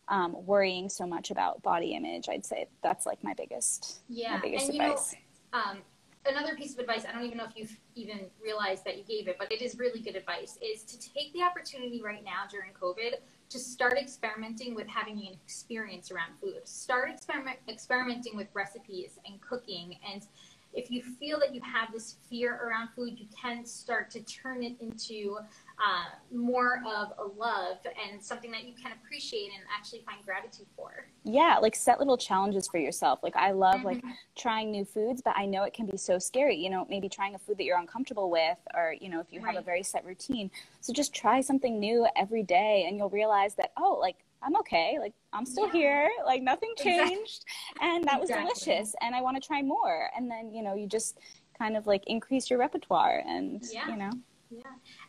um, 0.08 0.36
worrying 0.46 0.90
so 0.90 1.06
much 1.06 1.32
about 1.32 1.62
body 1.64 1.94
image. 1.94 2.30
I'd 2.30 2.46
say 2.46 2.68
that's 2.84 3.06
like 3.06 3.24
my 3.24 3.34
biggest 3.34 4.00
yeah, 4.10 4.36
my 4.36 4.42
biggest 4.42 4.70
and, 4.70 4.82
advice. 4.82 5.16
Know, 5.54 5.60
um, 5.60 5.78
another 6.26 6.56
piece 6.56 6.74
of 6.74 6.80
advice, 6.80 7.06
I 7.08 7.12
don't 7.12 7.24
even 7.24 7.38
know 7.38 7.46
if 7.46 7.56
you've 7.56 7.76
even 7.96 8.22
realized 8.44 8.84
that 8.86 8.98
you 8.98 9.04
gave 9.04 9.28
it, 9.28 9.38
but 9.40 9.52
it 9.52 9.62
is 9.62 9.78
really 9.78 10.02
good 10.02 10.16
advice, 10.16 10.58
is 10.62 10.84
to 10.84 11.00
take 11.00 11.34
the 11.34 11.42
opportunity 11.42 12.02
right 12.02 12.24
now 12.24 12.44
during 12.50 12.72
COVID 12.72 13.16
to 13.48 13.60
start 13.60 13.98
experimenting 13.98 14.76
with 14.76 14.88
having 14.88 15.20
an 15.20 15.34
experience 15.46 16.12
around 16.12 16.32
food. 16.42 16.68
Start 16.68 17.10
experiment, 17.12 17.58
experimenting 17.70 18.36
with 18.36 18.48
recipes 18.54 19.20
and 19.26 19.40
cooking 19.42 19.98
and 20.12 20.28
if 20.76 20.92
you 20.92 21.02
feel 21.02 21.40
that 21.40 21.56
you 21.56 21.62
have 21.62 21.92
this 21.92 22.18
fear 22.30 22.56
around 22.56 22.90
food, 22.96 23.18
you 23.18 23.28
can 23.42 23.66
start 23.66 24.12
to 24.12 24.20
turn 24.22 24.62
it 24.62 24.76
into 24.82 25.38
uh, 25.80 26.36
more 26.36 26.82
of 26.88 27.14
a 27.20 27.28
love 27.38 27.78
and 27.86 28.24
something 28.24 28.52
that 28.52 28.66
you 28.66 28.74
can 28.74 28.92
appreciate 28.94 29.52
and 29.54 29.64
actually 29.76 30.02
find 30.06 30.24
gratitude 30.24 30.68
for. 30.76 31.08
Yeah, 31.24 31.58
like 31.62 31.76
set 31.76 32.00
little 32.00 32.18
challenges 32.18 32.68
for 32.68 32.78
yourself. 32.78 33.20
Like 33.24 33.36
I 33.36 33.52
love 33.52 33.78
mm-hmm. 33.78 33.86
like 33.86 34.04
trying 34.38 34.72
new 34.72 34.86
foods, 34.86 35.22
but 35.24 35.36
I 35.36 35.46
know 35.46 35.64
it 35.64 35.74
can 35.74 35.86
be 35.86 35.98
so 35.98 36.18
scary. 36.18 36.56
You 36.56 36.70
know, 36.70 36.86
maybe 36.90 37.10
trying 37.10 37.36
a 37.36 37.40
food 37.40 37.58
that 37.58 37.64
you're 37.66 37.80
uncomfortable 37.80 38.30
with, 38.30 38.58
or 38.74 38.96
you 39.00 39.10
know, 39.10 39.20
if 39.20 39.28
you 39.32 39.42
right. 39.42 39.54
have 39.54 39.62
a 39.62 39.66
very 39.66 39.84
set 39.84 40.06
routine. 40.06 40.50
So 40.82 40.94
just 40.94 41.14
try 41.14 41.42
something 41.42 41.80
new 41.80 42.08
every 42.16 42.44
day, 42.44 42.86
and 42.88 42.98
you'll 42.98 43.10
realize 43.10 43.56
that 43.56 43.72
oh, 43.78 43.98
like 44.00 44.18
I'm 44.42 44.56
okay. 44.58 44.98
Like 45.00 45.14
I'm 45.34 45.46
still 45.46 45.68
yeah. 45.68 45.74
here. 45.74 46.10
Like 46.26 46.42
nothing 46.42 46.74
changed, 46.78 47.46
exactly. 47.72 47.90
and 47.90 48.04
that 48.06 48.20
was 48.20 48.30
exactly. 48.30 48.54
delicious. 48.54 48.96
And 49.02 49.16
I 49.16 49.22
want 49.22 49.42
to 49.42 49.46
try 49.46 49.62
more. 49.62 50.10
And 50.16 50.30
then 50.30 50.54
you 50.54 50.64
know 50.64 50.76
you 50.76 50.88
just 50.88 51.18
kind 51.58 51.76
of 51.76 51.88
like 51.88 52.04
increase 52.08 52.50
your 52.50 52.60
repertoire, 52.60 53.24
and 53.26 53.64
yeah. 53.74 53.90
you 53.90 53.98
know 53.98 54.12
Yeah. 54.52 54.62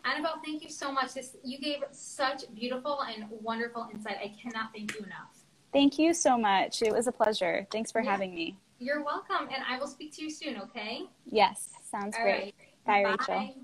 Annabelle, 0.07 0.41
thank 0.45 0.63
you 0.63 0.71
so 0.71 0.93
much. 0.93 1.15
This 1.15 1.37
you 1.43 1.59
gave 1.59 1.83
such 1.91 2.45
beautiful 2.55 3.01
and 3.03 3.25
wonderful 3.43 3.89
insight. 3.93 4.19
I 4.23 4.35
cannot 4.41 4.73
thank 4.73 4.95
you 4.95 5.05
enough. 5.05 5.45
Thank 5.73 5.99
you 5.99 6.15
so 6.15 6.39
much. 6.39 6.81
It 6.83 6.93
was 6.93 7.09
a 7.09 7.13
pleasure. 7.13 7.67
Thanks 7.73 7.91
for 7.91 8.01
yeah. 8.01 8.13
having 8.13 8.35
me. 8.35 8.57
You're 8.79 9.03
welcome. 9.03 9.49
And 9.53 9.65
I 9.69 9.79
will 9.79 9.89
speak 9.89 10.15
to 10.17 10.23
you 10.23 10.31
soon, 10.31 10.61
okay? 10.61 11.07
Yes, 11.25 11.71
sounds 11.91 12.15
All 12.17 12.23
great. 12.23 12.55
Right. 12.59 12.85
Bye, 12.87 13.03
Bye, 13.03 13.17
Rachel. 13.19 13.55